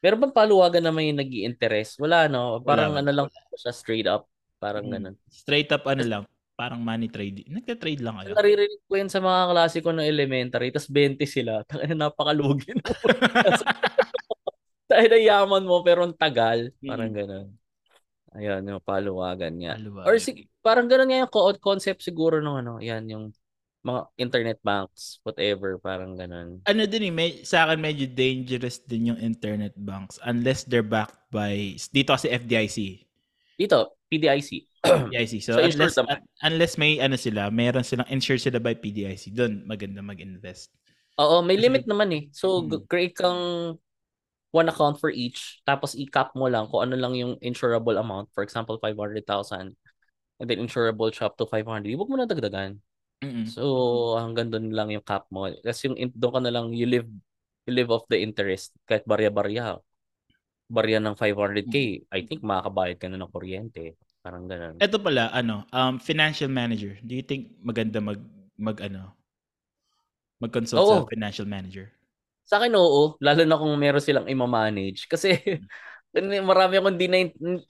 Meron 0.00 0.18
bang 0.18 0.34
paluwagan 0.34 0.82
na 0.82 0.90
may 0.90 1.12
nag 1.12 1.28
interest 1.28 2.00
Wala, 2.00 2.24
no? 2.26 2.58
Parang 2.58 2.90
Wala, 2.90 3.04
ano 3.04 3.10
lang 3.12 3.26
siya 3.52 3.70
straight 3.70 4.08
up. 4.08 4.24
Parang 4.56 4.88
Mm. 4.88 4.92
ganun. 4.96 5.14
Straight 5.28 5.68
up 5.70 5.84
ano 5.84 6.02
lang. 6.02 6.22
Parang 6.54 6.80
money 6.80 7.06
trade. 7.06 7.44
Nagka-trade 7.46 8.00
lang 8.00 8.16
kayo. 8.16 8.32
Naririnig 8.32 8.80
ko 8.82 8.94
yan 8.94 9.08
sa 9.08 9.18
mga 9.18 9.42
klase 9.50 9.76
ko 9.78 9.90
ng 9.90 10.04
elementary, 10.04 10.70
tapos 10.70 10.88
20 10.88 11.20
sila. 11.22 11.60
Tangina 11.68 12.08
napakalugi. 12.08 12.72
Dahil 14.86 15.08
na 15.08 15.20
yaman 15.20 15.64
mo 15.64 15.80
pero 15.80 16.04
ang 16.04 16.16
tagal. 16.16 16.72
Parang 16.78 17.12
Mm. 17.12 17.16
ganun. 17.16 17.46
Ayun, 18.32 18.62
yung 18.64 18.80
paluwagan 18.80 19.52
niya. 19.52 19.76
Paluwagan. 19.76 20.06
Or 20.08 20.16
sig- 20.16 20.48
parang 20.58 20.88
ganun 20.88 21.08
nga 21.08 21.20
yung 21.20 21.28
co- 21.28 21.60
concept 21.60 22.00
siguro 22.00 22.40
ng 22.40 22.56
ano, 22.58 22.72
yan 22.78 23.04
yung 23.06 23.24
mga 23.82 24.00
internet 24.16 24.58
banks, 24.62 25.18
whatever, 25.26 25.74
parang 25.78 26.14
ganun. 26.14 26.62
Ano 26.64 26.82
din 26.86 27.10
eh, 27.10 27.14
may, 27.14 27.30
sa 27.42 27.66
akin 27.66 27.82
medyo 27.82 28.06
dangerous 28.06 28.78
din 28.78 29.10
yung 29.10 29.20
internet 29.20 29.74
banks 29.74 30.22
unless 30.22 30.62
they're 30.62 30.86
backed 30.86 31.18
by, 31.34 31.74
dito 31.90 32.14
kasi 32.14 32.30
FDIC. 32.30 32.78
Dito, 33.58 33.98
PDIC. 34.06 34.50
PDIC. 34.86 35.32
So, 35.42 35.54
So, 35.58 35.62
unless, 35.62 35.98
un- 35.98 36.26
unless 36.46 36.74
may 36.78 37.02
ano 37.02 37.18
sila, 37.18 37.50
meron 37.50 37.82
silang 37.82 38.06
insured 38.08 38.42
sila 38.42 38.62
by 38.62 38.78
PDIC, 38.78 39.34
doon 39.34 39.66
maganda 39.66 39.98
mag-invest. 39.98 40.70
Oo, 41.18 41.42
may 41.42 41.58
Kasi- 41.58 41.64
limit 41.66 41.84
naman 41.90 42.08
eh. 42.14 42.24
So, 42.30 42.62
Mm. 42.62 42.66
g- 42.70 42.84
create 42.86 43.14
kang 43.18 43.74
one 44.52 44.68
account 44.68 45.00
for 45.00 45.10
each, 45.10 45.64
tapos 45.64 45.96
i-cap 45.96 46.36
mo 46.38 46.46
lang 46.46 46.68
kung 46.68 46.84
ano 46.86 46.94
lang 46.94 47.16
yung 47.16 47.34
insurable 47.40 47.96
amount. 47.98 48.28
For 48.30 48.44
example, 48.44 48.76
500,000. 48.78 49.74
And 50.38 50.46
then 50.50 50.58
insurable 50.58 51.08
up 51.22 51.34
to 51.38 51.46
500. 51.46 51.94
Huwag 51.94 52.10
mo 52.10 52.18
na 52.18 52.26
dagdagan. 52.28 52.78
Mm-mm. 53.22 53.46
So, 53.46 53.62
hanggang 54.18 54.50
doon 54.50 54.74
lang 54.74 54.90
yung 54.90 55.06
cap 55.06 55.30
mo. 55.30 55.46
Kasi 55.62 55.88
yung 55.88 55.96
doon 56.12 56.32
ka 56.34 56.40
na 56.42 56.50
lang, 56.50 56.74
you 56.74 56.90
live, 56.90 57.06
you 57.64 57.72
live 57.72 57.88
off 57.94 58.04
the 58.10 58.18
interest. 58.18 58.74
Kahit 58.84 59.06
barya-barya. 59.06 59.78
Barya 60.66 60.98
ng 60.98 61.14
500k, 61.14 62.08
I 62.10 62.20
think 62.26 62.42
makakabayad 62.42 62.98
ka 62.98 63.06
na 63.06 63.20
ng 63.20 63.30
kuryente. 63.30 63.94
Parang 64.24 64.50
ganun. 64.50 64.80
Ito 64.82 64.98
pala, 64.98 65.30
ano, 65.30 65.68
um, 65.70 66.02
financial 66.02 66.50
manager. 66.50 66.98
Do 67.02 67.14
you 67.14 67.22
think 67.22 67.54
maganda 67.62 68.02
mag, 68.02 68.18
mag 68.58 68.78
ano, 68.82 69.14
mag-consult 70.42 70.82
sa 70.82 70.98
Oo. 71.04 71.06
financial 71.06 71.46
manager? 71.46 71.94
Sa 72.42 72.58
akin, 72.58 72.74
oo. 72.74 73.14
Lalo 73.22 73.46
na 73.46 73.58
kung 73.58 73.70
meron 73.78 74.02
silang 74.02 74.26
ima-manage. 74.26 75.06
Kasi 75.06 75.38
marami 76.42 76.74
akong 76.80 76.98
di 76.98 77.06
na, 77.06 77.18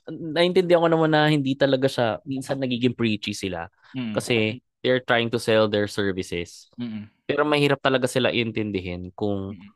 naintindihan 0.09 0.81
ko 0.81 0.89
naman 0.89 1.11
na 1.13 1.29
hindi 1.29 1.53
talaga 1.53 1.85
siya, 1.85 2.17
minsan 2.25 2.57
nagiging 2.57 2.97
preachy 2.97 3.37
sila. 3.37 3.69
Mm. 3.93 4.17
Kasi 4.17 4.63
they're 4.83 5.01
trying 5.01 5.31
to 5.31 5.39
sell 5.39 5.65
their 5.71 5.87
services. 5.87 6.67
Mm-mm. 6.75 7.07
Pero 7.25 7.47
mahirap 7.47 7.79
talaga 7.79 8.05
sila 8.05 8.29
intindihin 8.35 9.09
kung 9.15 9.55
Mm. 9.55 9.71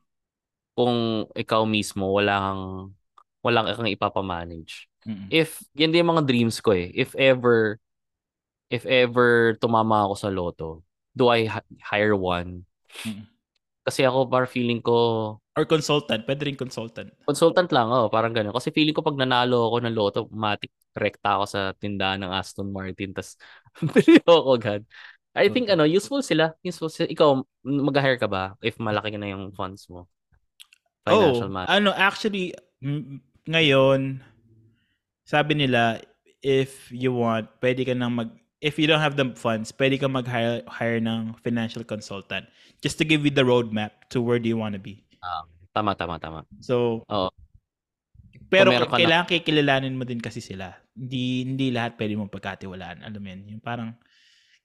kung 0.78 0.98
ikaw 1.34 1.66
mismo 1.66 2.12
wala 2.14 2.38
kang 2.38 2.64
wala 3.42 3.74
kang 3.74 3.90
ipapamanage. 3.90 4.86
Mm-mm. 5.08 5.32
If 5.32 5.64
yan 5.74 5.90
din 5.96 6.04
yung 6.06 6.14
mga 6.14 6.28
dreams 6.28 6.60
ko 6.60 6.76
eh. 6.76 6.92
If 6.94 7.16
ever 7.16 7.80
if 8.68 8.84
ever 8.84 9.56
tumama 9.64 10.06
ako 10.06 10.16
sa 10.20 10.30
loto, 10.30 10.84
do 11.16 11.32
I 11.32 11.48
hi- 11.48 11.80
hire 11.82 12.14
one? 12.14 12.68
Mm. 13.08 13.26
Kasi 13.88 14.04
ako 14.04 14.28
par 14.28 14.44
feeling 14.52 14.84
ko 14.84 15.40
Or 15.56 15.64
consultant. 15.64 16.28
Pwede 16.28 16.44
rin 16.46 16.60
consultant. 16.60 17.08
consultant 17.24 17.72
lang 17.72 17.88
oh, 17.88 18.12
parang 18.12 18.36
gano'n. 18.36 18.52
Kasi 18.52 18.70
feeling 18.76 18.94
ko 18.94 19.02
pag 19.02 19.16
nanalo 19.16 19.72
ako 19.72 19.78
ng 19.88 19.96
loto, 19.96 20.20
matik 20.30 20.70
rekta 20.92 21.40
ako 21.40 21.46
sa 21.48 21.62
tindahan 21.74 22.20
ng 22.22 22.30
Aston 22.36 22.70
Martin 22.70 23.16
tas 23.16 23.40
bili 23.96 24.20
ako 24.28 24.60
agad. 24.60 24.82
I 25.38 25.48
think 25.54 25.70
Okay. 25.70 25.78
ano, 25.78 25.86
useful 25.86 26.20
sila. 26.26 26.52
Useful 26.66 26.90
sila. 26.90 27.08
Ikaw, 27.08 27.30
mag-hire 27.64 28.18
ka 28.18 28.26
ba 28.26 28.58
if 28.60 28.76
malaki 28.82 29.16
na 29.16 29.30
yung 29.32 29.54
funds 29.54 29.86
mo? 29.88 30.10
Financial 31.08 31.48
oh, 31.48 31.54
man. 31.54 31.66
ano, 31.72 31.96
actually, 31.96 32.52
ngayon, 33.48 34.20
sabi 35.24 35.54
nila, 35.56 36.02
if 36.44 36.92
you 36.92 37.16
want, 37.16 37.48
pwede 37.64 37.86
ka 37.88 37.94
nang 37.96 38.18
mag, 38.18 38.30
if 38.62 38.80
you 38.82 38.90
don't 38.90 39.02
have 39.04 39.16
the 39.16 39.34
funds, 39.38 39.70
pwede 39.76 40.02
ka 40.02 40.10
mag-hire 40.10 40.66
hire 40.66 41.00
ng 41.02 41.38
financial 41.46 41.86
consultant 41.86 42.46
just 42.82 42.98
to 42.98 43.06
give 43.06 43.26
you 43.26 43.34
the 43.34 43.46
roadmap 43.46 44.06
to 44.10 44.22
where 44.22 44.42
do 44.42 44.50
you 44.50 44.58
want 44.58 44.74
to 44.74 44.82
be. 44.82 45.06
Ah, 45.22 45.46
tama, 45.74 45.94
tama, 45.94 46.18
tama. 46.18 46.40
So, 46.62 47.06
Oo. 47.06 47.30
pero 48.50 48.74
ka 48.74 48.86
na- 48.86 48.98
kailangan 48.98 49.28
kikilalanin 49.30 49.98
mo 49.98 50.04
din 50.06 50.22
kasi 50.22 50.42
sila. 50.42 50.74
Hindi 50.98 51.46
hindi 51.46 51.68
lahat 51.70 52.00
pwede 52.00 52.18
mo 52.18 52.26
pagkatiwalaan. 52.30 53.06
Alam 53.06 53.22
mo 53.22 53.28
yun, 53.30 53.42
yung 53.58 53.64
parang 53.64 53.94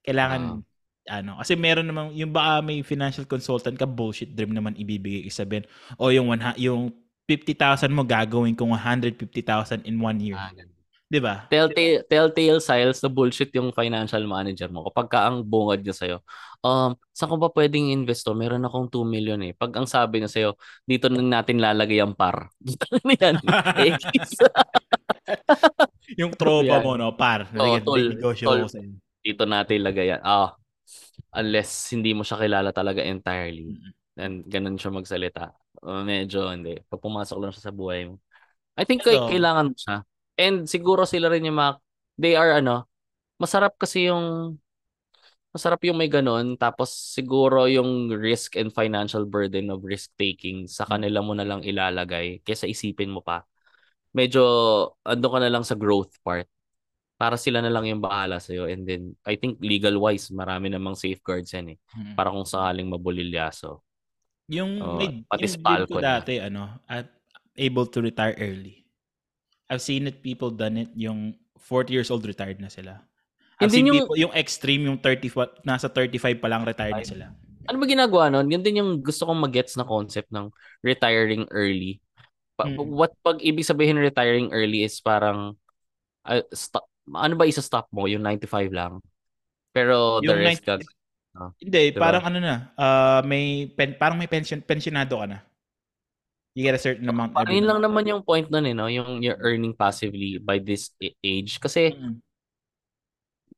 kailangan 0.00 0.64
ano, 1.10 1.42
kasi 1.42 1.58
meron 1.58 1.90
namang 1.90 2.14
yung 2.14 2.30
baka 2.30 2.62
may 2.62 2.78
financial 2.86 3.26
consultant 3.26 3.74
ka 3.74 3.84
bullshit 3.84 4.38
dream 4.38 4.54
naman 4.54 4.78
ibibigay 4.78 5.26
isabihin 5.26 5.66
o 5.98 6.14
yung 6.14 6.30
one, 6.30 6.38
yung 6.62 6.94
50,000 7.26 7.90
mo 7.90 8.06
gagawin 8.06 8.54
kung 8.54 8.70
150,000 8.70 9.82
in 9.86 9.98
one 9.98 10.18
year. 10.22 10.38
Ah, 10.38 10.50
ganun. 10.54 10.71
'Di 11.12 11.20
ba? 11.20 11.44
Telltale, 11.52 12.08
telltale 12.08 12.56
signs 12.64 13.04
na 13.04 13.12
bullshit 13.12 13.52
yung 13.52 13.68
financial 13.76 14.24
manager 14.24 14.72
mo. 14.72 14.88
Kapag 14.88 15.06
ka 15.12 15.28
ang 15.28 15.44
bungad 15.44 15.84
niya 15.84 15.92
sa'yo, 15.92 16.16
um, 16.64 16.96
saan 17.12 17.28
ko 17.28 17.36
ba 17.36 17.52
pwedeng 17.52 17.92
investo? 17.92 18.32
Meron 18.32 18.64
akong 18.64 18.88
2 18.88 19.04
million 19.04 19.36
eh. 19.44 19.52
Pag 19.52 19.76
ang 19.76 19.84
sabi 19.84 20.24
niya 20.24 20.32
sa'yo, 20.32 20.50
dito 20.88 21.12
na 21.12 21.20
natin 21.20 21.60
lalagay 21.60 22.00
ang 22.00 22.16
par. 22.16 22.48
Yan? 23.20 23.36
Yung 26.20 26.32
tropa 26.32 26.80
mo 26.80 26.96
no, 26.96 27.12
par. 27.12 27.52
Nalagyan- 27.52 27.84
tol, 27.84 28.04
tol. 28.36 28.64
dito 29.22 29.44
natin 29.46 29.80
lagay 29.80 30.12
yan. 30.12 30.20
Ah, 30.20 30.52
unless 31.38 31.88
hindi 31.94 32.12
mo 32.12 32.20
siya 32.20 32.36
kilala 32.36 32.74
talaga 32.74 33.00
entirely. 33.00 33.80
And 34.18 34.44
ganun 34.44 34.76
siya 34.76 34.92
magsalita. 34.92 35.56
Uh, 35.80 36.04
medyo 36.04 36.52
hindi. 36.52 36.76
Pag 36.84 37.00
pumasok 37.00 37.36
lang 37.38 37.52
siya 37.54 37.70
sa 37.70 37.72
buhay 37.72 38.12
mo. 38.12 38.20
I 38.76 38.84
think 38.84 39.00
kailangan 39.04 39.72
mo 39.72 39.76
siya. 39.78 40.04
And 40.42 40.66
siguro 40.66 41.06
sila 41.06 41.30
rin 41.30 41.46
yung 41.46 41.54
mga, 41.54 41.78
they 42.18 42.34
are 42.34 42.58
ano, 42.58 42.90
masarap 43.38 43.78
kasi 43.78 44.10
yung, 44.10 44.58
masarap 45.54 45.78
yung 45.86 46.00
may 46.00 46.10
ganun. 46.10 46.58
Tapos 46.58 46.90
siguro 46.90 47.70
yung 47.70 48.10
risk 48.10 48.58
and 48.58 48.74
financial 48.74 49.22
burden 49.22 49.70
of 49.70 49.86
risk 49.86 50.10
taking 50.18 50.66
sa 50.66 50.82
kanila 50.82 51.22
mo 51.22 51.36
na 51.38 51.46
lang 51.46 51.62
ilalagay 51.62 52.42
kaysa 52.42 52.66
isipin 52.66 53.14
mo 53.14 53.22
pa. 53.22 53.46
Medyo 54.12 54.42
ando 55.06 55.28
ka 55.30 55.38
na 55.38 55.52
lang 55.52 55.62
sa 55.62 55.78
growth 55.78 56.18
part. 56.26 56.50
Para 57.22 57.38
sila 57.38 57.62
na 57.62 57.70
lang 57.70 57.86
yung 57.86 58.02
bahala 58.02 58.42
sa'yo. 58.42 58.66
And 58.66 58.82
then, 58.82 59.14
I 59.22 59.38
think 59.38 59.62
legal-wise, 59.62 60.34
marami 60.34 60.74
namang 60.74 60.98
safeguards 60.98 61.54
yan 61.54 61.76
eh. 61.76 61.78
Mm. 61.94 62.18
Para 62.18 62.34
kung 62.34 62.42
sakaling 62.42 62.90
mabulilyaso. 62.90 63.78
Yung 64.50 64.82
Oo, 64.82 64.98
may 64.98 65.22
pati 65.30 65.46
yung 65.46 65.86
ko 65.86 66.02
dati 66.02 66.42
ano, 66.42 66.82
at 66.90 67.06
able 67.54 67.86
to 67.86 68.02
retire 68.02 68.34
early. 68.42 68.81
I've 69.72 69.80
seen 69.80 70.04
it 70.04 70.20
people 70.20 70.52
done 70.52 70.76
it 70.76 70.92
yung 70.92 71.32
40 71.56 71.88
years 71.88 72.12
old 72.12 72.20
retired 72.22 72.60
na 72.60 72.68
sila. 72.68 73.00
I've 73.56 73.72
Hindi 73.72 73.74
seen 73.74 73.86
yung- 73.88 73.98
people 73.98 74.18
yung 74.20 74.34
extreme 74.36 74.84
yung 74.84 75.00
30 75.00 75.32
fa- 75.32 75.56
nasa 75.64 75.88
35 75.88 76.36
pa 76.36 76.46
lang 76.46 76.62
retired 76.62 76.92
na 76.94 77.08
sila. 77.08 77.26
Ano 77.64 77.78
ba 77.78 77.86
ginagawa 77.86 78.28
nun? 78.28 78.50
Yun 78.50 78.60
din 78.60 78.76
yung 78.76 79.00
gusto 79.00 79.24
kong 79.24 79.40
mag-gets 79.40 79.78
na 79.78 79.86
concept 79.86 80.28
ng 80.28 80.52
retiring 80.82 81.48
early. 81.48 82.02
Pa- 82.52 82.68
Mm. 82.68 82.76
What 82.92 83.16
pag 83.22 83.40
ibig 83.40 83.64
sabihin 83.64 83.96
retiring 83.96 84.52
early 84.52 84.84
is 84.84 85.00
parang 85.00 85.56
ah, 86.22 86.44
stop, 86.52 86.84
ano 87.08 87.34
ba 87.34 87.48
isa-stop 87.48 87.88
mo? 87.90 88.04
Yung 88.04 88.20
95 88.20 88.68
lang. 88.68 89.00
Pero 89.72 90.20
the 90.20 90.28
Yung 90.28 90.38
rest 90.38 90.62
90 90.62 90.68
gag- 90.68 91.00
Oh, 91.32 91.48
Hindi, 91.56 91.88
diba? 91.88 91.96
parang 91.96 92.28
ano 92.28 92.38
na, 92.44 92.54
uh, 92.76 93.24
may 93.24 93.64
pen, 93.66 93.96
parang 93.96 94.20
may 94.20 94.28
pension 94.28 94.60
pensionado 94.60 95.16
ka 95.16 95.24
na. 95.24 95.40
You 96.52 96.62
get 96.62 96.76
a 96.76 96.82
certain 96.82 97.08
amount 97.08 97.32
every 97.32 97.56
yun 97.56 97.64
lang 97.64 97.80
month. 97.80 97.86
naman 97.88 98.04
yung 98.12 98.22
point 98.22 98.48
nun 98.52 98.68
eh, 98.68 98.76
no? 98.76 98.84
Yung 98.86 99.24
you're 99.24 99.40
earning 99.40 99.72
passively 99.72 100.36
by 100.36 100.60
this 100.60 100.92
age. 101.24 101.56
Kasi 101.56 101.96
Mm. 101.96 102.20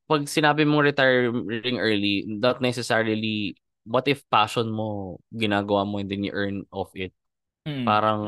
pag 0.05 0.23
sinabi 0.29 0.63
mong 0.63 0.85
retiring 0.85 1.81
early, 1.81 2.23
not 2.29 2.61
necessarily, 2.61 3.57
what 3.83 4.05
if 4.07 4.23
passion 4.29 4.69
mo, 4.69 5.19
ginagawa 5.33 5.83
mo 5.83 5.99
and 5.99 6.07
then 6.07 6.23
you 6.23 6.31
earn 6.31 6.63
off 6.71 6.93
it? 6.95 7.11
Mm. 7.67 7.83
Parang, 7.83 8.21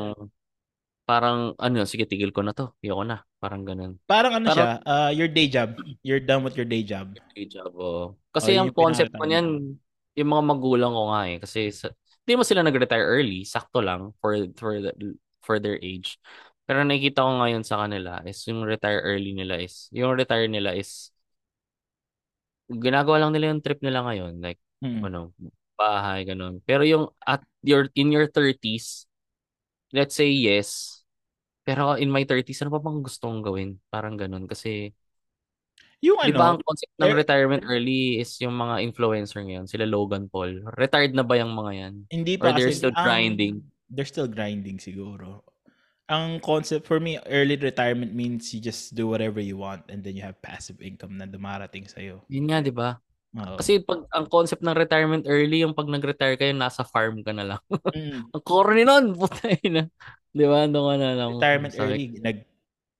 parang, 1.05 1.53
ano, 1.55 1.85
sige, 1.85 2.03
tigil 2.03 2.33
ko 2.33 2.41
na 2.43 2.51
to. 2.51 2.73
Ayoko 2.81 3.05
na. 3.05 3.21
Parang 3.37 3.63
ganun. 3.63 4.01
Parang 4.03 4.33
ano 4.35 4.51
Parang- 4.51 4.81
siya, 4.81 4.89
uh, 4.89 5.11
your 5.13 5.29
day 5.29 5.47
job. 5.47 5.77
You're 6.01 6.19
done 6.19 6.41
with 6.43 6.57
your 6.57 6.67
day 6.67 6.81
job. 6.83 7.13
Day 7.31 7.45
job, 7.47 7.71
oo. 7.71 8.17
Kasi 8.33 8.57
Oh, 8.57 8.65
yung 8.65 8.67
yun 8.67 8.73
yung 8.73 8.79
concept 8.83 9.13
ko 9.13 9.23
niyan, 9.23 9.47
yung 10.17 10.29
mga 10.33 10.43
magulang 10.43 10.91
ko 10.91 11.13
nga 11.13 11.21
eh. 11.29 11.37
Kasi 11.39 11.69
sa, 11.71 11.87
hindi 12.27 12.33
mo 12.35 12.43
sila 12.43 12.59
nag-retire 12.59 13.07
early. 13.07 13.47
Sakto 13.47 13.79
lang 13.79 14.11
for, 14.19 14.35
for, 14.59 14.83
the, 14.83 14.91
for 15.39 15.63
their 15.63 15.79
age. 15.79 16.19
Pero 16.67 16.83
nakikita 16.83 17.23
ko 17.23 17.39
ngayon 17.39 17.63
sa 17.63 17.79
kanila 17.87 18.19
is 18.27 18.43
yung 18.51 18.67
retire 18.67 18.99
early 18.99 19.31
nila 19.31 19.63
is, 19.63 19.87
yung 19.95 20.11
retire 20.19 20.51
nila 20.51 20.75
is, 20.75 21.15
ginagawa 22.67 23.23
lang 23.23 23.31
nila 23.31 23.55
yung 23.55 23.63
trip 23.63 23.79
nila 23.79 24.03
ngayon. 24.03 24.43
Like, 24.43 24.59
Mm. 24.83 25.01
ano, 25.09 25.33
bahay, 25.79 26.21
ganun. 26.27 26.61
Pero 26.67 26.83
yung 26.85 27.09
at 27.25 27.41
your 27.63 27.89
in 27.97 28.11
your 28.13 28.27
30s, 28.29 29.07
let's 29.93 30.13
say 30.17 30.29
yes, 30.29 31.01
pero 31.65 31.95
in 31.99 32.09
my 32.11 32.23
30s, 32.25 32.61
ano 32.65 32.73
pa 32.73 32.81
bang 32.81 33.01
gusto 33.05 33.29
kong 33.29 33.43
gawin? 33.45 33.69
Parang 33.91 34.15
ganun. 34.17 34.45
Kasi, 34.49 34.91
Yung 36.05 36.21
di 36.21 36.33
ba 36.33 36.53
ano, 36.53 36.57
ang 36.57 36.59
concept 36.61 36.93
ng 37.01 37.09
er- 37.09 37.17
retirement 37.17 37.63
early 37.65 38.21
is 38.21 38.29
yung 38.37 38.53
mga 38.53 38.85
influencer 38.85 39.41
ngayon, 39.41 39.65
sila 39.65 39.89
Logan 39.89 40.29
Paul. 40.29 40.61
Retired 40.77 41.17
na 41.17 41.25
ba 41.25 41.41
yung 41.41 41.57
mga 41.57 41.71
yan? 41.73 41.93
hindi 42.13 42.37
or 42.37 42.49
pa 42.49 42.53
they're 42.53 42.69
kasi, 42.69 42.85
still 42.85 42.93
grinding? 42.93 43.65
they're 43.89 44.07
still 44.07 44.29
grinding 44.29 44.77
siguro. 44.77 45.41
Ang 46.07 46.39
concept 46.39 46.87
for 46.87 47.03
me, 47.03 47.19
early 47.27 47.59
retirement 47.59 48.15
means 48.15 48.53
you 48.55 48.63
just 48.63 48.95
do 48.95 49.11
whatever 49.11 49.43
you 49.43 49.59
want 49.59 49.83
and 49.91 50.05
then 50.05 50.15
you 50.15 50.23
have 50.23 50.39
passive 50.39 50.79
income 50.79 51.19
na 51.19 51.27
dumarating 51.27 51.83
sa'yo. 51.83 52.23
Yun 52.31 52.47
nga, 52.47 52.63
di 52.63 52.71
ba? 52.71 52.95
Oo. 53.35 53.59
Kasi 53.59 53.83
pag 53.83 54.07
ang 54.15 54.25
concept 54.31 54.63
ng 54.63 54.77
retirement 54.77 55.27
early, 55.27 55.67
yung 55.67 55.75
pag 55.75 55.91
nag-retire 55.91 56.39
kayo, 56.39 56.55
nasa 56.55 56.87
farm 56.87 57.19
ka 57.27 57.35
na 57.35 57.43
lang. 57.43 57.61
Mm. 57.91 58.23
ang 58.33 58.43
corny 58.45 58.87
nun, 58.87 59.19
putay 59.19 59.59
na. 59.67 59.83
Di 60.31 60.45
ba? 60.47 60.63
Doon 60.69 60.85
ka 60.87 60.95
na 60.95 61.11
lang. 61.17 61.31
retirement 61.35 61.73
Sabi- 61.75 61.83
early, 61.83 62.05
nag 62.23 62.37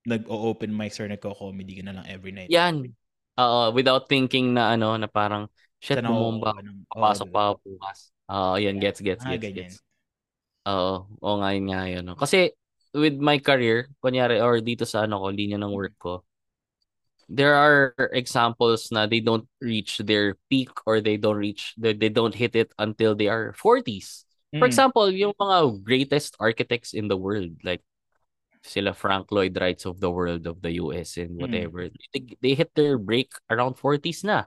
nag-open 0.08 0.72
mics 0.72 0.98
or 1.04 1.08
nagko-comedy 1.12 1.78
ka 1.80 1.84
na 1.84 2.00
lang 2.00 2.06
every 2.08 2.32
night. 2.32 2.48
Yan. 2.50 2.96
Oo, 3.38 3.70
without 3.76 4.10
thinking 4.10 4.56
na 4.56 4.74
ano, 4.74 4.98
na 4.98 5.06
parang, 5.06 5.46
shit, 5.78 6.00
Sana 6.00 6.10
bumomba. 6.10 6.56
oo, 6.56 6.58
ganun. 6.58 6.78
Oo, 6.96 6.98
Papasok 6.98 7.28
pa 7.30 7.42
bukas. 7.60 8.00
Oo, 8.32 8.56
yan, 8.58 8.80
gets, 8.82 9.00
gets, 9.04 9.22
Ah, 9.22 9.30
gets, 9.30 9.44
ganyan. 9.46 9.70
gets. 9.70 9.76
Oo, 10.66 11.06
oo 11.22 11.36
nga 11.44 11.50
yun 11.54 11.66
nga 11.70 11.82
yun. 11.86 12.04
no. 12.08 12.16
Kasi, 12.18 12.50
with 12.98 13.20
my 13.22 13.38
career, 13.38 13.92
kunyari, 14.02 14.42
or 14.42 14.58
dito 14.64 14.88
sa 14.90 15.06
ano 15.06 15.22
ko, 15.22 15.28
linya 15.30 15.60
ng 15.62 15.70
work 15.76 15.94
ko, 16.02 16.26
there 17.30 17.54
are 17.54 17.94
examples 18.16 18.88
na 18.90 19.06
they 19.06 19.20
don't 19.20 19.46
reach 19.60 20.00
their 20.00 20.40
peak 20.50 20.72
or 20.88 21.04
they 21.04 21.20
don't 21.20 21.38
reach, 21.38 21.76
they, 21.78 21.94
they 21.94 22.10
don't 22.10 22.34
hit 22.34 22.56
it 22.56 22.72
until 22.80 23.14
they 23.14 23.28
are 23.28 23.54
40s. 23.54 24.24
For 24.58 24.66
Mm. 24.66 24.72
example, 24.72 25.12
yung 25.12 25.36
mga 25.38 25.84
greatest 25.86 26.34
architects 26.40 26.96
in 26.96 27.06
the 27.12 27.20
world, 27.20 27.60
like 27.68 27.84
sila 28.68 28.92
Frank 28.92 29.32
Lloyd 29.32 29.56
Wrights 29.56 29.88
of 29.88 29.98
the 29.98 30.12
world 30.12 30.44
of 30.46 30.60
the 30.60 30.78
US 30.84 31.18
and 31.18 31.40
whatever, 31.40 31.88
they, 32.14 32.22
they 32.44 32.54
hit 32.54 32.76
their 32.76 33.00
break 33.00 33.32
around 33.48 33.80
40s 33.80 34.28
na. 34.28 34.46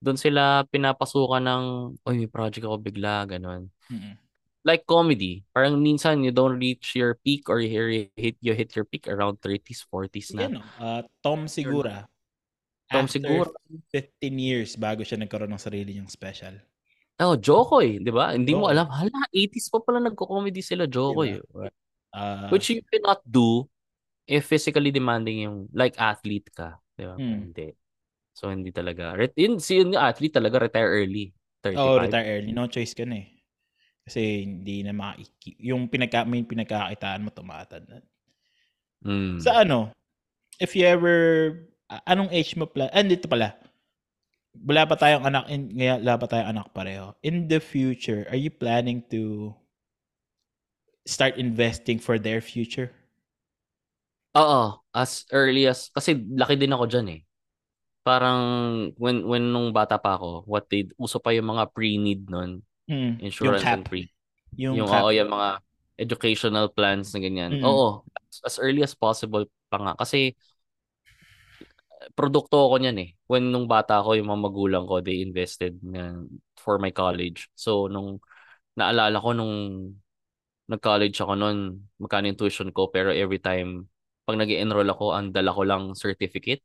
Doon 0.00 0.16
sila 0.16 0.64
pinapasukan 0.72 1.44
ng, 1.44 1.64
oy, 2.08 2.14
may 2.24 2.30
project 2.30 2.64
ako 2.64 2.80
bigla, 2.80 3.28
ganun. 3.28 3.68
Mm-mm. 3.92 4.16
Like 4.64 4.84
comedy, 4.84 5.44
parang 5.52 5.80
minsan 5.80 6.20
you 6.24 6.32
don't 6.32 6.56
reach 6.56 6.92
your 6.96 7.16
peak 7.20 7.48
or 7.48 7.60
you 7.60 8.08
hit, 8.16 8.36
you 8.40 8.52
hit 8.52 8.72
your 8.76 8.84
peak 8.84 9.08
around 9.08 9.40
30s, 9.40 9.84
40s 9.88 10.36
na. 10.36 10.48
Yan, 10.48 10.52
no? 10.60 10.62
Ah, 10.76 11.04
Tom 11.20 11.48
Segura. 11.48 12.08
Tom 12.90 13.06
After 13.06 13.22
Segura. 13.22 13.50
15 13.94 14.34
years 14.34 14.74
bago 14.74 15.06
siya 15.06 15.22
nagkaroon 15.22 15.54
ng 15.54 15.62
sarili 15.62 15.94
niyang 15.94 16.10
special. 16.10 16.58
Oh, 17.20 17.36
Jokoy, 17.36 18.00
di 18.00 18.10
ba? 18.10 18.32
Hindi 18.32 18.56
mo 18.56 18.66
Oo. 18.66 18.72
alam. 18.72 18.88
Hala, 18.88 19.28
80s 19.30 19.68
pa 19.68 19.78
pala 19.84 20.00
nagko-comedy 20.00 20.64
sila, 20.64 20.88
Jokoy. 20.88 21.36
Ah, 22.10 22.50
Which 22.50 22.70
you 22.70 22.82
cannot 22.82 23.22
do 23.22 23.70
if 24.26 24.46
physically 24.46 24.90
demanding 24.90 25.46
yung 25.46 25.58
like 25.74 25.98
athlete 25.98 26.50
ka. 26.54 26.78
Di 26.94 27.06
ba? 27.06 27.14
Hmm. 27.18 27.50
Hindi. 27.50 27.74
So, 28.34 28.48
hindi 28.50 28.70
talaga. 28.70 29.18
Ret- 29.18 29.36
yun, 29.36 29.58
si 29.58 29.82
yun 29.82 29.94
yung 29.94 30.02
athlete 30.02 30.38
talaga 30.38 30.70
retire 30.70 31.02
early. 31.02 31.34
35. 31.60 31.76
oh, 31.76 31.98
retire 32.00 32.28
early. 32.38 32.50
No 32.54 32.70
choice 32.70 32.96
ka 32.96 33.04
na 33.04 33.20
eh. 33.20 33.28
Kasi 34.06 34.48
hindi 34.48 34.80
na 34.80 34.96
maki 34.96 35.28
yung 35.60 35.86
pinagka 35.86 36.24
may 36.24 36.42
pinagkakitaan 36.42 37.22
mo 37.22 37.30
tumatad 37.30 37.84
na. 37.84 38.00
Mm. 39.04 39.38
Sa 39.38 39.60
ano, 39.60 39.92
if 40.56 40.72
you 40.74 40.88
ever 40.88 41.54
anong 42.08 42.32
age 42.32 42.56
mo 42.56 42.64
pala? 42.64 42.88
Ah, 42.90 43.04
dito 43.04 43.28
pala. 43.28 43.54
Wala 44.56 44.82
pa 44.88 44.98
tayong 44.98 45.22
anak 45.22 45.46
in 45.46 45.70
ngayon 45.70 46.02
wala 46.02 46.16
pa 46.18 46.26
tayong 46.26 46.50
anak 46.50 46.66
pareho. 46.74 47.14
In 47.22 47.46
the 47.46 47.62
future, 47.62 48.26
are 48.32 48.40
you 48.40 48.50
planning 48.50 49.04
to 49.14 49.54
start 51.06 51.36
investing 51.36 51.98
for 51.98 52.18
their 52.18 52.40
future? 52.40 52.92
Oo, 54.38 54.78
as 54.94 55.26
early 55.34 55.66
as 55.66 55.90
kasi 55.90 56.14
laki 56.14 56.54
din 56.54 56.70
ako 56.70 56.86
diyan 56.86 57.06
eh. 57.18 57.20
Parang 58.06 58.40
when 58.96 59.26
when 59.26 59.50
nung 59.50 59.74
bata 59.74 59.98
pa 59.98 60.14
ako, 60.18 60.46
what 60.46 60.66
they 60.70 60.86
uso 60.98 61.18
pa 61.18 61.34
yung 61.34 61.50
mga 61.50 61.70
pre-need 61.74 62.30
nun, 62.30 62.62
Mm, 62.90 63.22
insurance 63.22 63.62
yung 63.66 63.80
and 63.80 63.84
pre. 63.86 64.10
Yung, 64.58 64.74
Yung, 64.78 64.88
cap. 64.90 65.02
oo, 65.06 65.10
yung 65.14 65.30
mga 65.30 65.48
educational 66.00 66.66
plans 66.72 67.12
na 67.14 67.20
ganyan. 67.22 67.52
Mm. 67.58 67.64
Oo, 67.66 68.02
as, 68.30 68.38
as 68.46 68.56
early 68.62 68.82
as 68.82 68.94
possible 68.94 69.46
pa 69.70 69.78
nga 69.78 69.92
kasi 69.98 70.34
produkto 72.16 72.56
ako 72.70 72.76
niyan 72.80 72.98
eh. 73.02 73.10
When 73.30 73.50
nung 73.52 73.66
bata 73.70 74.00
ako, 74.00 74.16
yung 74.18 74.28
mga 74.30 74.42
magulang 74.50 74.84
ko, 74.88 74.98
they 75.04 75.22
invested 75.22 75.78
na 75.84 76.16
for 76.58 76.78
my 76.80 76.90
college. 76.90 77.48
So, 77.54 77.86
nung 77.90 78.18
naalala 78.78 79.18
ko 79.20 79.30
nung 79.36 79.54
nag-college 80.70 81.18
ako 81.18 81.34
noon, 81.34 81.58
magkano 81.98 82.30
yung 82.30 82.38
tuition 82.38 82.70
ko, 82.70 82.86
pero 82.86 83.10
every 83.10 83.42
time, 83.42 83.90
pag 84.22 84.38
nag 84.38 84.46
enroll 84.46 84.86
ako, 84.86 85.10
ang 85.10 85.34
dala 85.34 85.50
ko 85.50 85.66
lang 85.66 85.98
certificate 85.98 86.62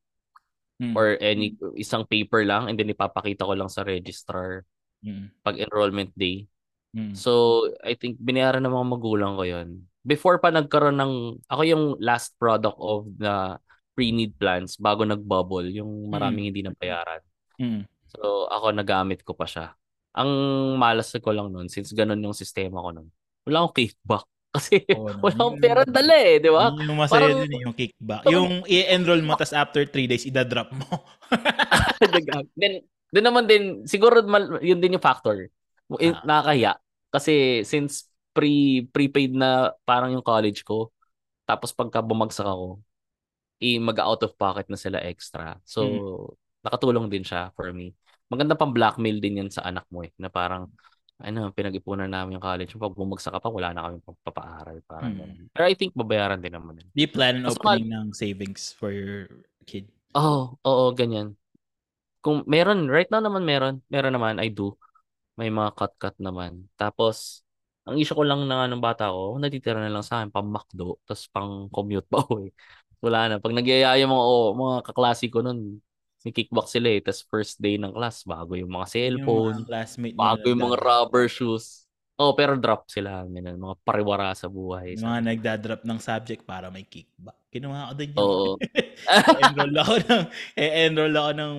Mm. 0.75 0.91
or 0.91 1.15
any 1.23 1.55
isang 1.79 2.03
paper 2.03 2.43
lang 2.43 2.67
and 2.67 2.75
then 2.75 2.91
ipapakita 2.91 3.47
ko 3.47 3.55
lang 3.55 3.71
sa 3.71 3.87
registrar 3.87 4.67
Mm. 4.99 5.31
pag 5.39 5.55
enrollment 5.55 6.11
day. 6.19 6.51
Mm. 6.91 7.15
So, 7.15 7.63
I 7.79 7.95
think 7.95 8.19
binayaran 8.19 8.59
ng 8.59 8.75
mga 8.75 8.87
magulang 8.91 9.33
ko 9.39 9.47
yon. 9.47 9.87
Before 10.03 10.35
pa 10.37 10.51
nagkaroon 10.51 10.99
ng, 10.99 11.13
ako 11.47 11.61
yung 11.63 11.85
last 12.03 12.35
product 12.35 12.75
of 12.75 13.07
the 13.15 13.55
pre-need 13.95 14.35
plans 14.35 14.75
bago 14.75 15.07
nag-bubble, 15.07 15.71
yung 15.71 16.11
maraming 16.11 16.51
hindi 16.51 16.59
nabayaran. 16.59 17.23
Mm. 17.55 17.87
So, 18.11 18.51
ako 18.51 18.75
nagamit 18.75 19.23
ko 19.23 19.31
pa 19.31 19.47
siya. 19.47 19.71
Ang 20.11 20.27
malas 20.75 21.11
ko 21.15 21.31
lang 21.31 21.55
nun, 21.55 21.71
since 21.71 21.95
ganun 21.95 22.19
yung 22.19 22.35
sistema 22.35 22.83
ko 22.83 22.91
nun, 22.91 23.07
wala 23.45 23.55
akong 23.63 23.75
kickback. 23.77 24.25
Kasi 24.55 24.75
no. 24.91 25.19
wala 25.21 25.37
akong 25.37 25.59
pera 25.61 25.81
dala 25.85 26.15
eh, 26.17 26.35
di 26.41 26.49
ba? 26.51 26.71
Yun 26.71 26.89
yung 26.89 26.99
masaya 26.99 27.27
Parang- 27.29 27.39
dun 27.43 27.53
eh, 27.53 27.61
yung 27.63 27.75
kickback. 27.77 28.21
Yung 28.31 28.51
i-enroll 28.65 29.23
mo, 29.23 29.33
tas 29.41 29.53
after 29.53 29.85
3 29.85 30.09
days, 30.09 30.25
idadrop 30.25 30.73
mo. 30.73 31.05
then, 32.59 32.81
then 33.13 33.25
naman 33.25 33.45
din, 33.45 33.85
siguro 33.85 34.23
yun 34.59 34.81
din 34.81 34.97
yung 34.97 35.03
factor. 35.05 35.47
Ah. 35.91 36.21
Nakakahiya. 36.25 36.73
Kasi 37.13 37.63
since 37.63 38.09
pre 38.35 38.83
prepaid 38.91 39.31
na 39.31 39.71
parang 39.87 40.11
yung 40.11 40.25
college 40.25 40.67
ko, 40.67 40.91
tapos 41.47 41.71
pagka 41.71 42.03
bumagsak 42.03 42.43
ako, 42.43 42.83
i 43.63 43.79
mag 43.79 43.95
out 44.03 44.19
of 44.25 44.35
pocket 44.35 44.67
na 44.67 44.75
sila 44.75 44.99
extra. 44.99 45.55
So, 45.63 46.35
nakatulong 46.59 47.07
din 47.07 47.23
siya 47.23 47.55
for 47.55 47.71
me. 47.71 47.95
Maganda 48.27 48.57
pang 48.57 48.75
blackmail 48.75 49.21
din 49.23 49.45
yan 49.45 49.49
sa 49.53 49.63
anak 49.63 49.87
mo 49.87 50.03
eh, 50.03 50.11
na 50.19 50.27
parang 50.27 50.67
ano, 51.21 51.51
pinag-ipunan 51.55 52.11
namin 52.11 52.35
yung 52.37 52.43
college. 52.43 52.75
Pag 52.75 52.95
bumagsak 52.95 53.31
ka 53.35 53.39
pa, 53.39 53.47
wala 53.47 53.71
na 53.71 53.87
kami 53.87 53.97
papaaral. 54.23 54.77
Parang 54.83 55.11
Hmm. 55.15 55.19
ganun. 55.23 55.47
Pero 55.55 55.63
I 55.67 55.75
think 55.75 55.91
babayaran 55.95 56.41
din 56.43 56.51
naman. 56.51 56.79
Do 56.81 56.99
you 56.99 57.07
plan 57.11 57.39
on 57.43 57.55
opening 57.55 57.87
ng 57.91 58.11
savings 58.11 58.75
for 58.75 58.91
your 58.91 59.27
kid? 59.63 59.87
Oo, 60.15 60.59
oo, 60.59 60.85
ganyan. 60.91 61.35
Kung 62.19 62.43
meron, 62.49 62.89
right 62.89 63.07
now 63.13 63.21
naman 63.23 63.45
meron. 63.45 63.79
Meron 63.87 64.13
naman, 64.15 64.41
I 64.41 64.49
do. 64.51 64.75
May 65.39 65.51
mga 65.51 65.75
cut-cut 65.75 66.15
naman. 66.19 66.67
Tapos, 66.75 67.43
ang 67.85 67.99
issue 68.01 68.17
ko 68.17 68.25
lang 68.25 68.43
na 68.49 68.65
ng 68.65 68.81
bata 68.81 69.11
ko, 69.13 69.37
natitira 69.37 69.77
na 69.77 69.91
lang 69.91 70.01
sa 70.03 70.19
akin 70.23 70.33
pang 70.33 70.47
McDo, 70.49 70.97
tapos 71.05 71.29
pang 71.29 71.69
commute 71.69 72.07
pa 72.09 72.23
uwi. 72.31 72.49
Wala 73.03 73.29
na. 73.29 73.35
Pag 73.37 73.53
nagyayaya 73.53 74.01
yung 74.01 74.11
mga, 74.15 74.25
oh, 74.25 74.47
mga 74.57 74.75
kaklase 74.89 75.29
ko 75.29 75.45
nun, 75.45 75.77
may 76.25 76.33
kickback 76.33 76.65
sila 76.65 76.89
eh. 76.89 76.99
Tapos 77.05 77.21
first 77.29 77.61
day 77.61 77.77
ng 77.77 77.93
class, 77.93 78.25
bago 78.25 78.57
yung 78.57 78.73
mga 78.73 78.89
cellphone, 78.89 79.61
Yung 79.61 79.69
mga 79.69 80.17
bago 80.17 80.43
yung 80.49 80.63
mga 80.65 80.77
rubber 80.81 81.29
shoes. 81.29 81.85
Oh, 82.17 82.33
pero 82.33 82.57
drop 82.57 82.89
sila. 82.89 83.21
Ganun, 83.29 83.61
mga 83.61 83.75
pariwara 83.85 84.33
sa 84.33 84.49
buhay. 84.49 84.97
Yung 84.97 85.05
mga 85.05 85.21
nagdadrop 85.21 85.81
ng 85.85 85.99
subject 86.01 86.41
para 86.47 86.73
may 86.73 86.81
kickback. 86.81 87.37
Kinuha 87.53 87.91
ko 87.91 87.93
din 87.93 88.09
yun. 88.09 88.19
Oo. 88.25 88.49
enroll 89.45 89.75
ako 89.77 89.95
ng, 90.09 90.23
enroll 90.57 91.15
ako 91.15 91.31
ng, 91.37 91.55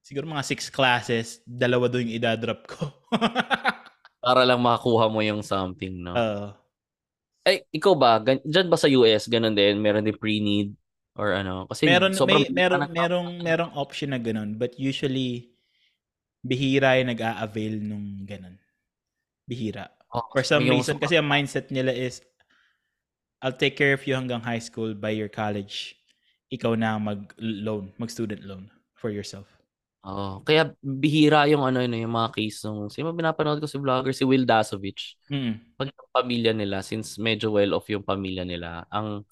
siguro 0.00 0.24
mga 0.24 0.46
six 0.48 0.72
classes, 0.72 1.44
dalawa 1.44 1.92
doon 1.92 2.08
yung 2.08 2.16
idadrop 2.22 2.64
ko. 2.70 2.88
Para 4.24 4.42
lang 4.48 4.64
makakuha 4.64 5.12
mo 5.12 5.20
yung 5.20 5.44
something, 5.44 6.06
no? 6.06 6.14
Oo. 6.16 6.48
Ay, 7.44 7.66
ikaw 7.74 7.94
ba? 7.98 8.18
Gan- 8.22 8.44
Diyan 8.46 8.68
ba 8.70 8.78
sa 8.80 8.90
US, 8.90 9.28
ganun 9.28 9.54
din? 9.54 9.76
Meron 9.82 10.06
din 10.06 10.16
pre-need? 10.16 10.72
Or 11.18 11.34
ano? 11.34 11.66
Kasi 11.66 11.90
meron 11.90 12.14
sobrang 12.14 12.46
may 12.46 12.54
meron 12.54 12.86
merong 12.94 13.28
merong 13.42 13.72
option 13.74 14.14
na 14.14 14.22
ganun 14.22 14.54
but 14.54 14.78
usually 14.78 15.50
bihira 16.46 16.94
yung 17.02 17.10
nag-a-avail 17.10 17.74
nung 17.82 18.22
ganun. 18.22 18.54
Bihira. 19.50 19.90
Oh, 20.14 20.24
For 20.30 20.46
some 20.46 20.64
reason 20.64 21.02
kasi 21.02 21.18
ang 21.18 21.26
mindset 21.26 21.74
nila 21.74 21.90
is 21.90 22.22
I'll 23.42 23.54
take 23.54 23.74
care 23.74 23.94
of 23.94 24.02
you 24.06 24.14
hanggang 24.14 24.42
high 24.42 24.62
school 24.62 24.94
by 24.94 25.10
your 25.10 25.30
college. 25.30 25.98
Ikaw 26.48 26.78
na 26.78 26.96
mag-loan, 26.96 27.92
mag-student 28.00 28.42
loan 28.46 28.70
for 28.96 29.10
yourself. 29.10 29.46
Oh, 30.06 30.40
kaya 30.46 30.72
bihira 30.80 31.44
yung 31.50 31.66
ano 31.66 31.82
yun, 31.82 32.06
yung 32.06 32.14
mga 32.14 32.32
case 32.32 32.64
nung 32.64 32.86
sino 32.88 33.12
pinapanood 33.12 33.58
ko 33.58 33.66
si 33.66 33.76
vlogger 33.76 34.14
si 34.14 34.24
Will 34.24 34.46
Dasovich. 34.46 35.18
Mm. 35.28 35.74
Pag 35.74 35.90
yung 35.90 36.10
pamilya 36.14 36.52
nila 36.54 36.80
since 36.80 37.18
medyo 37.18 37.50
well 37.50 37.74
off 37.74 37.90
yung 37.90 38.06
pamilya 38.06 38.46
nila, 38.46 38.86
ang 38.88 39.26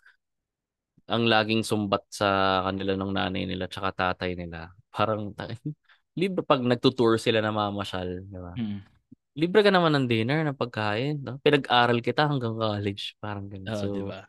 ang 1.06 1.24
laging 1.30 1.62
sumbat 1.62 2.02
sa 2.10 2.60
kanila 2.66 2.98
ng 2.98 3.12
nanay 3.14 3.46
nila 3.46 3.70
tsaka 3.70 3.94
tatay 3.94 4.34
nila. 4.34 4.70
Parang 4.90 5.30
libre 6.20 6.42
pag 6.42 6.62
nagtutour 6.62 7.18
sila 7.20 7.38
na 7.38 7.54
mamasyal, 7.54 8.26
di 8.26 8.38
ba? 8.40 8.52
Mm. 8.58 8.80
Libre 9.36 9.60
ka 9.60 9.68
naman 9.68 9.92
ng 9.92 10.06
dinner, 10.08 10.40
ng 10.48 10.56
pagkain, 10.56 11.20
no? 11.20 11.36
Pinag-aral 11.44 12.00
kita 12.00 12.24
hanggang 12.24 12.56
college, 12.56 13.14
parang 13.20 13.52
ganun. 13.52 13.68
Oo, 13.68 13.76
so, 13.76 13.86
di 13.92 14.02
ba? 14.02 14.20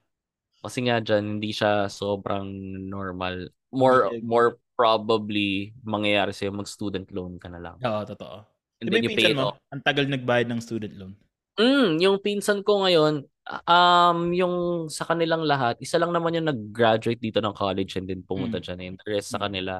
Kasi 0.60 0.84
nga 0.84 1.00
dyan, 1.00 1.40
hindi 1.40 1.56
siya 1.56 1.88
sobrang 1.88 2.46
normal. 2.92 3.48
More 3.72 4.12
siya- 4.12 4.22
more 4.26 4.50
probably 4.78 5.74
mangyayari 5.82 6.36
sa'yo 6.36 6.54
mag-student 6.54 7.08
loan 7.10 7.40
ka 7.42 7.48
na 7.50 7.58
lang. 7.58 7.78
Oo, 7.82 8.04
totoo. 8.06 8.46
And 8.84 8.86
Di 8.86 8.92
ba 8.92 8.96
then 9.00 9.06
yung 9.08 9.14
you 9.16 9.18
pay 9.18 9.32
it 9.34 9.38
mo, 9.40 9.48
off. 9.50 9.58
ang 9.74 9.82
tagal 9.82 10.06
nagbayad 10.06 10.48
ng 10.52 10.62
student 10.62 10.94
loan. 10.94 11.14
Mm, 11.58 11.98
yung 11.98 12.18
pinsan 12.22 12.62
ko 12.62 12.86
ngayon, 12.86 13.26
um, 13.68 14.32
yung 14.36 14.56
sa 14.92 15.08
kanilang 15.08 15.44
lahat, 15.48 15.80
isa 15.80 15.98
lang 15.98 16.12
naman 16.12 16.36
yung 16.36 16.48
nag-graduate 16.52 17.20
dito 17.22 17.40
ng 17.40 17.56
college 17.56 17.96
and 18.00 18.08
then 18.10 18.22
pumunta 18.24 18.60
Mm. 18.60 18.66
dyan. 18.66 18.80
And 18.84 18.96
the 19.00 19.08
rest 19.08 19.32
sa 19.34 19.40
Mm. 19.40 19.46
kanila, 19.50 19.74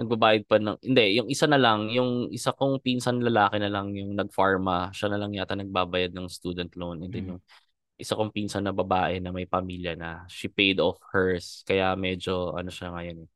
nagbabayad 0.00 0.42
pa 0.48 0.56
ng, 0.58 0.76
hindi, 0.80 1.04
yung 1.20 1.28
isa 1.28 1.46
na 1.46 1.60
lang, 1.60 1.92
yung 1.92 2.32
isa 2.32 2.50
kong 2.56 2.80
pinsan 2.80 3.20
lalaki 3.20 3.60
na 3.60 3.68
lang 3.68 3.92
yung 3.94 4.16
nag-pharma, 4.16 4.90
siya 4.96 5.12
na 5.12 5.18
lang 5.20 5.32
yata 5.36 5.54
nagbabayad 5.54 6.12
ng 6.16 6.26
student 6.30 6.72
loan. 6.74 7.04
And 7.04 7.12
then 7.12 7.24
Mm. 7.26 7.30
yung 7.36 7.40
isa 8.00 8.16
kong 8.16 8.32
pinsan 8.32 8.64
na 8.64 8.72
babae 8.72 9.20
na 9.20 9.28
may 9.30 9.44
pamilya 9.44 9.92
na, 9.94 10.24
she 10.26 10.48
paid 10.48 10.80
off 10.80 10.96
hers. 11.12 11.60
Kaya 11.68 11.92
medyo, 12.00 12.56
ano 12.56 12.72
siya 12.72 12.90
ngayon 12.96 13.28
eh, 13.28 13.30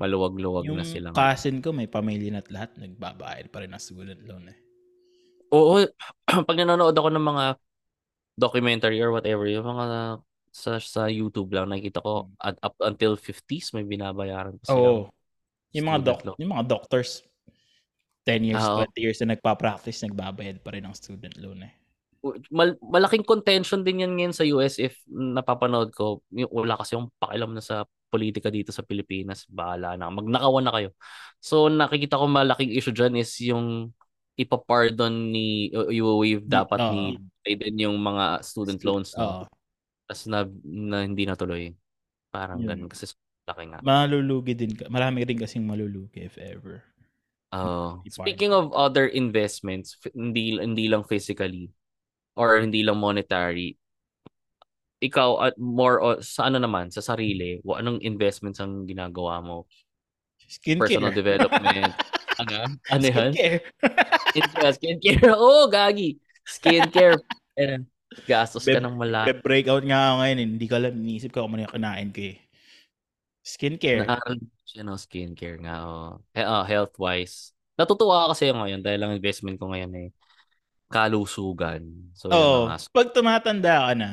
maluwag-luwag 0.00 0.66
Yung 0.66 0.82
na 0.82 0.86
silang. 0.86 1.14
cousin 1.14 1.62
ko, 1.62 1.70
may 1.70 1.86
pamilya 1.86 2.34
na 2.34 2.40
at 2.42 2.50
lahat, 2.50 2.70
nagbabayad 2.74 3.46
pa 3.54 3.62
rin 3.62 3.70
ng 3.70 3.78
student 3.82 4.18
loan 4.26 4.50
eh. 4.50 4.58
Oo, 5.54 5.86
pag 6.48 6.56
nanonood 6.58 6.98
ako 6.98 7.08
ng 7.14 7.22
mga 7.22 7.44
documentary 8.34 8.98
or 9.02 9.14
whatever, 9.14 9.46
yung 9.46 9.66
mga 9.66 10.20
sa 10.54 10.78
sa 10.78 11.10
YouTube 11.10 11.50
lang 11.50 11.66
nakikita 11.66 11.98
ko 11.98 12.30
at 12.38 12.54
up 12.62 12.78
until 12.86 13.18
50s 13.18 13.74
may 13.74 13.82
binabayaran 13.82 14.54
pa 14.62 14.64
sila. 14.70 14.78
Hmm. 14.78 14.86
Oo. 14.86 15.02
Yung 15.74 15.86
mga 15.90 16.00
doc, 16.06 16.20
loan. 16.22 16.38
yung 16.38 16.52
mga 16.54 16.66
doctors 16.70 17.26
10 18.24 18.46
years, 18.54 18.62
Oo. 18.62 18.86
20 18.86 19.04
years 19.04 19.18
na 19.20 19.36
nagpa-practice, 19.36 20.06
nagbabayad 20.08 20.62
pa 20.64 20.72
rin 20.72 20.86
ng 20.86 20.96
student 20.96 21.34
loan 21.42 21.66
eh. 21.66 21.74
Mal- 22.48 22.80
malaking 22.80 23.20
contention 23.20 23.84
din 23.84 24.00
yan 24.00 24.16
ngayon 24.16 24.32
sa 24.32 24.48
US 24.48 24.80
if 24.80 24.96
napapanood 25.12 25.92
ko. 25.92 26.24
Yung, 26.32 26.48
wala 26.48 26.80
kasi 26.80 26.96
yung 26.96 27.12
pakialam 27.20 27.52
na 27.52 27.60
sa 27.60 27.84
politika 28.08 28.48
dito 28.48 28.72
sa 28.72 28.80
Pilipinas. 28.80 29.44
Bahala 29.44 30.00
na. 30.00 30.08
Magnakawan 30.08 30.64
na 30.64 30.72
kayo. 30.72 30.90
So 31.36 31.68
nakikita 31.68 32.16
ko 32.16 32.24
malaking 32.24 32.72
issue 32.72 32.96
dyan 32.96 33.20
is 33.20 33.28
yung 33.44 33.92
ipapardon 34.34 35.30
ni, 35.30 35.70
i-waive 35.70 36.42
dapat 36.46 36.80
Oo. 36.82 36.92
ni 36.92 37.02
Biden 37.44 37.76
yung 37.78 37.98
mga 38.00 38.42
student 38.42 38.80
loans. 38.82 39.14
No? 39.14 39.46
Tapos 40.08 40.22
na, 40.26 40.44
na 40.64 41.06
hindi 41.06 41.24
natuloy. 41.24 41.70
Parang 42.34 42.58
Yun. 42.58 42.68
ganun. 42.68 42.90
Kasi 42.90 43.14
laki 43.46 43.70
nga. 43.70 43.78
Malulugi 43.84 44.52
din. 44.56 44.74
Marami 44.90 45.22
rin 45.22 45.38
kasing 45.38 45.62
malulugi 45.62 46.26
if 46.26 46.36
ever. 46.40 46.82
Oh. 47.54 48.02
Department. 48.02 48.10
Speaking 48.10 48.50
of 48.50 48.74
other 48.74 49.06
investments, 49.06 49.94
hindi 50.10 50.58
hindi 50.58 50.90
lang 50.90 51.06
physically 51.06 51.70
or 52.34 52.58
hindi 52.58 52.82
lang 52.82 52.98
monetary. 52.98 53.78
Ikaw 54.98 55.30
at 55.52 55.54
more 55.60 56.02
o, 56.02 56.18
sa 56.18 56.50
ano 56.50 56.58
naman 56.58 56.90
sa 56.90 57.04
sarili, 57.04 57.62
anong 57.62 58.02
investments 58.02 58.58
ang 58.58 58.88
ginagawa 58.88 59.38
mo? 59.38 59.70
Skincare. 60.48 60.90
Personal 60.90 61.14
development. 61.14 61.94
ano? 62.40 62.74
Ano 62.90 63.04
yan? 63.04 63.30
Skincare. 63.32 63.58
Skincare. 64.32 64.74
Skincare. 64.76 65.22
Oh, 65.40 65.66
gagi. 65.70 66.18
Skincare. 66.44 67.18
Eh, 67.54 67.80
gastos 68.26 68.66
ka 68.66 68.80
ng 68.82 68.96
malaki. 68.98 69.38
breakout 69.40 69.84
nga 69.86 70.12
ako 70.12 70.14
ngayon. 70.22 70.38
Hindi 70.42 70.66
ko 70.66 70.74
alam. 70.78 70.92
Iniisip 70.98 71.30
ko 71.30 71.46
kung 71.46 71.54
ano 71.54 71.64
yung 71.66 71.74
kinain 71.74 72.10
ko 72.10 72.20
eh. 72.34 72.36
Skincare. 73.44 74.08
Naaral 74.08 74.40
siya 74.64 74.82
ng 74.82 74.98
skincare 74.98 75.58
nga. 75.60 75.74
Oh. 75.84 76.18
Eh, 76.32 76.42
oh, 76.42 76.64
health-wise. 76.64 77.52
Natutuwa 77.76 78.24
ako 78.24 78.38
kasi 78.38 78.50
ngayon 78.50 78.80
dahil 78.80 79.00
ang 79.02 79.12
investment 79.18 79.58
ko 79.58 79.70
ngayon 79.70 79.92
eh 79.98 80.08
kalusugan. 80.94 81.82
So, 82.14 82.30
yun 82.30 82.70
ang 82.70 82.78
as- 82.78 82.86
Pag 82.94 83.10
tumatanda 83.10 83.90
ka 83.90 83.92
na, 83.98 84.10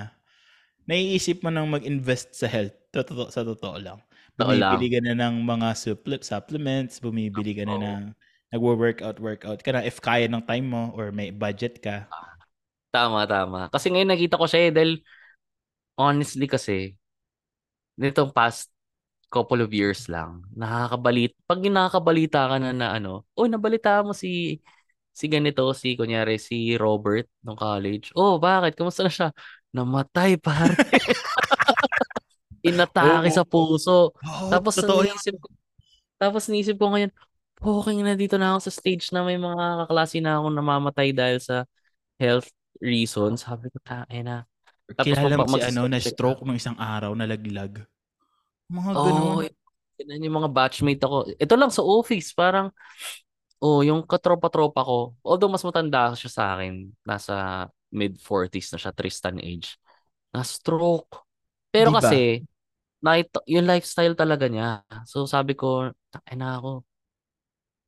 naiisip 0.90 1.46
mo 1.46 1.54
nang 1.54 1.70
mag-invest 1.70 2.34
sa 2.34 2.50
health. 2.50 2.74
Totoo, 2.90 3.30
sa 3.30 3.46
totoo 3.46 3.78
lang. 3.78 4.02
Bumibili 4.48 4.88
ka 4.94 5.00
na 5.04 5.14
ng 5.18 5.36
mga 5.46 5.70
supple- 5.78 6.24
supplements, 6.26 6.98
bumibili 7.00 7.52
ka 7.58 7.64
na 7.68 7.78
Oo. 7.78 7.84
ng 7.98 8.04
nagwo-workout, 8.52 9.18
workout 9.22 9.60
ka 9.64 9.72
na 9.72 9.82
if 9.86 9.98
kaya 10.04 10.28
ng 10.28 10.44
time 10.44 10.68
mo 10.68 10.92
or 10.98 11.12
may 11.14 11.32
budget 11.32 11.80
ka. 11.80 12.08
Tama, 12.92 13.24
tama. 13.24 13.60
Kasi 13.72 13.88
ngayon 13.88 14.12
nakita 14.12 14.36
ko 14.36 14.46
siya 14.52 14.68
eh, 14.68 14.72
dahil 14.76 14.92
honestly 16.00 16.48
kasi, 16.50 16.96
nitong 18.00 18.32
past 18.36 18.72
couple 19.32 19.62
of 19.64 19.72
years 19.72 20.08
lang, 20.12 20.44
nakakabalit 20.56 21.34
pag 21.48 21.60
nakakabalita 21.64 22.48
ka 22.52 22.58
na 22.62 22.72
na 22.76 22.88
ano, 22.98 23.24
"Oh, 23.38 23.48
nabalita 23.48 24.04
mo 24.04 24.12
si 24.16 24.60
si 25.16 25.26
ganito, 25.32 25.64
si 25.76 25.96
kunyari 26.00 26.40
si 26.40 26.76
Robert 26.80 27.28
nung 27.44 27.60
college. 27.60 28.12
Oh, 28.18 28.40
bakit? 28.40 28.76
Kamusta 28.80 29.04
na 29.08 29.12
siya? 29.14 29.30
Namatay, 29.76 30.40
pare. 30.40 30.76
Inatake 32.62 33.30
Oo. 33.30 33.36
sa 33.36 33.44
puso. 33.46 34.14
Oo, 34.22 34.48
Tapos 34.52 34.76
totoo 34.78 35.02
yan. 35.06 35.16
naisip 35.18 35.36
ko, 35.42 35.48
tapos 36.22 36.44
naisip 36.50 36.76
ko 36.78 36.94
ngayon, 36.94 37.12
poking 37.62 38.02
na 38.06 38.14
dito 38.18 38.38
na 38.42 38.54
ako 38.58 38.60
sa 38.70 38.74
stage 38.74 39.10
na 39.14 39.22
may 39.26 39.38
mga 39.38 39.86
kaklase 39.86 40.18
na 40.22 40.38
akong 40.42 40.56
namamatay 40.58 41.10
dahil 41.14 41.38
sa 41.42 41.66
health 42.22 42.50
reasons. 42.82 43.46
Sabi 43.46 43.70
ko, 43.74 43.78
na. 43.86 44.46
Tapos 44.92 45.06
Kilala 45.08 45.38
mo 45.40 45.48
si 45.48 45.62
ano, 45.62 45.88
na-stroke 45.88 46.42
nung 46.44 46.58
isang 46.60 46.76
araw, 46.78 47.16
nalaglag. 47.16 47.82
Mga 48.72 48.92
Oo, 48.96 49.06
ganun. 49.08 49.46
yun 50.02 50.26
yung 50.26 50.38
mga 50.42 50.50
batchmate 50.52 51.02
ako. 51.06 51.18
Ito 51.38 51.54
lang 51.56 51.72
sa 51.72 51.86
office, 51.86 52.34
parang, 52.34 52.74
oh, 53.62 53.82
yung 53.86 54.04
katropa-tropa 54.06 54.82
ko, 54.84 55.14
although 55.22 55.52
mas 55.52 55.64
matanda 55.64 56.12
siya 56.18 56.32
sa 56.32 56.44
akin, 56.58 56.90
nasa 57.06 57.68
mid-40s 57.94 58.74
na 58.74 58.80
siya, 58.82 58.92
Tristan 58.96 59.38
age, 59.40 59.78
na-stroke. 60.34 61.24
Pero 61.72 61.92
Di 61.92 61.96
ba? 61.96 62.02
kasi, 62.02 62.22
night, 63.04 63.30
yung 63.50 63.66
lifestyle 63.68 64.14
talaga 64.18 64.46
niya. 64.48 64.86
So 65.10 65.26
sabi 65.30 65.54
ko, 65.58 65.90
ay 66.30 66.36
na 66.38 66.58
ako. 66.62 66.86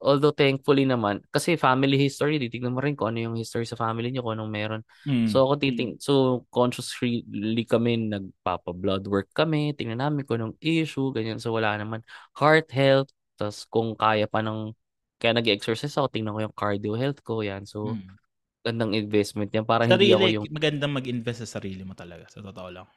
Although 0.03 0.35
thankfully 0.35 0.83
naman, 0.83 1.23
kasi 1.31 1.55
family 1.55 1.95
history, 1.95 2.35
titignan 2.35 2.75
mo 2.75 2.83
rin 2.83 2.91
kung 2.91 3.15
ano 3.15 3.23
yung 3.23 3.35
history 3.39 3.63
sa 3.63 3.79
family 3.79 4.11
niyo, 4.11 4.19
kung 4.19 4.35
anong 4.35 4.51
meron. 4.51 4.81
Mm. 5.07 5.31
So 5.31 5.47
ako 5.47 5.53
titing, 5.63 5.95
so 6.03 6.43
consciously 6.51 7.23
kami 7.63 8.11
nagpapa-blood 8.11 9.07
work 9.07 9.31
kami, 9.31 9.71
tingnan 9.71 10.03
namin 10.03 10.27
kung 10.27 10.43
anong 10.43 10.55
issue, 10.59 11.15
ganyan. 11.15 11.39
So 11.39 11.55
wala 11.55 11.79
naman 11.79 12.03
heart 12.35 12.67
health, 12.75 13.15
tas 13.39 13.63
kung 13.71 13.95
kaya 13.95 14.27
pa 14.27 14.43
ng 14.43 14.75
kaya 15.23 15.39
nag-exercise 15.39 15.95
ako, 15.95 16.11
tingnan 16.11 16.35
ko 16.35 16.39
yung 16.51 16.57
cardio 16.59 16.99
health 16.99 17.23
ko, 17.23 17.39
yan. 17.39 17.63
So 17.63 17.95
Mm. 17.95 18.19
gandang 18.67 18.91
investment 18.95 19.51
yan 19.55 19.63
para 19.67 19.87
hindi 19.87 20.11
ako 20.11 20.27
Sarili, 20.27 20.35
yung 20.35 20.47
magandang 20.51 20.95
mag-invest 20.95 21.43
sa 21.43 21.59
sarili 21.59 21.83
mo 21.83 21.91
talaga, 21.91 22.23
sa 22.31 22.39
totoo 22.39 22.69
lang. 22.71 22.87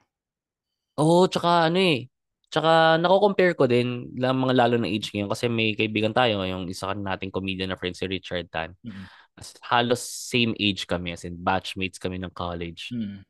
Oo, 0.96 1.28
tsaka 1.28 1.68
ano 1.68 1.78
eh. 1.80 2.08
Tsaka 2.48 2.96
nako-compare 3.02 3.52
ko 3.58 3.68
din 3.68 4.08
lang 4.16 4.38
mga 4.38 4.54
lalo 4.54 4.74
na 4.80 4.88
age 4.88 5.12
ngayon 5.12 5.28
kasi 5.28 5.44
may 5.50 5.74
kaibigan 5.76 6.14
tayo, 6.14 6.40
yung 6.46 6.70
isa 6.70 6.94
nating 6.94 7.34
comedian 7.34 7.74
na 7.74 7.76
friend 7.76 7.98
si 7.98 8.06
Richard 8.08 8.48
Tan. 8.48 8.72
Mm. 8.80 9.04
As, 9.36 9.52
halos 9.68 10.00
same 10.00 10.56
age 10.56 10.88
kami 10.88 11.12
as 11.12 11.28
in 11.28 11.36
batchmates 11.36 12.00
kami 12.00 12.16
ng 12.16 12.32
college. 12.32 12.94
Mm. 12.96 13.26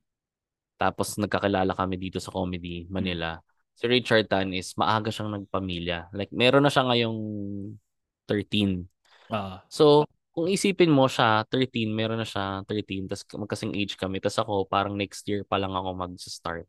Tapos 0.77 1.17
nagkakilala 1.17 1.73
kami 1.73 1.97
dito 1.97 2.21
sa 2.21 2.31
Comedy 2.31 2.87
Manila. 2.87 3.41
Si 3.75 3.89
Richard 3.89 4.29
Tan 4.29 4.53
is 4.53 4.77
maaga 4.77 5.09
siyang 5.09 5.33
nagpamilya. 5.35 6.13
Like 6.13 6.31
meron 6.31 6.63
na 6.63 6.71
siya 6.71 6.87
ngayong 6.87 7.19
13. 8.29 8.85
Ah. 9.33 9.65
So, 9.67 10.07
kung 10.37 10.53
isipin 10.53 10.93
mo 10.93 11.09
siya, 11.09 11.49
13, 11.49 11.89
meron 11.89 12.21
na 12.21 12.29
siya 12.29 12.61
13, 12.69 13.09
tapos 13.09 13.25
magkasing 13.41 13.73
age 13.73 13.97
kami. 13.97 14.21
Tapos 14.21 14.39
ako, 14.45 14.69
parang 14.69 14.93
next 14.93 15.25
year 15.25 15.43
pa 15.49 15.57
lang 15.57 15.73
ako 15.73 15.97
mag-start. 15.97 16.69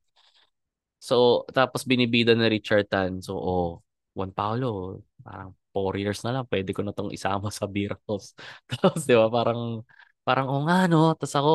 So, 0.97 1.45
tapos 1.53 1.85
binibida 1.85 2.33
na 2.33 2.49
Richard 2.49 2.89
Tan. 2.89 3.21
So, 3.21 3.37
oh, 3.37 3.69
Juan 4.17 4.33
Paulo, 4.33 5.01
parang 5.21 5.53
4 5.69 5.93
years 6.01 6.25
na 6.25 6.41
lang, 6.41 6.45
pwede 6.49 6.73
ko 6.73 6.81
na 6.81 6.93
tong 6.93 7.13
isama 7.13 7.53
sa 7.53 7.69
beer 7.69 7.93
house. 8.09 8.33
tapos, 8.71 9.05
di 9.05 9.13
ba, 9.13 9.29
parang, 9.29 9.85
parang, 10.25 10.47
oh 10.49 10.65
nga, 10.65 10.89
no? 10.89 11.13
Tapos 11.13 11.35
ako, 11.37 11.53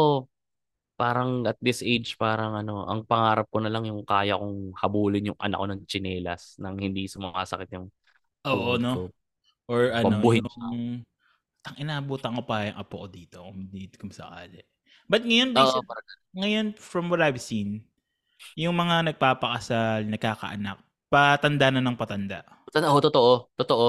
parang 0.95 1.43
at 1.51 1.59
this 1.59 1.82
age, 1.82 2.14
parang 2.14 2.55
ano, 2.55 2.86
ang 2.86 3.03
pangarap 3.03 3.51
ko 3.51 3.59
na 3.59 3.72
lang 3.72 3.82
yung 3.90 4.07
kaya 4.07 4.38
kong 4.38 4.76
habulin 4.78 5.34
yung 5.34 5.40
anak 5.43 5.59
ko 5.59 5.66
ng 5.66 5.82
chinelas 5.90 6.55
nang 6.62 6.78
hindi 6.78 7.11
sumakasakit 7.11 7.74
yung 7.74 7.90
Oo, 8.47 8.78
tuhod 8.78 8.80
no? 8.82 8.93
Or 9.66 9.90
ano, 9.90 10.07
Pambuhin 10.07 10.47
yung... 10.47 11.03
Tang 11.62 11.78
inabutan 11.78 12.34
ko 12.38 12.43
pa 12.43 12.66
yung 12.66 12.78
apo 12.78 13.07
ko 13.07 13.09
dito 13.11 13.38
kung 13.38 13.70
dito 13.70 13.95
kung 13.99 14.11
sakali. 14.11 14.62
But 15.07 15.22
ngayon, 15.22 15.55
basi- 15.55 15.82
parang 15.86 16.07
ngayon, 16.34 16.66
from 16.78 17.07
what 17.07 17.22
I've 17.22 17.38
seen, 17.38 17.86
yung 18.57 18.74
mga 18.76 19.12
nagpapakasal, 19.12 20.07
nagkakaanak, 20.09 20.78
patanda 21.12 21.68
na 21.68 21.80
ng 21.84 21.97
patanda. 21.99 22.45
Oo, 22.72 22.99
totoo, 23.01 23.53
totoo. 23.57 23.86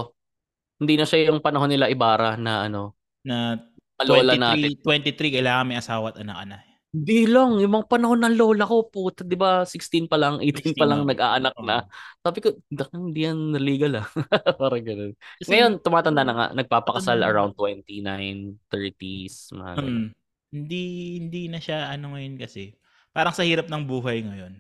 Hindi 0.81 0.99
na 0.99 1.05
siya 1.07 1.31
yung 1.31 1.39
panahon 1.39 1.71
nila 1.71 1.87
Ibarra 1.87 2.35
na 2.35 2.67
ano, 2.67 2.97
Na 3.23 3.55
natin. 4.03 4.75
23, 4.83 5.15
23, 5.15 5.35
kailangan 5.39 5.65
may 5.69 5.79
asawa 5.79 6.11
at 6.11 6.19
anak 6.19 6.37
na. 6.43 6.57
Di 6.93 7.25
lang, 7.25 7.57
yung 7.57 7.73
mga 7.73 7.89
panahon 7.89 8.21
ng 8.21 8.37
lola 8.37 8.69
ko, 8.69 8.85
puta, 8.85 9.25
di 9.25 9.33
ba, 9.33 9.65
16 9.65 10.05
pa 10.05 10.13
lang, 10.13 10.37
18 10.37 10.77
pa 10.77 10.85
16 10.85 10.89
lang 10.93 11.01
ako. 11.01 11.09
nag-aanak 11.09 11.55
na. 11.65 11.77
Sabi 12.21 12.37
ko, 12.37 12.47
"Dak, 12.69 12.93
hindi 12.93 13.25
yan 13.25 13.57
legal 13.57 13.97
ah. 13.97 14.07
Parang 14.61 14.85
ganun. 14.85 15.11
Kasi- 15.41 15.49
Ngayon, 15.49 15.81
tumatanda 15.81 16.21
na 16.21 16.33
nga, 16.37 16.47
nagpapakasal 16.53 17.17
na. 17.17 17.33
around 17.33 17.57
29, 17.57 18.61
30s, 18.69 19.49
mga 19.57 19.73
ganun. 19.81 19.89
Mm. 19.89 20.07
Hindi 20.53 20.83
hindi 21.17 21.41
na 21.49 21.57
siya 21.57 21.89
ano 21.89 22.13
ngayon 22.13 22.37
kasi. 22.37 22.77
Parang 23.14 23.34
sa 23.34 23.45
hirap 23.45 23.70
ng 23.70 23.86
buhay 23.86 24.26
ngayon 24.26 24.53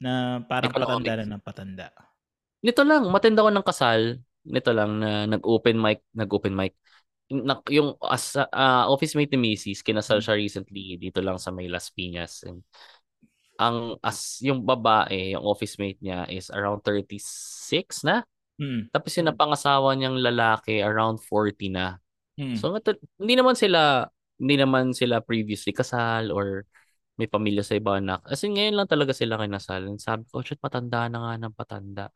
na 0.00 0.40
parang 0.48 0.72
Economics. 0.72 1.04
patanda 1.04 1.12
na 1.20 1.26
ng 1.36 1.44
patanda. 1.44 1.88
Nito 2.64 2.82
lang, 2.84 3.04
matenda 3.12 3.44
ko 3.44 3.50
ng 3.52 3.66
kasal, 3.68 4.00
nito 4.48 4.70
lang 4.72 5.00
na 5.00 5.28
nag-open 5.28 5.76
mic, 5.76 6.00
nag-open 6.16 6.56
mic. 6.56 6.72
Na, 7.30 7.60
yung 7.68 7.94
as, 8.02 8.34
ah, 8.36 8.88
office 8.88 9.14
mate 9.14 9.36
ni 9.36 9.52
Macy's, 9.52 9.84
kinasal 9.84 10.24
siya 10.24 10.34
recently 10.34 10.96
dito 10.96 11.20
lang 11.20 11.36
sa 11.36 11.52
may 11.52 11.68
Las 11.68 11.92
Piñas. 11.92 12.42
And 12.48 12.64
ang 13.60 14.00
as 14.00 14.40
yung 14.40 14.64
babae, 14.64 15.36
yung 15.36 15.44
office 15.44 15.76
mate 15.76 16.00
niya 16.00 16.24
is 16.32 16.48
around 16.48 16.80
36 16.82 17.20
na. 18.08 18.24
Mm. 18.56 18.88
Tapos 18.88 19.12
yung 19.20 19.28
napangasawa 19.28 19.92
niyang 19.92 20.16
lalaki 20.16 20.80
around 20.80 21.20
40 21.20 21.68
na. 21.68 22.00
Mm. 22.40 22.56
So 22.56 22.72
hindi 23.20 23.34
naman 23.36 23.54
sila 23.60 24.08
hindi 24.40 24.56
naman 24.56 24.96
sila 24.96 25.20
previously 25.20 25.76
kasal 25.76 26.32
or 26.32 26.64
may 27.20 27.28
pamilya 27.28 27.60
sa 27.60 27.76
iba 27.76 28.00
anak. 28.00 28.24
As 28.24 28.40
in, 28.40 28.56
ngayon 28.56 28.80
lang 28.80 28.88
talaga 28.88 29.12
sila 29.12 29.36
kinasal. 29.36 29.92
Sabi 30.00 30.24
ko, 30.32 30.40
shit, 30.40 30.56
patanda 30.56 31.04
na 31.12 31.18
nga 31.20 31.32
ng 31.36 31.52
patanda. 31.52 32.08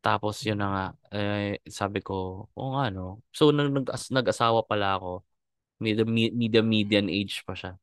Tapos 0.00 0.40
yun 0.44 0.60
na 0.60 0.68
nga, 0.72 0.84
eh, 1.12 1.60
sabi 1.68 2.00
ko, 2.00 2.48
oo 2.56 2.70
nga 2.76 2.88
no. 2.88 3.20
So 3.32 3.52
nag 3.52 3.72
nag-asawa 3.88 4.64
pala 4.64 4.96
ako, 4.96 5.24
media, 5.80 6.04
media 6.08 6.60
median 6.64 7.08
age 7.12 7.44
pa 7.44 7.52
siya. 7.52 7.76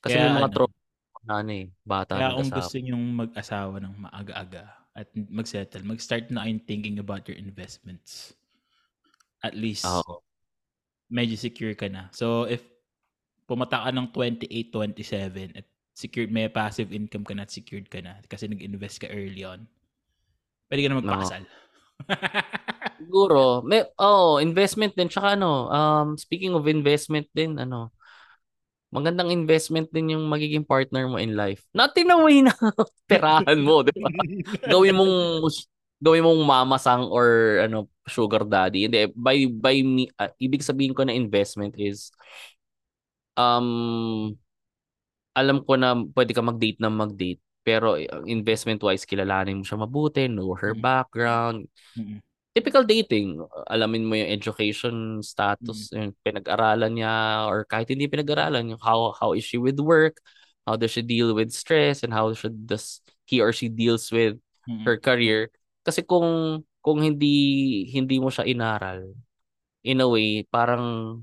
Kasi 0.00 0.16
Kaya 0.16 0.32
may 0.32 0.40
mga 0.40 0.48
ano, 0.48 0.56
tropa 0.56 1.20
na 1.26 1.34
ano 1.40 1.52
eh, 1.52 1.66
bata 1.80 2.12
Kaya 2.16 2.36
kung 2.36 2.52
gusto 2.52 2.76
nyong 2.76 3.06
mag-asawa 3.24 3.74
ng 3.82 3.94
maaga-aga 4.04 4.64
at 4.96 5.08
mag-settle, 5.16 5.84
mag-start 5.84 6.28
na 6.32 6.44
kayong 6.44 6.64
thinking 6.64 6.96
about 7.00 7.24
your 7.28 7.36
investments. 7.36 8.36
At 9.44 9.52
least, 9.56 9.84
Oo. 9.84 10.20
medyo 11.12 11.36
secure 11.36 11.72
ka 11.76 11.88
na. 11.88 12.08
So, 12.12 12.48
if 12.48 12.64
pumata 13.46 13.86
ka 13.86 13.90
ng 13.94 14.10
28, 14.10 14.74
27 14.74 15.56
at 15.56 15.66
secured, 15.96 16.28
may 16.28 16.50
passive 16.52 16.92
income 16.92 17.24
ka 17.24 17.32
na 17.32 17.46
at 17.46 17.54
secured 17.54 17.88
ka 17.88 18.02
na 18.04 18.20
kasi 18.28 18.50
nag-invest 18.50 19.00
ka 19.00 19.08
early 19.08 19.46
on, 19.46 19.64
pwede 20.68 20.80
ka 20.84 20.88
na 20.90 21.00
magpakasal. 21.00 21.42
Siguro, 23.00 23.64
may 23.64 23.86
oh, 23.96 24.36
investment 24.42 24.92
din 24.92 25.08
tsaka 25.08 25.38
ano, 25.38 25.72
um 25.72 26.08
speaking 26.20 26.52
of 26.52 26.68
investment 26.68 27.24
din, 27.32 27.56
ano, 27.56 27.94
magandang 28.92 29.32
investment 29.32 29.88
din 29.94 30.16
yung 30.16 30.24
magiging 30.28 30.66
partner 30.66 31.08
mo 31.08 31.16
in 31.16 31.32
life. 31.32 31.64
Na 31.72 31.88
mo 31.88 32.28
na 32.28 32.52
perahan 33.08 33.60
mo, 33.60 33.80
di 33.86 33.94
ba? 33.96 34.10
Gawin 34.72 34.96
mong 34.96 35.14
gawin 35.96 36.24
mong 36.24 36.42
mamasang 36.44 37.08
or 37.08 37.60
ano 37.64 37.88
sugar 38.04 38.44
daddy. 38.44 38.88
Hindi 38.88 39.08
by 39.16 39.48
by 39.48 39.76
me 39.80 40.12
ah, 40.20 40.32
ibig 40.36 40.64
sabihin 40.64 40.92
ko 40.92 41.04
na 41.04 41.16
investment 41.16 41.72
is 41.80 42.12
um 43.36 44.36
alam 45.36 45.60
ko 45.64 45.76
na 45.76 45.92
pwede 46.16 46.32
ka 46.32 46.42
mag-date 46.44 46.80
na 46.80 46.88
mag-date 46.92 47.40
pero 47.66 47.98
investment 48.30 48.78
wise 48.86 49.02
kilalanin 49.02 49.58
mo 49.60 49.64
siya 49.66 49.82
mabuti, 49.82 50.30
know 50.30 50.54
her 50.54 50.70
Mm. 50.70 50.78
background, 50.78 51.66
Mm-mm. 51.98 52.20
typical 52.56 52.86
dating, 52.86 53.42
alamin 53.68 54.06
mo 54.06 54.14
yung 54.16 54.30
education 54.32 55.20
status, 55.20 55.90
yung 55.92 56.14
pinag-aralan 56.24 56.92
niya 56.96 57.44
or 57.50 57.66
kahit 57.66 57.90
hindi 57.90 58.06
pinag-aralan, 58.08 58.70
yung 58.74 58.82
how 58.82 59.12
how 59.18 59.34
is 59.34 59.44
she 59.44 59.58
with 59.60 59.78
work, 59.82 60.22
how 60.64 60.78
does 60.78 60.94
she 60.94 61.02
deal 61.02 61.34
with 61.34 61.50
stress 61.52 62.02
and 62.06 62.14
how 62.14 62.30
should 62.34 62.54
does 62.66 63.02
he 63.26 63.42
or 63.42 63.52
she 63.52 63.68
deals 63.68 64.08
with 64.14 64.38
Mm-mm. 64.68 64.88
her 64.88 64.96
career. 64.96 65.50
Kasi 65.84 66.02
kung 66.06 66.62
kung 66.80 67.02
hindi 67.02 67.86
hindi 67.90 68.16
mo 68.22 68.30
siya 68.30 68.46
inaral, 68.46 69.10
in 69.86 70.00
a 70.02 70.08
way, 70.08 70.44
parang 70.48 71.20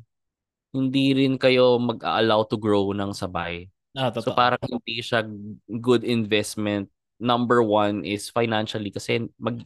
hindi 0.73 1.13
rin 1.13 1.37
kayo 1.37 1.77
mag-allow 1.77 2.43
to 2.49 2.57
grow 2.57 2.91
ng 2.91 3.13
sabay. 3.13 3.69
Ah, 3.95 4.09
So 4.17 4.33
totoo. 4.33 4.37
parang 4.37 4.61
hindi 4.65 4.99
siya 5.05 5.21
good 5.69 6.01
investment. 6.03 6.89
Number 7.21 7.61
one 7.63 8.03
is 8.03 8.27
financially 8.33 8.89
kasi 8.91 9.29
mag 9.37 9.61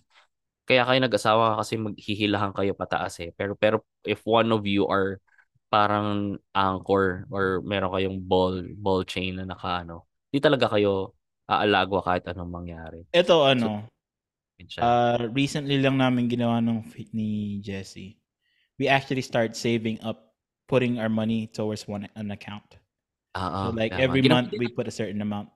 kaya 0.67 0.83
kayo 0.83 0.99
nag-asawa 0.99 1.57
kasi 1.63 1.79
maghihilahan 1.79 2.51
kayo 2.51 2.75
pataas 2.75 3.23
eh. 3.23 3.31
Pero 3.39 3.55
pero 3.55 3.87
if 4.03 4.19
one 4.27 4.51
of 4.51 4.67
you 4.67 4.83
are 4.91 5.23
parang 5.71 6.35
anchor 6.55 7.27
or 7.31 7.63
meron 7.63 7.91
kayong 7.91 8.19
ball 8.23 8.59
ball 8.75 9.03
chain 9.07 9.39
na 9.39 9.47
nakaano, 9.47 10.03
di 10.31 10.39
talaga 10.43 10.67
kayo 10.71 11.15
aalagwa 11.47 12.03
kahit 12.03 12.27
anong 12.27 12.51
mangyari. 12.51 12.99
Ito 13.15 13.47
ano, 13.47 13.87
siya. 14.59 14.83
Uh, 14.83 15.29
recently 15.31 15.79
lang 15.79 16.01
namin 16.01 16.27
ginawa 16.27 16.59
fit 16.91 17.07
ni 17.15 17.61
Jesse. 17.63 18.17
We 18.77 18.87
actually 18.91 19.23
start 19.23 19.55
saving 19.55 20.03
up, 20.03 20.26
putting 20.67 20.99
our 20.99 21.09
money 21.09 21.47
towards 21.47 21.87
one 21.87 22.07
an 22.15 22.31
account. 22.31 22.77
Oo, 23.35 23.71
So 23.71 23.75
like 23.75 23.95
tama. 23.95 24.03
every 24.03 24.21
Ginawa 24.21 24.43
month 24.45 24.49
din 24.51 24.59
we 24.59 24.67
put 24.67 24.87
a 24.87 24.93
certain 24.93 25.19
amount. 25.23 25.49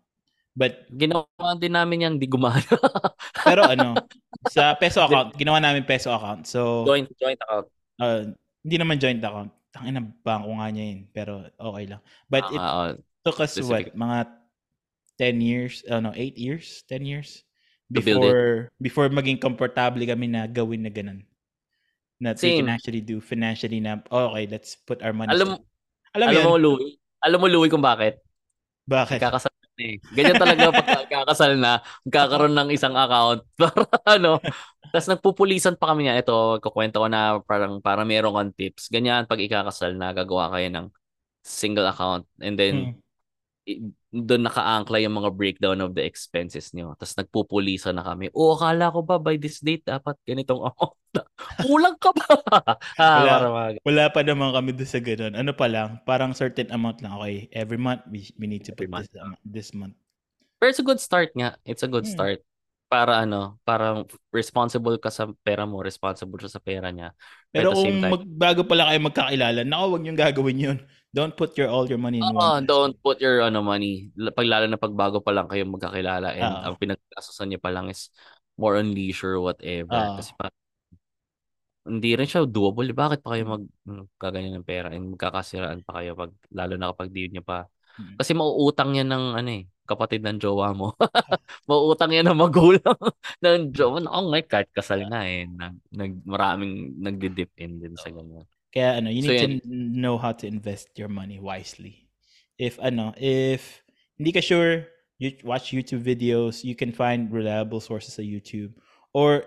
But 0.51 0.87
ginawa 0.91 1.27
din 1.55 1.71
namin 1.75 2.03
yan, 2.03 2.13
di 2.19 2.27
gumana. 2.27 2.59
pero 3.47 3.63
ano, 3.63 3.95
sa 4.51 4.75
peso 4.75 4.99
account, 4.99 5.35
ginawa 5.39 5.63
namin 5.63 5.87
peso 5.87 6.11
account. 6.11 6.43
So 6.47 6.83
joint, 6.83 7.07
joint 7.15 7.39
account. 7.39 7.67
uh, 7.99 8.31
hindi 8.63 8.75
naman 8.75 8.99
joint 8.99 9.23
account. 9.23 9.51
Tangina 9.71 10.03
bangko 10.03 10.51
nga 10.59 10.67
niya 10.67 10.85
yun, 10.91 11.01
pero 11.15 11.47
okay 11.55 11.85
lang. 11.95 12.01
But 12.27 12.51
it 12.51 12.59
Ah, 12.59 12.91
ah, 12.91 12.91
took 13.23 13.39
us 13.39 13.55
what, 13.63 13.87
specific. 13.87 13.95
mga 13.95 14.27
10 15.15 15.39
years, 15.39 15.85
uh, 15.87 16.03
no, 16.03 16.11
8 16.11 16.35
years, 16.35 16.83
10 16.91 17.07
years 17.07 17.47
it. 17.87 18.03
before 18.03 18.73
before 18.75 19.07
maging 19.07 19.39
komportable 19.39 20.03
kami 20.03 20.27
na 20.27 20.51
gawin 20.51 20.83
na 20.83 20.91
ganun. 20.91 21.23
That 22.21 22.37
we 22.37 22.61
can 22.61 22.69
Same. 22.69 22.69
actually 22.69 23.01
do 23.01 23.17
financially 23.17 23.81
na, 23.81 23.97
oh, 24.13 24.29
okay, 24.29 24.45
let's 24.45 24.77
put 24.77 25.01
our 25.01 25.09
money. 25.09 25.33
alam, 25.33 25.57
alam, 26.13 26.27
alam 26.29 26.41
mo? 26.45 26.53
Louie, 26.53 27.01
alam 27.17 27.41
mo, 27.41 27.49
Louie, 27.49 27.65
kung 27.73 27.81
bakit? 27.81 28.21
Bakit? 28.85 29.17
Kakasal 29.17 29.49
na 29.49 29.81
eh. 29.81 29.97
Ganyan 30.13 30.37
talaga 30.37 30.69
pag 30.69 31.09
kakasal 31.25 31.57
na, 31.57 31.81
magkakaroon 32.05 32.53
ng 32.53 32.69
isang 32.69 32.93
account 32.93 33.41
para 33.57 33.89
ano. 34.05 34.37
Tapos 34.93 35.07
nagpupulisan 35.09 35.81
pa 35.81 35.89
kami 35.93 36.05
niya. 36.05 36.21
Ito, 36.21 36.61
kukwento 36.61 37.01
ko 37.01 37.07
na 37.09 37.41
parang 37.41 37.81
para 37.81 38.05
meron 38.05 38.37
kang 38.37 38.53
tips. 38.53 38.93
Ganyan, 38.93 39.25
pag 39.25 39.41
ikakasal 39.41 39.97
na, 39.97 40.13
gagawa 40.13 40.53
kayo 40.53 40.69
ng 40.69 40.85
single 41.41 41.89
account. 41.89 42.29
And 42.37 42.53
then, 42.53 42.75
Hmm. 42.77 42.93
Doon 44.11 44.41
naka-angkla 44.43 44.99
yung 45.05 45.15
mga 45.21 45.31
breakdown 45.31 45.79
of 45.79 45.93
the 45.93 46.03
expenses 46.03 46.73
nyo. 46.73 46.97
Tapos 46.97 47.15
nagpupulisan 47.15 47.95
na 47.95 48.03
kami. 48.03 48.27
Oo, 48.33 48.57
akala 48.57 48.89
ko 48.91 49.05
ba 49.05 49.21
by 49.21 49.37
this 49.37 49.61
date 49.61 49.85
dapat 49.85 50.17
ganitong 50.25 50.65
amount 50.65 50.97
na. 51.15 51.23
Kulang 51.61 51.95
ka 52.01 52.09
ba? 52.11 52.27
ah, 52.99 53.21
Wala. 53.21 53.31
para 53.31 53.47
mga 53.47 53.67
Wala 53.85 54.03
pa 54.09 54.21
naman 54.25 54.49
kami 54.51 54.69
doon 54.75 54.89
sa 54.89 54.99
ganun. 54.99 55.33
Ano 55.37 55.51
pa 55.53 55.67
lang, 55.69 56.01
parang 56.03 56.33
certain 56.33 56.67
amount 56.73 56.99
lang. 57.05 57.13
Okay, 57.21 57.47
every 57.53 57.77
month 57.79 58.01
we, 58.09 58.25
we 58.35 58.49
need 58.49 58.65
to 58.65 58.73
Every 58.73 58.89
put 58.89 58.91
month, 58.91 59.07
this, 59.13 59.21
amount- 59.21 59.41
this 59.45 59.69
month. 59.77 59.95
Pero 60.59 60.67
it's 60.69 60.81
a 60.81 60.85
good 60.85 61.01
start 61.01 61.29
nga. 61.33 61.57
It's 61.65 61.81
a 61.85 61.89
good 61.89 62.05
Hmm. 62.05 62.13
start. 62.17 62.39
Para 62.91 63.23
ano, 63.23 63.55
parang 63.63 64.03
responsible 64.35 64.99
ka 64.99 65.07
sa 65.07 65.31
pera 65.47 65.63
mo, 65.63 65.79
responsible 65.79 66.35
siya 66.43 66.51
sa 66.51 66.59
pera 66.59 66.91
niya. 66.91 67.15
Pero 67.47 67.71
kung 67.71 67.87
time, 68.03 68.11
magbago 68.19 68.67
pala 68.67 68.91
kayo 68.91 68.99
magkakilala, 68.99 69.63
naku, 69.63 69.85
wag 69.95 70.03
niyong 70.03 70.19
gagawin 70.19 70.59
yun. 70.59 70.77
Don't 71.11 71.35
put 71.35 71.59
your 71.59 71.67
all 71.67 71.83
your 71.91 71.99
money 71.99 72.23
in 72.23 72.23
Oo, 72.23 72.39
one. 72.39 72.63
don't 72.63 72.95
put 73.03 73.19
your 73.19 73.43
ano 73.43 73.59
money. 73.59 74.07
Pag 74.15 74.47
lalo 74.47 74.65
na 74.71 74.79
pag 74.79 74.95
bago 74.95 75.19
pa 75.19 75.35
lang 75.35 75.51
kayo 75.51 75.67
magkakilala 75.67 76.31
and 76.31 76.47
Oo. 76.55 76.63
ang 76.71 76.75
pinag-asasan 76.79 77.51
niyo 77.51 77.59
pa 77.59 77.67
lang 77.67 77.91
is 77.91 78.07
more 78.55 78.79
on 78.79 78.95
leisure 78.95 79.35
whatever. 79.43 79.91
Oo. 79.91 80.15
Kasi 80.15 80.31
pa 80.39 80.47
hindi 81.83 82.13
rin 82.15 82.29
siya 82.29 82.47
doable. 82.47 82.95
Bakit 82.95 83.19
pa 83.25 83.35
kayo 83.35 83.43
mag 83.59 83.63
gaganyan 84.21 84.61
ng 84.61 84.67
pera 84.67 84.87
and 84.95 85.11
magkakasiraan 85.17 85.83
pa 85.83 85.99
kayo 85.99 86.15
pag 86.15 86.31
lalo 86.55 86.79
na 86.79 86.95
kapag 86.95 87.11
di 87.11 87.27
niyo 87.27 87.43
pa 87.43 87.67
Mm. 87.99 88.15
kasi 88.23 88.31
mauutang 88.31 88.95
yan 88.95 89.11
ng 89.11 89.25
ano 89.35 89.49
eh 89.51 89.67
kapatid 89.83 90.23
ng 90.23 90.39
jowa 90.39 90.71
mo. 90.71 90.95
mauutang 91.67 92.15
yan 92.15 92.23
ng 92.31 92.39
magulang 92.39 92.79
ng 93.43 93.75
jowa. 93.75 93.99
Oo 94.07 94.31
nga, 94.31 94.39
kahit 94.47 94.71
kasal 94.71 95.03
na 95.11 95.27
eh. 95.27 95.43
Nag, 95.43 95.75
nag, 95.91 96.23
maraming 96.23 96.95
nagdi-dip 97.03 97.51
in 97.59 97.83
din 97.83 97.99
sa 97.99 98.07
ganyan. 98.07 98.47
Kaya 98.71 98.97
ano, 99.03 99.11
you 99.11 99.21
So, 99.23 99.31
need 99.35 99.63
to 99.63 99.69
know 99.69 100.15
how 100.17 100.31
to 100.31 100.47
invest 100.47 100.95
your 100.95 101.11
money 101.11 101.39
wisely. 101.43 102.07
If 102.55 102.79
ano, 102.79 103.11
if 103.19 103.83
hindi 104.15 104.31
ka 104.31 104.39
sure, 104.39 104.87
you 105.19 105.35
watch 105.43 105.75
YouTube 105.75 106.03
videos, 106.07 106.63
you 106.63 106.73
can 106.75 106.91
find 106.95 107.27
reliable 107.31 107.83
sources 107.83 108.15
sa 108.15 108.23
YouTube. 108.23 108.73
Or 109.13 109.43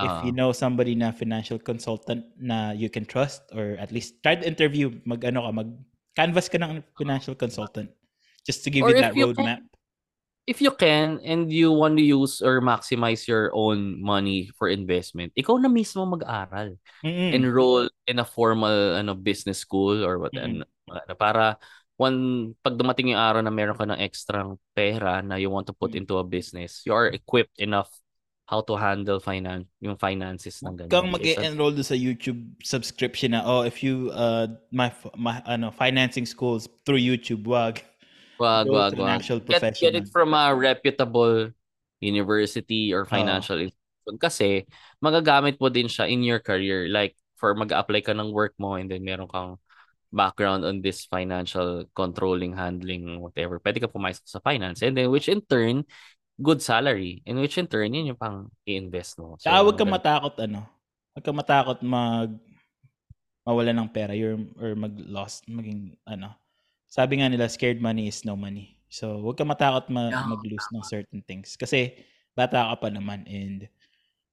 if 0.00 0.08
Ah. 0.12 0.24
you 0.24 0.32
know 0.32 0.52
somebody 0.52 0.96
na 0.96 1.12
financial 1.12 1.56
consultant 1.60 2.24
na 2.40 2.72
you 2.72 2.88
can 2.88 3.04
trust 3.04 3.44
or 3.52 3.76
at 3.80 3.92
least 3.92 4.20
try 4.24 4.36
to 4.36 4.44
interview, 4.44 4.92
mag 5.04 5.24
ano 5.24 5.44
ka, 5.44 5.50
mag 5.52 5.70
canvas 6.16 6.48
ka 6.48 6.56
ng 6.56 6.80
financial 6.96 7.36
consultant 7.36 7.92
just 8.48 8.64
to 8.64 8.72
give 8.72 8.88
you 8.88 8.96
that 8.96 9.12
you 9.16 9.28
roadmap. 9.28 9.60
If 10.46 10.62
you 10.62 10.70
can 10.70 11.18
and 11.26 11.50
you 11.50 11.74
want 11.74 11.98
to 11.98 12.04
use 12.06 12.38
or 12.40 12.62
maximize 12.62 13.26
your 13.26 13.50
own 13.52 13.98
money 14.00 14.48
for 14.54 14.70
investment, 14.70 15.34
ikaw 15.34 15.58
na 15.58 15.66
mismo 15.66 16.06
mag-aral. 16.06 16.78
Mm-mm. 17.02 17.34
Enroll 17.34 17.90
in 18.06 18.22
a 18.22 18.26
formal 18.26 18.94
ano 18.96 19.12
business 19.12 19.58
school 19.58 20.06
or 20.06 20.22
what 20.22 20.32
Mm. 20.32 20.62
ano, 20.62 21.14
para 21.18 21.58
one 21.98 22.52
pag 22.62 22.78
dumating 22.78 23.10
yung 23.10 23.20
araw 23.20 23.42
na 23.42 23.50
meron 23.50 23.74
ka 23.74 23.84
ng 23.88 23.98
extrang 23.98 24.54
pera 24.76 25.18
na 25.24 25.34
you 25.34 25.50
want 25.50 25.66
to 25.66 25.74
put 25.74 25.92
Mm. 25.92 26.06
into 26.06 26.14
a 26.16 26.24
business, 26.24 26.86
you 26.86 26.94
are 26.94 27.10
equipped 27.10 27.58
enough 27.58 27.90
how 28.46 28.62
to 28.62 28.78
handle 28.78 29.18
finance 29.18 29.66
yung 29.82 29.98
finances 29.98 30.62
ng 30.62 30.78
ganyan. 30.78 30.92
kang 30.94 31.10
mag-enroll 31.10 31.74
do 31.74 31.82
sa 31.82 31.98
YouTube 31.98 32.38
subscription 32.62 33.34
na 33.34 33.42
oh 33.42 33.66
if 33.66 33.82
you 33.82 34.14
uh 34.14 34.46
my, 34.70 34.86
my 35.18 35.42
ano 35.50 35.74
financing 35.74 36.22
schools 36.22 36.70
through 36.86 37.02
YouTube 37.02 37.42
wag 37.42 37.82
Wag, 38.36 38.66
wag, 38.68 38.92
wag. 38.96 39.20
Get, 39.48 39.62
get 39.80 39.94
it 39.96 40.08
from 40.12 40.36
a 40.36 40.52
reputable 40.52 41.50
university 42.00 42.92
or 42.92 43.04
Oo. 43.04 43.10
financial 43.10 43.58
institution 43.60 44.16
kasi 44.20 44.48
magagamit 45.02 45.58
mo 45.58 45.66
din 45.66 45.90
siya 45.90 46.06
in 46.06 46.22
your 46.22 46.38
career. 46.38 46.86
Like, 46.86 47.16
for 47.36 47.52
mag-apply 47.52 48.00
ka 48.04 48.12
ng 48.16 48.32
work 48.32 48.56
mo 48.56 48.76
and 48.80 48.88
then 48.88 49.04
meron 49.04 49.28
kang 49.28 49.60
background 50.14 50.64
on 50.64 50.80
this 50.80 51.04
financial 51.04 51.84
controlling, 51.92 52.56
handling, 52.56 53.20
whatever. 53.20 53.60
Pwede 53.60 53.82
ka 53.82 53.90
pumasok 53.90 54.24
sa 54.24 54.40
finance. 54.40 54.80
And 54.80 54.96
then, 54.96 55.12
which 55.12 55.28
in 55.28 55.44
turn, 55.44 55.84
good 56.40 56.62
salary. 56.64 57.20
And 57.26 57.36
which 57.42 57.58
in 57.58 57.68
turn, 57.68 57.92
yun 57.92 58.14
yung 58.14 58.20
pang 58.20 58.48
i-invest 58.64 59.20
mo. 59.20 59.36
So, 59.36 59.50
Saka 59.50 59.60
huwag 59.60 59.76
kang 59.76 59.92
matakot 59.92 60.34
ano. 60.40 60.64
Huwag 61.12 61.24
kang 61.24 61.38
matakot 61.38 61.78
mag 61.84 62.30
mawala 63.46 63.70
ng 63.70 63.88
pera 63.94 64.10
your, 64.16 64.38
or 64.58 64.74
mag-lost, 64.74 65.46
maging 65.46 65.94
ano. 66.02 66.34
Sabi 66.86 67.20
nga 67.20 67.28
nila, 67.28 67.50
scared 67.50 67.82
money 67.82 68.08
is 68.08 68.24
no 68.24 68.38
money. 68.38 68.78
So, 68.88 69.18
huwag 69.20 69.36
kang 69.36 69.50
matakot 69.50 69.90
ma- 69.90 70.14
Yeah, 70.14 70.24
mag-lose 70.24 70.70
ng 70.72 70.86
certain 70.86 71.20
things. 71.26 71.58
Kasi, 71.58 71.98
bata 72.38 72.72
ka 72.72 72.86
pa 72.86 72.88
naman 72.88 73.26
and 73.26 73.66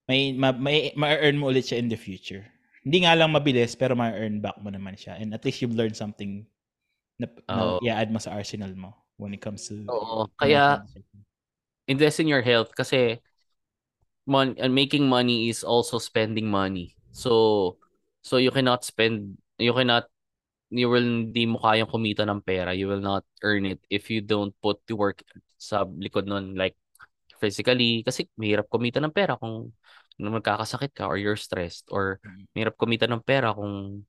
may, 0.05 0.31
ma- 0.31 0.55
may, 0.55 0.93
ma-earn 0.93 1.39
mo 1.39 1.49
ulit 1.49 1.71
siya 1.71 1.81
in 1.81 1.89
the 1.89 1.97
future. 1.97 2.45
Hindi 2.83 3.07
nga 3.07 3.15
lang 3.15 3.33
mabilis, 3.33 3.73
pero 3.73 3.95
ma-earn 3.95 4.43
back 4.43 4.59
mo 4.61 4.69
naman 4.69 4.93
siya. 4.93 5.17
And 5.17 5.33
at 5.33 5.43
least 5.47 5.63
you've 5.63 5.75
learned 5.75 5.97
something 5.97 6.45
na, 7.17 7.27
na 7.47 7.79
Oo. 7.79 7.79
i-add 7.81 8.11
mo 8.11 8.19
sa 8.19 8.35
arsenal 8.35 8.75
mo 8.75 8.93
when 9.17 9.33
it 9.33 9.41
comes 9.41 9.65
to 9.71 9.87
Oo. 9.87 10.27
Kaya, 10.35 10.83
invest 11.87 12.19
in 12.19 12.31
your 12.31 12.43
health 12.43 12.71
kasi 12.75 13.19
mon- 14.27 14.55
making 14.71 15.07
money 15.07 15.51
is 15.51 15.63
also 15.63 15.99
spending 15.99 16.47
money. 16.47 16.95
So 17.11 17.77
so 18.23 18.39
you 18.39 18.51
cannot 18.51 18.87
spend 18.87 19.37
you 19.59 19.75
cannot 19.75 20.07
you 20.73 20.89
will 20.89 21.05
hindi 21.05 21.45
mo 21.45 21.61
kayang 21.61 21.89
kumita 21.89 22.25
ng 22.25 22.41
pera. 22.41 22.73
You 22.73 22.89
will 22.89 23.03
not 23.03 23.23
earn 23.45 23.69
it 23.69 23.79
if 23.93 24.09
you 24.09 24.25
don't 24.25 24.51
put 24.59 24.81
the 24.89 24.97
work 24.97 25.21
sa 25.61 25.85
likod 25.85 26.25
nun 26.25 26.57
like 26.57 26.73
physically 27.37 28.01
kasi 28.01 28.25
mahirap 28.35 28.67
kumita 28.67 28.97
ng 28.99 29.13
pera 29.13 29.37
kung 29.37 29.71
magkakasakit 30.17 30.91
ka 30.97 31.05
or 31.05 31.17
you're 31.21 31.37
stressed 31.39 31.85
or 31.93 32.17
Mm. 32.25 32.49
mahirap 32.57 32.75
kumita 32.75 33.05
ng 33.05 33.21
pera 33.21 33.53
kung 33.53 34.01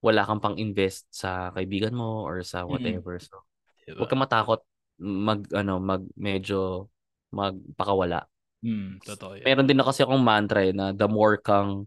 wala 0.00 0.22
kang 0.24 0.40
pang 0.40 0.56
invest 0.56 1.10
sa 1.10 1.50
kaibigan 1.52 1.92
mo 1.92 2.24
or 2.24 2.40
sa 2.46 2.64
Mm. 2.64 2.70
whatever. 2.70 3.18
So 3.20 3.44
Diba? 3.84 3.98
huwag 4.02 4.08
kang 4.10 4.22
matakot 4.22 4.60
mag 4.98 5.46
ano 5.54 5.78
mag 5.78 6.02
medyo 6.18 6.88
magpakawala. 7.34 8.26
Mm, 8.64 8.98
totoo 9.06 9.38
yan. 9.38 9.46
Meron 9.46 9.66
din 9.70 9.78
na 9.78 9.86
kasi 9.86 10.02
akong 10.02 10.22
mantra 10.22 10.66
eh, 10.66 10.74
na 10.74 10.90
the 10.90 11.06
more 11.06 11.38
kang 11.38 11.86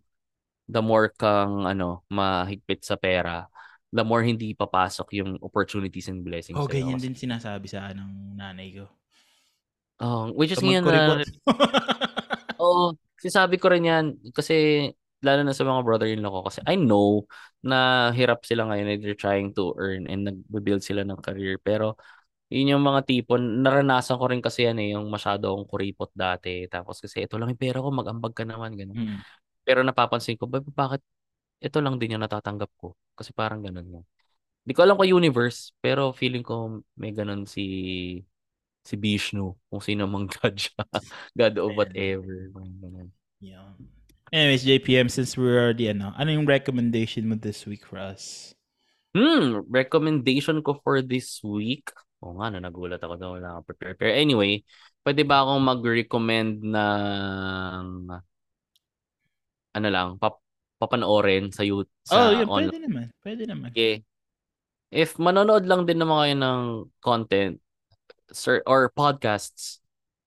the 0.71 0.79
more 0.79 1.11
kang 1.11 1.67
ano 1.67 2.07
mahigpit 2.07 2.79
sa 2.83 2.95
pera, 2.95 3.50
the 3.91 4.03
more 4.03 4.23
hindi 4.23 4.55
papasok 4.55 5.07
yung 5.19 5.31
opportunities 5.43 6.07
and 6.07 6.23
blessings 6.23 6.55
Oh, 6.57 6.67
ganyan 6.67 6.99
din 6.99 7.11
sinasabi 7.15 7.67
sa 7.67 7.91
ng 7.91 8.39
nanay 8.39 8.71
ko. 8.79 8.87
Oh, 10.01 10.33
which 10.33 10.49
is 10.49 10.57
Ikaw 10.57 10.65
ngayon 10.65 10.83
na. 10.87 11.21
Oo, 12.63 12.97
sinasabi 13.21 13.61
ko 13.61 13.69
rin 13.69 13.85
yan 13.85 14.05
kasi 14.33 14.89
lalo 15.21 15.45
na 15.45 15.53
sa 15.53 15.61
mga 15.61 15.85
brother-in-law 15.85 16.31
ko 16.33 16.41
kasi 16.49 16.59
I 16.65 16.73
know 16.81 17.29
na 17.61 18.09
hirap 18.17 18.41
sila 18.41 18.65
ngayon 18.65 18.97
and 18.97 18.99
they're 19.05 19.13
trying 19.17 19.53
to 19.53 19.77
earn 19.77 20.09
and 20.09 20.25
nag-build 20.25 20.81
sila 20.81 21.05
ng 21.05 21.21
career 21.21 21.61
pero 21.61 21.93
yun 22.49 22.73
yung 22.73 22.81
mga 22.83 23.05
tipon 23.05 23.61
naranasan 23.61 24.17
ko 24.17 24.25
rin 24.33 24.41
kasi 24.41 24.65
yan 24.65 24.81
eh 24.81 24.97
yung 24.97 25.05
masyado 25.13 25.53
akong 25.53 25.69
kuripot 25.69 26.09
dati 26.17 26.65
tapos 26.65 26.97
kasi 26.97 27.29
ito 27.29 27.37
lang 27.37 27.53
yung 27.53 27.61
pera 27.61 27.77
ko 27.77 27.93
mag-ambag 27.93 28.33
ka 28.33 28.41
naman 28.41 28.73
ganun 28.73 28.97
Mm. 28.97 29.19
pero 29.61 29.85
napapansin 29.85 30.35
ko 30.41 30.49
"Ba- 30.49 30.65
bakit 30.65 31.05
ito 31.61 31.77
lang 31.79 31.95
din 32.01 32.17
yung 32.17 32.23
natatanggap 32.25 32.71
ko 32.81 32.97
kasi 33.13 33.31
parang 33.31 33.61
ganun 33.61 33.87
nga 33.87 34.03
Di 34.61 34.77
ko 34.77 34.85
alam 34.85 34.93
kung 34.93 35.09
universe 35.09 35.73
pero 35.81 36.13
feeling 36.13 36.45
ko 36.45 36.81
may 36.97 37.13
ganun 37.13 37.49
si 37.49 37.65
si 38.81 38.93
Vishnu 38.97 39.57
kung 39.69 39.81
sino 39.81 40.09
mang 40.09 40.25
God 40.37 40.57
siya 40.57 40.83
God 41.37 41.55
of 41.61 41.77
whatever 41.77 42.49
ganun. 42.53 43.09
Yeah. 43.41 43.73
Anyways, 44.31 44.63
JPM, 44.63 45.11
since 45.11 45.35
we're 45.35 45.59
already, 45.59 45.91
ano, 45.91 46.15
ano 46.15 46.31
yung 46.31 46.47
recommendation 46.47 47.27
mo 47.27 47.35
this 47.35 47.67
week 47.67 47.83
for 47.83 47.99
us? 47.99 48.55
Hmm, 49.11 49.67
recommendation 49.67 50.63
ko 50.63 50.79
for 50.79 51.03
this 51.03 51.43
week. 51.43 51.91
O 52.23 52.39
nga, 52.39 52.47
na 52.47 52.63
nagulat 52.63 53.03
ako 53.03 53.19
doon, 53.19 53.31
wala 53.43 53.59
akong 53.59 53.67
prepare. 53.75 53.95
Pero 53.99 54.15
anyway, 54.15 54.63
pwede 55.03 55.27
ba 55.27 55.43
akong 55.43 55.63
mag-recommend 55.67 56.63
ng 56.63 57.85
ano 59.75 59.87
lang, 59.91 60.15
pap 60.15 60.39
papanoorin 60.81 61.53
sa 61.53 61.61
you 61.61 61.85
oh, 61.85 61.85
sa 62.03 62.33
yun, 62.33 62.49
online? 62.49 62.73
pwede 62.73 62.81
naman. 62.81 63.05
Pwede 63.21 63.43
naman. 63.45 63.69
Okay. 63.69 64.01
If 64.89 65.21
manonood 65.21 65.69
lang 65.69 65.85
din 65.85 66.01
naman 66.01 66.17
kayo 66.25 66.35
ng 66.41 66.61
content 66.99 67.61
sir, 68.33 68.65
or 68.65 68.89
podcasts, 68.89 69.79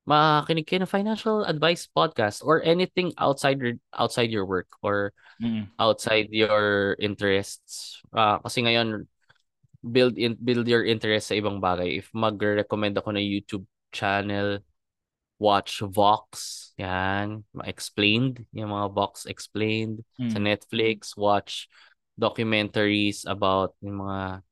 makinig 0.06 0.64
kayo 0.70 0.86
ng 0.86 0.94
financial 0.94 1.42
advice 1.42 1.90
podcast 1.90 2.40
or 2.46 2.62
anything 2.62 3.10
outside 3.18 3.58
your, 3.58 3.74
outside 3.90 4.30
your 4.30 4.46
work 4.46 4.70
or 4.78 5.10
Mm. 5.42 5.66
outside 5.82 6.30
your 6.30 6.94
interests. 7.02 7.98
Ah, 8.14 8.38
kasi 8.38 8.62
ngayon 8.62 9.10
build 9.82 10.14
in 10.14 10.38
build 10.38 10.64
your 10.70 10.86
interest 10.86 11.34
sa 11.34 11.36
ibang 11.36 11.58
bagay. 11.58 11.98
If 11.98 12.14
mag-recommend 12.14 12.94
ako 12.94 13.18
ng 13.18 13.26
YouTube 13.26 13.66
channel, 13.90 14.62
watch 15.38 15.82
Vox, 15.82 16.70
yan, 16.78 17.42
explained, 17.66 18.46
yung 18.54 18.70
mga 18.70 18.86
Vox 18.94 19.26
explained 19.26 20.02
sa 20.30 20.38
Mm. 20.38 20.46
Netflix, 20.54 21.18
watch 21.18 21.66
documentaries 22.14 23.26
about 23.26 23.74
yung 23.82 24.06
mga 24.06 24.42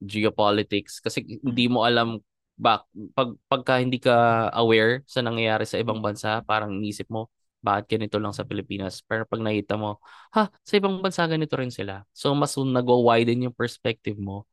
geopolitics 0.00 0.98
kasi 1.04 1.40
hindi 1.44 1.68
mo 1.68 1.84
alam 1.84 2.16
bak 2.56 2.84
pag 3.16 3.36
pagka 3.48 3.80
hindi 3.80 4.00
ka 4.00 4.48
aware 4.56 5.04
sa 5.08 5.20
nangyayari 5.24 5.64
sa 5.68 5.80
ibang 5.80 6.00
bansa, 6.00 6.40
parang 6.44 6.76
inisip 6.76 7.08
mo 7.12 7.28
bakit 7.60 7.96
ganito 7.96 8.16
lang 8.16 8.32
sa 8.32 8.44
Pilipinas. 8.48 9.04
Pero 9.04 9.28
pag 9.28 9.40
nakita 9.44 9.76
mo, 9.76 10.00
ha, 10.32 10.48
sa 10.64 10.74
ibang 10.80 11.04
bansa 11.04 11.28
ganito 11.28 11.52
rin 11.60 11.68
sila. 11.68 12.04
So 12.16 12.32
mas 12.32 12.56
nagwa-widen 12.56 13.44
yung 13.48 13.56
perspective 13.56 14.16
mo. 14.16 14.48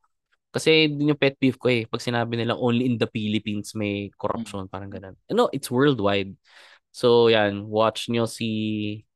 Kasi 0.58 0.90
din 0.90 1.14
yung 1.14 1.20
pet 1.20 1.38
peeve 1.38 1.54
ko 1.54 1.70
eh. 1.70 1.86
Pag 1.86 2.02
sinabi 2.02 2.34
nila 2.34 2.58
only 2.58 2.90
in 2.90 2.98
the 2.98 3.06
Philippines 3.06 3.78
may 3.78 4.10
corruption, 4.18 4.66
parang 4.66 4.90
ganun. 4.90 5.14
No, 5.30 5.46
it's 5.54 5.70
worldwide. 5.70 6.34
So 6.90 7.30
yan, 7.30 7.70
watch 7.70 8.10
nyo 8.10 8.26
si... 8.26 9.06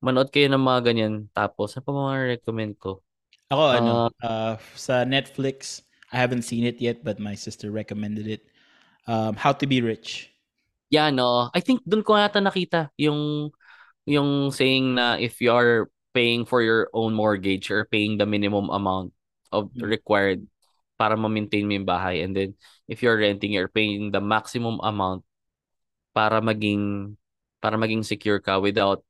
Manood 0.00 0.32
kayo 0.32 0.48
ng 0.48 0.64
mga 0.64 0.80
ganyan. 0.80 1.28
Tapos, 1.36 1.76
ano 1.76 1.84
pa 1.84 1.92
mga 1.92 2.16
recommend 2.40 2.80
ko? 2.80 3.04
Ako, 3.52 3.64
ano, 3.68 3.92
uh, 4.24 4.56
sa 4.72 5.04
Netflix, 5.04 5.84
I 6.08 6.16
haven't 6.16 6.48
seen 6.48 6.64
it 6.64 6.80
yet, 6.80 7.04
but 7.04 7.20
my 7.20 7.36
sister 7.36 7.68
recommended 7.68 8.24
it. 8.24 8.48
Um, 9.04 9.36
How 9.36 9.52
to 9.52 9.68
Be 9.68 9.84
Rich. 9.84 10.32
Yeah, 10.88 11.12
no. 11.12 11.52
I 11.52 11.60
think 11.60 11.84
doon 11.84 12.00
ko 12.00 12.16
yata 12.16 12.40
nakita 12.40 12.90
yung 12.96 13.52
yung 14.08 14.48
saying 14.50 14.96
na 14.96 15.20
if 15.20 15.38
you 15.44 15.52
are 15.52 15.92
paying 16.16 16.48
for 16.48 16.64
your 16.64 16.88
own 16.96 17.12
mortgage 17.12 17.70
or 17.70 17.86
paying 17.86 18.16
the 18.16 18.26
minimum 18.26 18.72
amount 18.72 19.12
of 19.52 19.70
Mm. 19.76 19.86
required 19.86 20.40
para 21.00 21.16
ma-maintain 21.16 21.64
mo 21.64 21.72
yung 21.72 21.88
bahay 21.88 22.20
and 22.20 22.36
then 22.36 22.52
if 22.84 23.00
you're 23.00 23.16
renting 23.16 23.56
you're 23.56 23.72
paying 23.72 24.12
the 24.12 24.20
maximum 24.20 24.76
amount 24.84 25.24
para 26.12 26.44
maging 26.44 27.16
para 27.64 27.80
maging 27.80 28.04
secure 28.04 28.36
ka 28.36 28.60
without 28.60 29.00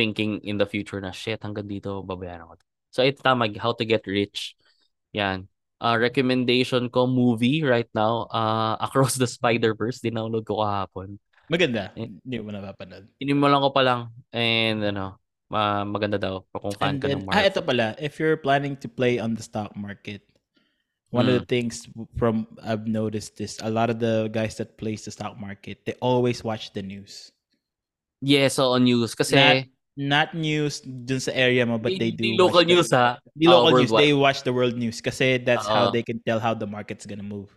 thinking 0.00 0.40
in 0.40 0.56
the 0.56 0.64
future 0.64 0.96
na 0.96 1.12
shit 1.12 1.40
hanggang 1.44 1.68
dito 1.68 2.00
babayaran 2.00 2.48
ko. 2.48 2.56
to." 2.56 2.64
So 2.92 3.04
ito 3.04 3.20
tama 3.20 3.52
how 3.60 3.76
to 3.76 3.84
get 3.84 4.08
rich. 4.08 4.56
Yan. 5.12 5.48
Uh, 5.76 6.00
recommendation 6.00 6.88
ko 6.88 7.04
movie 7.04 7.60
right 7.60 7.88
now 7.92 8.24
uh, 8.32 8.80
Across 8.88 9.20
the 9.20 9.28
Spider-Verse 9.28 10.00
dinownload 10.00 10.48
ko 10.48 10.64
kahapon. 10.64 11.20
Maganda. 11.52 11.92
Eh. 12.00 12.08
Hindi 12.08 12.36
mo 12.40 12.48
napapanood. 12.48 13.12
Inimulan 13.20 13.60
ko 13.60 13.70
pa 13.76 13.82
lang 13.84 14.00
and 14.32 14.80
ano 14.80 15.20
ma- 15.52 15.86
maganda 15.86 16.18
daw 16.18 16.42
kung 16.56 16.74
fan 16.74 16.98
ka 16.98 17.06
ng 17.06 17.28
ah, 17.28 17.38
Marvel. 17.38 17.48
ito 17.52 17.60
pala, 17.62 17.86
if 18.00 18.18
you're 18.18 18.40
planning 18.40 18.74
to 18.74 18.88
play 18.88 19.20
on 19.20 19.36
the 19.36 19.44
stock 19.44 19.70
market, 19.78 20.24
one 21.16 21.26
of 21.26 21.32
Mm. 21.32 21.40
the 21.40 21.48
things 21.48 21.88
from 22.14 22.44
I've 22.60 22.84
noticed 22.84 23.40
is 23.40 23.56
a 23.58 23.72
lot 23.72 23.88
of 23.88 23.96
the 23.98 24.28
guys 24.28 24.60
that 24.60 24.76
plays 24.76 25.02
the 25.02 25.10
stock 25.10 25.40
market, 25.40 25.88
they 25.88 25.96
always 25.98 26.44
watch 26.44 26.76
the 26.76 26.84
news. 26.84 27.32
Yes, 28.20 28.60
so 28.60 28.76
on 28.76 28.84
news 28.84 29.16
kasi 29.16 29.36
Not- 29.36 29.72
Not 29.96 30.36
news 30.36 30.84
dun 30.84 31.24
sa 31.24 31.32
area 31.32 31.64
mo, 31.64 31.80
but 31.80 31.96
they 31.96 32.12
do 32.12 32.20
Hindi 32.20 32.36
local 32.36 32.60
the- 32.60 32.68
news 32.68 32.92
ha. 32.92 33.16
Ah, 33.16 33.32
local 33.40 33.80
news, 33.80 33.88
worldwide. 33.88 34.04
they 34.04 34.12
watch 34.12 34.44
the 34.44 34.52
world 34.52 34.76
news 34.76 35.00
kasi 35.00 35.40
that's 35.40 35.64
how 35.64 35.88
Oo. 35.88 35.92
they 35.96 36.04
can 36.04 36.20
tell 36.20 36.36
how 36.36 36.52
the 36.52 36.68
market's 36.68 37.08
gonna 37.08 37.24
move. 37.24 37.48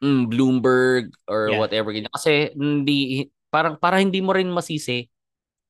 Mm, 0.00 0.32
Bloomberg 0.32 1.12
or 1.28 1.52
Yeah. 1.52 1.60
whatever 1.60 1.92
ganyan. 1.92 2.08
Kasi 2.08 2.56
hindi 2.56 3.28
parang 3.52 3.76
para 3.76 4.00
hindi 4.00 4.24
mo 4.24 4.32
rin 4.32 4.48
masisi 4.48 5.12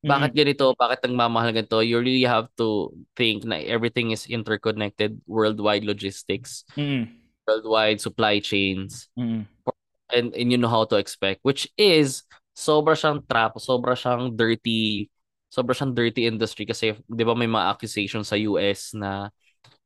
bakit 0.06 0.38
Mm-hmm. 0.38 0.54
ganito, 0.54 0.64
bakit 0.78 1.02
nagmamahal 1.02 1.50
ganito. 1.50 1.82
You 1.82 1.98
really 1.98 2.22
have 2.30 2.46
to 2.62 2.94
think 3.18 3.42
na 3.42 3.58
everything 3.58 4.14
is 4.14 4.30
interconnected, 4.30 5.18
worldwide 5.26 5.82
logistics, 5.82 6.62
Mm-mm. 6.78 7.10
Worldwide 7.46 8.00
supply 8.00 8.40
chains, 8.40 9.08
Mm-mm. 9.18 9.44
and 10.12 10.34
and 10.34 10.48
you 10.52 10.58
know 10.58 10.68
how 10.70 10.84
to 10.84 10.96
expect 10.96 11.40
which 11.44 11.68
is 11.76 12.24
sobra 12.56 12.94
siyang 12.96 13.24
trap, 13.28 13.56
sobra 13.60 13.94
siyang 13.96 14.32
dirty, 14.36 15.08
sobra 15.52 15.72
siyang 15.76 15.92
dirty 15.94 16.26
industry 16.26 16.64
kasi 16.66 16.96
'di 17.08 17.24
ba 17.24 17.34
may 17.36 17.48
mga 17.48 17.70
accusations 17.72 18.28
sa 18.32 18.36
US 18.48 18.94
na 18.94 19.28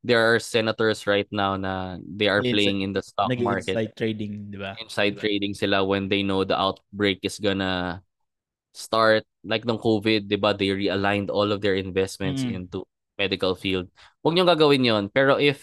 there 0.03 0.19
are 0.23 0.39
senators 0.39 1.03
right 1.07 1.27
now 1.31 1.59
na 1.59 1.99
they 1.99 2.31
are 2.31 2.39
Inside- 2.39 2.53
playing 2.55 2.79
in 2.87 2.91
the 2.95 3.03
stock 3.03 3.27
market. 3.39 3.75
Nag-inside 3.75 3.93
trading, 3.99 4.33
di 4.51 4.57
ba? 4.59 4.75
inside 4.79 5.19
Diba? 5.19 5.21
trading 5.27 5.53
sila 5.55 5.83
when 5.83 6.07
they 6.07 6.23
know 6.23 6.47
the 6.47 6.55
outbreak 6.55 7.19
is 7.27 7.35
gonna 7.41 7.99
start 8.71 9.25
like 9.43 9.65
nung 9.67 9.81
COVID, 9.81 10.29
'di 10.29 10.37
ba? 10.39 10.55
They 10.55 10.71
realigned 10.71 11.27
all 11.33 11.51
of 11.51 11.59
their 11.59 11.75
investments 11.75 12.45
Mm. 12.45 12.63
into 12.63 12.87
medical 13.19 13.57
field. 13.57 13.91
Huwag 14.23 14.37
niyo 14.37 14.45
gagawin 14.47 14.87
'yon. 14.87 15.03
Pero 15.11 15.35
if 15.35 15.59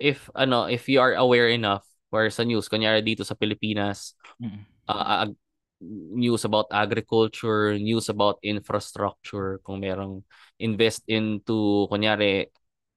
if 0.00 0.26
ano, 0.34 0.64
if 0.66 0.88
you 0.88 0.98
are 0.98 1.14
aware 1.14 1.52
enough 1.52 1.84
where 2.10 2.26
sa 2.32 2.42
news, 2.42 2.66
kunyari 2.66 3.04
dito 3.04 3.22
sa 3.22 3.36
Pilipinas, 3.38 4.16
Mm-mm. 4.42 4.64
uh, 4.88 5.28
ag- 5.28 5.38
news 6.16 6.44
about 6.44 6.66
agriculture, 6.72 7.78
news 7.78 8.08
about 8.10 8.40
infrastructure, 8.42 9.60
kung 9.62 9.80
merong 9.80 10.24
invest 10.58 11.04
into, 11.06 11.86
kunyari, 11.88 12.48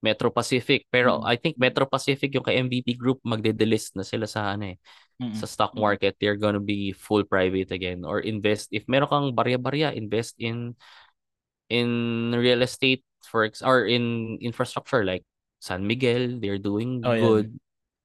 Metro 0.03 0.27
Pacific. 0.33 0.83
Pero 0.91 1.23
Mm. 1.23 1.27
I 1.31 1.35
think 1.39 1.55
Metro 1.55 1.87
Pacific, 1.87 2.33
yung 2.35 2.43
kay 2.43 2.59
MVP 2.59 2.95
Group, 2.99 3.23
magde-delist 3.23 3.95
na 3.95 4.03
sila 4.03 4.27
sa 4.27 4.51
ano 4.51 4.75
eh, 4.75 4.77
Mm-mm. 5.21 5.31
sa 5.31 5.47
stock 5.47 5.71
market. 5.79 6.19
They're 6.19 6.35
gonna 6.39 6.59
be 6.59 6.91
full 6.91 7.23
private 7.23 7.71
again. 7.71 8.03
Or 8.03 8.19
invest, 8.19 8.75
if 8.75 8.83
meron 8.91 9.07
kang 9.07 9.31
barya-barya, 9.31 9.95
invest 9.95 10.35
in 10.43 10.75
in 11.71 11.87
real 12.35 12.61
estate 12.61 13.03
for 13.23 13.47
ex 13.47 13.63
or 13.63 13.87
in 13.87 14.35
infrastructure 14.43 15.07
like 15.07 15.23
San 15.63 15.87
Miguel, 15.87 16.43
they're 16.43 16.59
doing 16.59 16.99
Oh, 17.07 17.15
good. 17.15 17.55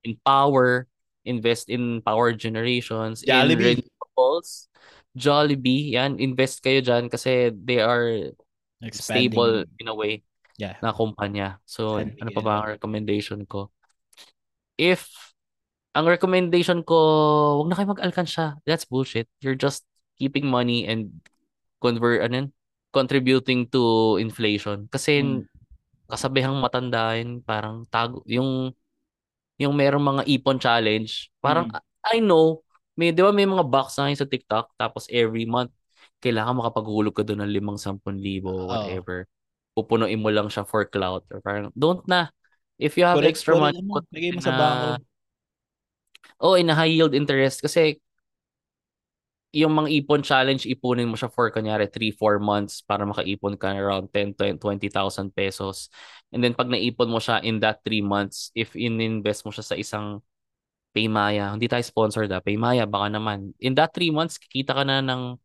In 0.06 0.14
power, 0.22 0.86
invest 1.26 1.66
in 1.66 1.98
power 2.06 2.30
generations. 2.30 3.26
Jollibee. 3.26 3.82
In 3.82 3.82
renewables, 3.82 4.70
Jollibee, 5.18 5.98
yan, 5.98 6.22
invest 6.22 6.62
kayo 6.62 6.78
dyan 6.78 7.11
kasi 7.11 7.50
they 7.50 7.82
are 7.82 8.30
Expanding. 8.78 9.34
stable 9.34 9.54
in 9.82 9.90
a 9.90 9.96
way 9.98 10.22
Yeah. 10.54 10.78
na 10.78 10.94
kumpanya. 10.94 11.59
So, 11.66 11.98
San 11.98 12.14
ano 12.22 12.30
pa 12.30 12.42
ba 12.46 12.52
ang 12.62 12.78
recommendation 12.78 13.42
ko? 13.42 13.74
If, 14.78 15.11
ang 15.98 16.06
recommendation 16.06 16.86
ko, 16.86 16.96
wag 17.59 17.74
na 17.74 17.74
kayo 17.74 17.90
mag-alkansya. 17.90 18.62
That's 18.62 18.86
bullshit. 18.86 19.26
You're 19.42 19.59
just 19.59 19.82
keeping 20.14 20.46
money 20.46 20.86
and 20.86 21.11
convert, 21.82 22.22
ano 22.22 22.54
contributing 22.94 23.66
to 23.74 24.14
inflation. 24.22 24.86
Kasi 24.94 25.22
Mm. 25.26 25.42
Kasabihang 26.09 26.56
matanda 26.59 27.14
yun, 27.14 27.44
parang 27.44 27.84
tago, 27.86 28.24
yung 28.26 28.72
yung 29.59 29.74
merong 29.74 30.02
mga 30.02 30.22
ipon 30.38 30.59
challenge, 30.59 31.28
parang 31.42 31.68
Mm. 31.68 31.82
I 32.09 32.22
know, 32.22 32.62
may, 32.94 33.11
di 33.11 33.20
ba 33.20 33.34
may 33.34 33.44
mga 33.44 33.66
box 33.66 33.98
na 33.98 34.11
sa 34.14 34.24
TikTok, 34.24 34.72
tapos 34.78 35.11
every 35.11 35.44
month, 35.44 35.74
kailangan 36.22 36.59
makapaghulog 36.59 37.14
ka 37.14 37.22
doon 37.22 37.42
ng 37.44 37.52
limang 37.52 37.78
sampun 37.78 38.18
libo, 38.18 38.70
whatever. 38.70 39.26
Pupunuin 39.74 40.18
mo 40.18 40.30
lang 40.34 40.50
siya 40.50 40.66
for 40.66 40.82
clout. 40.86 41.22
Or 41.30 41.38
parang, 41.38 41.70
don't 41.74 42.02
na. 42.11 42.30
If 42.78 42.98
you 42.98 43.06
have 43.06 43.18
Correct, 43.18 43.38
extra 43.38 43.54
money, 43.59 43.82
mo. 43.82 43.98
put 43.98 44.06
Lagay 44.11 44.30
mo 44.34 44.40
sa 44.42 44.54
bangko. 44.54 44.90
Oh, 46.38 46.54
in 46.54 46.70
a 46.70 46.74
high 46.74 46.90
yield 46.90 47.14
interest. 47.14 47.62
Kasi, 47.62 47.98
yung 49.53 49.72
mga 49.74 49.88
ipon 50.03 50.20
challenge, 50.20 50.68
ipunin 50.68 51.09
mo 51.09 51.16
siya 51.16 51.32
for, 51.32 51.49
kanyari, 51.49 51.88
3-4 51.88 52.36
months 52.38 52.84
para 52.84 53.03
makaipon 53.09 53.57
ka 53.57 53.72
around 53.72 54.12
10 54.12 54.36
to 54.36 54.44
20,000 54.61 55.32
pesos. 55.32 55.88
And 56.32 56.44
then, 56.44 56.53
pag 56.53 56.68
naipon 56.68 57.09
mo 57.09 57.18
siya 57.18 57.40
in 57.40 57.59
that 57.64 57.80
3 57.84 58.05
months, 58.05 58.53
if 58.53 58.76
in-invest 58.76 59.49
mo 59.49 59.51
siya 59.55 59.64
sa 59.64 59.76
isang 59.78 60.20
Paymaya, 60.92 61.53
hindi 61.55 61.68
tayo 61.68 61.84
sponsored 61.84 62.32
ah, 62.32 62.40
Paymaya, 62.42 62.88
baka 62.88 63.12
naman. 63.12 63.53
In 63.61 63.76
that 63.76 63.92
3 63.94 64.11
months, 64.11 64.40
kikita 64.40 64.72
ka 64.76 64.82
na 64.88 65.05
ng 65.05 65.36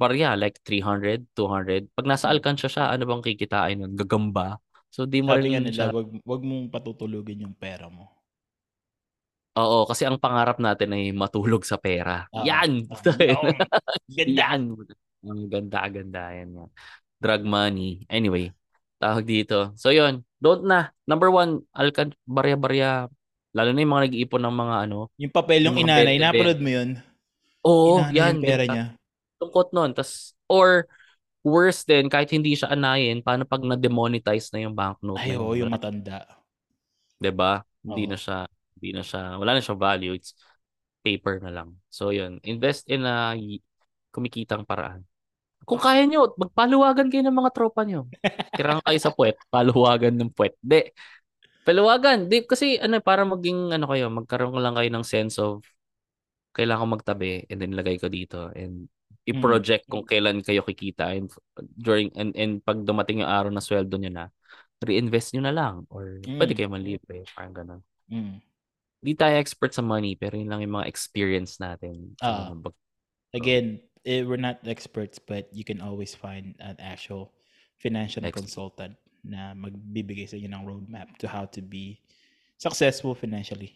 barya, 0.00 0.34
like 0.38 0.58
300, 0.64 1.26
200. 1.36 1.88
Pag 1.94 2.06
nasa 2.08 2.28
Hmm. 2.28 2.32
alkansya 2.32 2.68
siya, 2.72 2.84
ano 2.92 3.04
bang 3.08 3.22
kikitain 3.24 3.78
nun? 3.80 3.94
Gagamba. 3.96 4.58
So, 4.90 5.04
di 5.06 5.20
mo 5.24 5.32
Sabi 5.32 5.46
nga 5.52 5.60
rin 5.64 5.66
nila, 5.66 5.84
siya... 5.84 5.94
wag, 5.94 6.08
wag 6.30 6.42
mong 6.48 6.66
patutulugin 6.74 7.44
yung 7.48 7.56
pera 7.62 7.86
mo. 7.96 8.04
Oo, 9.60 9.84
kasi 9.84 10.08
ang 10.08 10.16
pangarap 10.16 10.56
natin 10.56 10.96
ay 10.96 11.12
matulog 11.12 11.62
sa 11.68 11.76
pera. 11.76 12.24
Oo. 12.32 12.44
Yan! 12.48 12.88
Oo. 12.88 13.44
Ganda. 14.16 14.56
Yan. 14.56 14.60
Ang 15.20 15.40
ganda-ganda 15.52 16.32
yan. 16.32 16.48
yan. 16.56 16.68
Drug 17.20 17.44
money. 17.44 18.08
Anyway, 18.08 18.56
tawag 18.96 19.28
dito. 19.28 19.76
So 19.76 19.92
yun, 19.92 20.24
don't 20.40 20.64
na. 20.64 20.96
Number 21.04 21.28
one, 21.28 21.68
alkan 21.76 22.16
barya-barya. 22.24 23.12
Lalo 23.52 23.68
na 23.74 23.82
yung 23.84 23.92
mga 23.92 24.04
nag-iipon 24.08 24.42
ng 24.46 24.56
mga 24.56 24.76
ano. 24.88 24.98
Yung 25.20 25.34
papel 25.34 25.60
yung 25.68 25.76
Yung 25.76 25.84
inanay, 25.84 26.16
napanood 26.16 26.60
mo 26.62 26.70
yun? 26.70 26.88
Oo, 27.60 28.00
Inana 28.00 28.16
yan. 28.16 28.34
yung 28.40 28.46
pera 28.46 28.64
niya. 28.64 28.84
Tungkot 29.36 29.68
nun. 29.76 29.90
Tas, 29.92 30.32
or, 30.48 30.88
worse 31.44 31.84
din, 31.88 32.08
kahit 32.08 32.28
hindi 32.32 32.52
siya 32.56 32.72
anayin, 32.72 33.24
paano 33.24 33.48
pag 33.48 33.64
na-demonetize 33.64 34.52
na 34.52 34.64
yung 34.64 34.76
banknote 34.76 35.20
Ay, 35.20 35.36
oo, 35.36 35.52
yun? 35.56 35.68
yung 35.68 35.72
matanda. 35.72 36.24
'Di 37.20 37.32
ba? 37.32 37.60
Hindi 37.84 38.04
na 38.08 38.16
siya, 38.16 38.44
hindi 38.80 38.96
na 38.96 39.04
siya, 39.04 39.36
wala 39.36 39.52
na 39.52 39.60
siyang 39.60 39.78
value. 39.78 40.16
It's 40.16 40.32
paper 41.04 41.40
na 41.44 41.52
lang. 41.52 41.76
So, 41.92 42.10
yun. 42.10 42.40
Invest 42.40 42.88
in 42.88 43.04
a 43.04 43.36
kumikitang 44.10 44.64
paraan. 44.64 45.04
Kung 45.68 45.78
kaya 45.78 46.08
nyo, 46.08 46.32
magpaluwagan 46.40 47.12
kayo 47.12 47.22
ng 47.28 47.36
mga 47.36 47.52
tropa 47.52 47.84
nyo. 47.84 48.08
Tirang 48.58 48.80
kayo 48.80 48.98
sa 48.98 49.12
puwet, 49.12 49.36
paluwagan 49.52 50.16
ng 50.16 50.32
puwet. 50.32 50.56
Di, 50.58 50.88
paluwagan. 51.62 52.26
Di, 52.26 52.42
kasi 52.48 52.80
ano, 52.80 52.98
para 53.04 53.22
maging, 53.28 53.76
ano 53.76 53.86
kayo, 53.86 54.08
magkaroon 54.08 54.56
lang 54.56 54.74
kayo 54.74 54.88
ng 54.88 55.04
sense 55.04 55.36
of, 55.36 55.60
kailangan 56.56 56.82
ko 56.82 56.88
magtabi, 56.98 57.46
and 57.46 57.62
then 57.62 57.76
lagay 57.76 58.00
ko 58.00 58.10
dito, 58.10 58.50
and 58.56 58.90
i-project 59.28 59.86
kung 59.86 60.02
kailan 60.02 60.42
kayo 60.42 60.66
kikita, 60.66 61.14
and 61.14 61.30
during, 61.78 62.10
and, 62.18 62.34
and 62.34 62.58
pag 62.66 62.82
dumating 62.82 63.22
yung 63.22 63.30
araw 63.30 63.52
na 63.52 63.62
sweldo 63.62 63.94
nyo 63.94 64.10
na, 64.10 64.26
reinvest 64.82 65.36
nyo 65.36 65.46
na 65.46 65.54
lang, 65.54 65.86
or 65.92 66.18
pwede 66.24 66.56
Mm. 66.56 66.58
kayo 66.58 66.68
manlibre, 66.72 67.22
parang 67.36 67.54
ganun. 67.54 67.80
Mm. 68.10 68.42
Di 69.00 69.16
tayo 69.16 69.32
expert 69.40 69.72
sa 69.72 69.80
money, 69.80 70.12
pero 70.12 70.36
yun 70.36 70.52
lang 70.52 70.60
yung 70.60 70.76
mga 70.76 70.88
experience 70.88 71.56
natin. 71.56 72.12
mga 72.20 72.60
bag- 72.60 72.78
Again, 73.32 73.66
eh, 74.04 74.26
we're 74.26 74.40
not 74.40 74.60
experts, 74.66 75.16
but 75.16 75.48
you 75.54 75.64
can 75.64 75.80
always 75.80 76.12
find 76.12 76.52
an 76.60 76.76
actual 76.76 77.32
financial 77.80 78.20
Ex- 78.26 78.36
consultant 78.36 78.92
na 79.24 79.56
magbibigay 79.56 80.28
sa 80.28 80.36
inyo 80.36 80.48
ng 80.52 80.64
roadmap 80.66 81.08
to 81.16 81.28
how 81.28 81.44
to 81.48 81.60
be 81.64 82.00
successful 82.60 83.16
financially. 83.16 83.72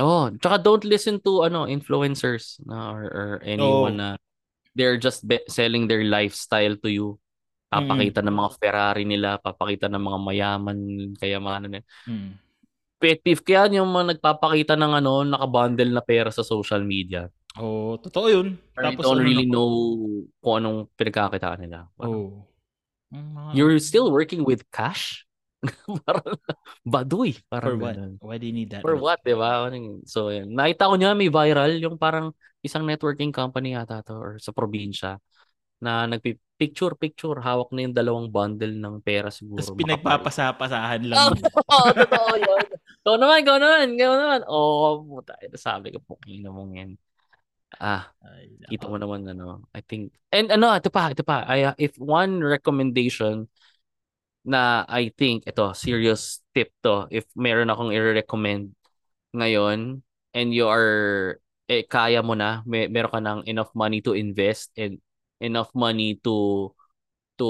Oh, 0.00 0.32
tsaka 0.32 0.56
don't 0.60 0.84
listen 0.88 1.20
to 1.24 1.44
ano 1.44 1.68
influencers 1.68 2.56
na 2.64 2.88
or, 2.92 3.04
or 3.04 3.28
anyone 3.44 3.96
Oh. 3.96 4.00
na 4.00 4.08
they're 4.72 4.96
just 4.96 5.26
be- 5.28 5.44
selling 5.48 5.84
their 5.88 6.04
lifestyle 6.04 6.76
to 6.80 6.88
you. 6.88 7.20
Papakita 7.70 8.18
ng 8.24 8.34
mga 8.34 8.50
Ferrari 8.58 9.04
nila, 9.06 9.38
papakita 9.38 9.86
ng 9.86 10.02
mga 10.02 10.18
mayaman, 10.18 10.78
kayamanan 11.20 11.70
nila. 11.70 11.86
Mm. 12.08 12.32
Peeve 13.00 13.40
kaya 13.40 13.72
yung 13.72 13.88
mga 13.88 14.16
nagpapakita 14.16 14.76
ng 14.76 14.92
ano, 15.00 15.24
nakabundle 15.24 15.88
na 15.88 16.04
pera 16.04 16.28
sa 16.28 16.44
social 16.44 16.84
media. 16.84 17.32
Oh, 17.56 17.96
totoo 17.96 18.26
yun. 18.28 18.48
Or 18.76 18.84
you 18.84 18.86
Tapos 18.92 19.04
don't 19.08 19.18
ano 19.18 19.26
really 19.26 19.48
na- 19.48 19.54
know 19.56 19.70
kung 20.38 20.54
anong 20.60 20.78
pinagkakitaan 20.94 21.60
nila. 21.64 21.88
Oh. 21.96 22.44
Mga- 23.10 23.56
You're 23.56 23.80
still 23.80 24.12
working 24.12 24.44
with 24.44 24.68
cash? 24.70 25.24
parang 26.08 26.40
baduy. 26.84 27.36
for 27.36 27.44
Parang 27.48 27.80
what? 27.80 27.96
ganun. 27.96 28.14
Why 28.20 28.36
do 28.36 28.44
you 28.46 28.54
need 28.54 28.70
that? 28.72 28.84
For 28.84 28.96
what, 28.96 29.20
di 29.24 29.34
ba? 29.36 29.68
So, 30.08 30.28
yan. 30.32 30.52
Nakita 30.52 30.88
ko 30.88 30.94
niya 30.96 31.16
may 31.16 31.28
viral 31.28 31.72
yung 31.80 31.96
parang 31.96 32.32
isang 32.60 32.84
networking 32.84 33.32
company 33.32 33.72
yata 33.72 34.04
to 34.04 34.16
or 34.16 34.32
sa 34.36 34.52
probinsya 34.52 35.16
na 35.80 36.04
nagpi-picture 36.04 36.92
picture 37.00 37.40
hawak 37.40 37.72
na 37.72 37.88
yung 37.88 37.96
dalawang 37.96 38.28
bundle 38.28 38.76
ng 38.76 39.00
pera 39.00 39.32
siguro. 39.32 39.64
Tapos 39.64 39.72
pinagpapasapasahan 39.80 41.08
lang. 41.08 41.32
Oo, 41.72 41.72
oh, 41.72 41.90
totoo 41.96 42.32
yun. 42.36 42.66
Ikaw 43.00 43.16
naman, 43.16 43.36
ikaw 43.40 43.56
naman, 43.56 43.86
ikaw 43.96 44.14
naman. 44.16 44.40
Oh, 44.44 45.00
puta. 45.00 45.32
Sabi 45.56 45.96
ko, 45.96 46.04
pukina 46.04 46.52
mong 46.52 46.72
yan. 46.76 46.90
Ah, 47.78 48.10
kita 48.66 48.90
mo 48.90 48.98
naman 48.98 49.24
ano, 49.24 49.64
I 49.72 49.80
think. 49.80 50.12
And 50.34 50.50
ano, 50.50 50.74
ito 50.74 50.90
pa, 50.90 51.14
ito 51.14 51.22
pa. 51.22 51.46
I, 51.46 51.72
if 51.78 51.96
one 51.96 52.42
recommendation 52.42 53.46
na 54.44 54.84
I 54.84 55.14
think, 55.14 55.46
ito, 55.46 55.72
serious 55.72 56.44
tip 56.52 56.74
to. 56.84 57.06
If 57.08 57.24
meron 57.32 57.70
akong 57.70 57.94
i-recommend 57.94 58.74
ngayon 59.32 60.04
and 60.34 60.48
you 60.52 60.66
are, 60.66 61.38
eh, 61.70 61.86
kaya 61.86 62.20
mo 62.20 62.34
na, 62.34 62.66
may, 62.66 62.90
meron 62.90 63.12
ka 63.14 63.20
ng 63.22 63.40
enough 63.46 63.72
money 63.72 64.04
to 64.04 64.12
invest 64.12 64.74
and 64.76 64.98
enough 65.40 65.72
money 65.72 66.20
to 66.20 66.68
to 67.40 67.48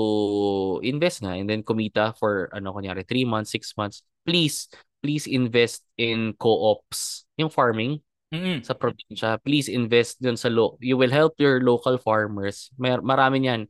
invest 0.86 1.18
nga 1.26 1.34
and 1.34 1.50
then 1.50 1.66
kumita 1.66 2.14
for 2.14 2.46
ano 2.54 2.70
kunyari 2.70 3.02
3 3.02 3.26
months, 3.26 3.50
6 3.50 3.74
months. 3.74 4.06
Please, 4.22 4.70
please 5.02 5.26
invest 5.26 5.84
in 5.98 6.32
co-ops, 6.36 7.24
yung 7.36 7.50
farming 7.50 8.00
Mm-mm. 8.32 8.62
sa 8.62 8.76
probinsya. 8.76 9.40
Please 9.42 9.66
invest 9.66 10.20
dun 10.22 10.36
sa 10.36 10.52
lo 10.52 10.76
you 10.78 10.94
will 10.94 11.10
help 11.10 11.34
your 11.40 11.60
local 11.60 11.96
farmers. 11.98 12.70
Mer 12.78 13.00
marami 13.02 13.42
niyan. 13.44 13.66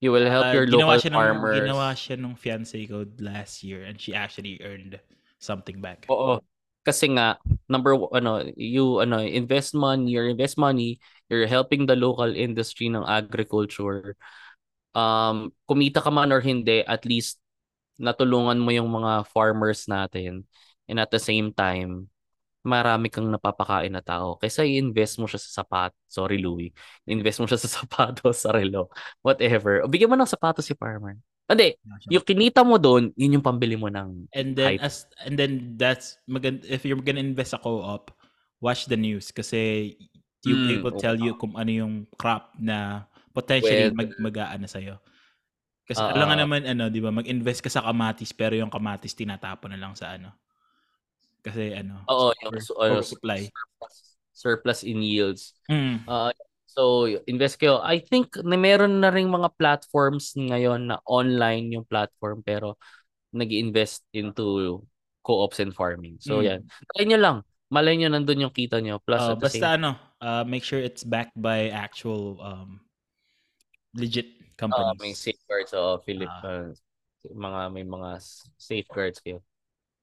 You 0.00 0.14
will 0.14 0.30
help 0.30 0.46
Ah, 0.46 0.54
your 0.54 0.66
local 0.70 0.98
siya 0.98 1.10
nung, 1.10 1.20
farmers. 1.20 1.58
Ginawa 1.58 1.88
siya 1.94 2.14
nung 2.18 2.36
fiancé 2.38 2.86
ko 2.86 3.02
last 3.18 3.66
year 3.66 3.82
and 3.82 3.98
she 3.98 4.14
actually 4.14 4.62
earned 4.62 4.94
something 5.42 5.82
back. 5.82 6.06
Oo. 6.06 6.38
Kasi 6.86 7.10
nga 7.12 7.36
number 7.68 7.92
one, 7.98 8.08
ano, 8.16 8.46
you 8.56 9.02
ano, 9.02 9.20
invest 9.20 9.74
money, 9.76 10.14
you 10.16 10.24
invest 10.24 10.56
money, 10.56 10.96
you're 11.28 11.50
helping 11.50 11.84
the 11.84 11.98
local 11.98 12.30
industry 12.30 12.88
ng 12.88 13.04
agriculture. 13.04 14.16
Um, 14.96 15.52
kumita 15.68 16.00
ka 16.00 16.08
man 16.08 16.32
or 16.32 16.40
hindi, 16.40 16.80
at 16.86 17.04
least 17.04 17.38
natulungan 17.98 18.58
mo 18.62 18.70
yung 18.72 18.88
mga 18.90 19.26
farmers 19.28 19.86
natin. 19.90 20.46
And 20.88 20.98
at 21.02 21.10
the 21.12 21.20
same 21.20 21.52
time, 21.52 22.08
marami 22.66 23.08
kang 23.12 23.28
napapakain 23.30 23.92
na 23.94 24.02
tao. 24.04 24.36
Kaysa 24.40 24.66
i-invest 24.66 25.18
mo 25.22 25.26
siya 25.30 25.40
sa 25.40 25.62
sapat. 25.62 25.92
Sorry, 26.10 26.38
Louie. 26.42 26.72
Invest 27.08 27.40
mo 27.42 27.46
siya 27.48 27.60
sa 27.60 27.70
sapatos, 27.82 28.44
sa 28.44 28.52
relo, 28.54 28.90
whatever. 29.24 29.82
O 29.84 29.90
bigyan 29.90 30.10
mo 30.12 30.16
ng 30.18 30.28
sapatos 30.30 30.66
si 30.68 30.74
farmer. 30.76 31.18
Hindi, 31.48 31.76
yung 32.12 32.24
kinita 32.26 32.60
mo 32.66 32.76
doon, 32.76 33.10
yun 33.16 33.40
yung 33.40 33.46
pambili 33.46 33.74
mo 33.78 33.88
ng 33.88 34.28
And 34.36 34.52
then 34.52 34.76
hype. 34.76 34.84
as 34.84 35.08
and 35.24 35.40
then 35.40 35.80
that's 35.80 36.20
if 36.68 36.84
you're 36.84 37.00
gonna 37.00 37.24
invest 37.24 37.56
sa 37.56 37.60
co-op, 37.64 38.12
watch 38.60 38.84
the 38.84 38.96
news 38.96 39.32
kasi 39.32 39.96
you 40.44 40.60
Mm, 40.60 40.68
people 40.68 40.92
oo. 40.92 41.02
tell 41.02 41.16
you 41.16 41.32
kung 41.40 41.56
ano 41.56 41.72
yung 41.72 41.94
crop 42.20 42.52
na 42.60 43.08
potentially 43.32 43.88
Weather. 43.88 43.96
mag 43.96 44.12
mag-aano 44.20 44.68
sa 44.68 44.84
Kasi 45.88 46.00
Ah, 46.04 46.12
alam 46.12 46.28
nga 46.28 46.36
naman 46.44 46.62
ano, 46.68 46.84
'di 46.92 47.00
ba, 47.00 47.10
mag-invest 47.10 47.60
ka 47.64 47.70
sa 47.72 47.84
kamatis 47.88 48.30
pero 48.36 48.52
yung 48.60 48.68
kamatis 48.76 49.16
tinatapon 49.16 49.72
na 49.72 49.80
lang 49.80 49.94
sa 49.96 50.06
ano. 50.16 50.30
Kasi 51.42 51.72
ano, 51.72 52.04
Oo, 52.10 52.32
yung 52.44 52.52
ano, 52.52 52.60
oversupply. 52.76 53.48
surplus, 53.48 53.96
surplus 54.32 54.80
in 54.84 55.00
yields. 55.00 55.54
Mm. 55.70 56.00
Uh, 56.08 56.32
so, 56.68 57.04
invest 57.28 57.60
kayo. 57.60 57.80
I 57.84 58.00
think 58.00 58.32
na 58.40 58.56
meron 58.56 59.00
na 59.00 59.12
ring 59.12 59.28
mga 59.28 59.52
platforms 59.56 60.32
ngayon 60.36 60.88
na 60.92 61.00
online 61.08 61.72
yung 61.76 61.84
platform 61.88 62.40
pero 62.44 62.76
nag 63.32 63.50
invest 63.52 64.04
into 64.16 64.80
co-ops 65.24 65.60
and 65.60 65.76
farming. 65.76 66.16
So, 66.20 66.40
Mm. 66.40 66.48
yan. 66.48 66.60
Try 66.96 67.04
nyo 67.08 67.18
lang. 67.20 67.36
Malay 67.68 68.00
nyo 68.00 68.08
nandun 68.08 68.48
yung 68.48 68.54
kita 68.54 68.80
nyo. 68.80 68.96
Plus, 69.04 69.20
Uh, 69.20 69.36
basta 69.36 69.76
same 69.76 69.76
ano, 69.76 69.90
uh, 70.24 70.44
make 70.48 70.64
sure 70.64 70.80
it's 70.80 71.04
backed 71.04 71.36
by 71.36 71.68
actual 71.68 72.40
um 72.40 72.80
legit 73.94 74.37
uh, 74.58 74.60
companies. 74.66 74.98
may 74.98 75.14
safeguards 75.14 75.72
o 75.72 76.02
Philip 76.02 76.28
Ah. 76.42 76.66
uh, 76.66 76.68
mga 77.30 77.60
may 77.70 77.84
mga 77.86 78.10
safeguards 78.58 79.22
kayo. 79.22 79.38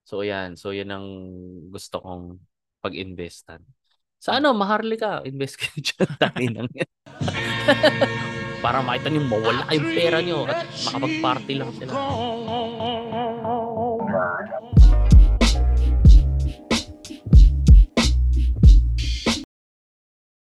So 0.06 0.22
yan, 0.22 0.56
so 0.56 0.72
yan 0.72 0.92
ang 0.94 1.08
gusto 1.70 1.98
kong 2.00 2.40
pag-investan. 2.80 3.60
Sa 4.22 4.38
ano, 4.38 4.54
maharlika, 4.54 5.22
invest 5.26 5.58
kayo 5.60 5.78
dyan. 5.86 6.10
Dami 6.18 6.46
nang 6.50 6.70
yan. 6.72 6.90
Para 8.66 8.82
makita 8.82 9.10
niyo 9.10 9.22
mawala 9.26 9.66
kayong 9.70 9.90
pera 9.94 10.18
niyo 10.22 10.46
at 10.46 10.66
makapag-party 10.90 11.54
lang 11.54 11.70
sila. 11.78 11.92
Gone 11.94 12.45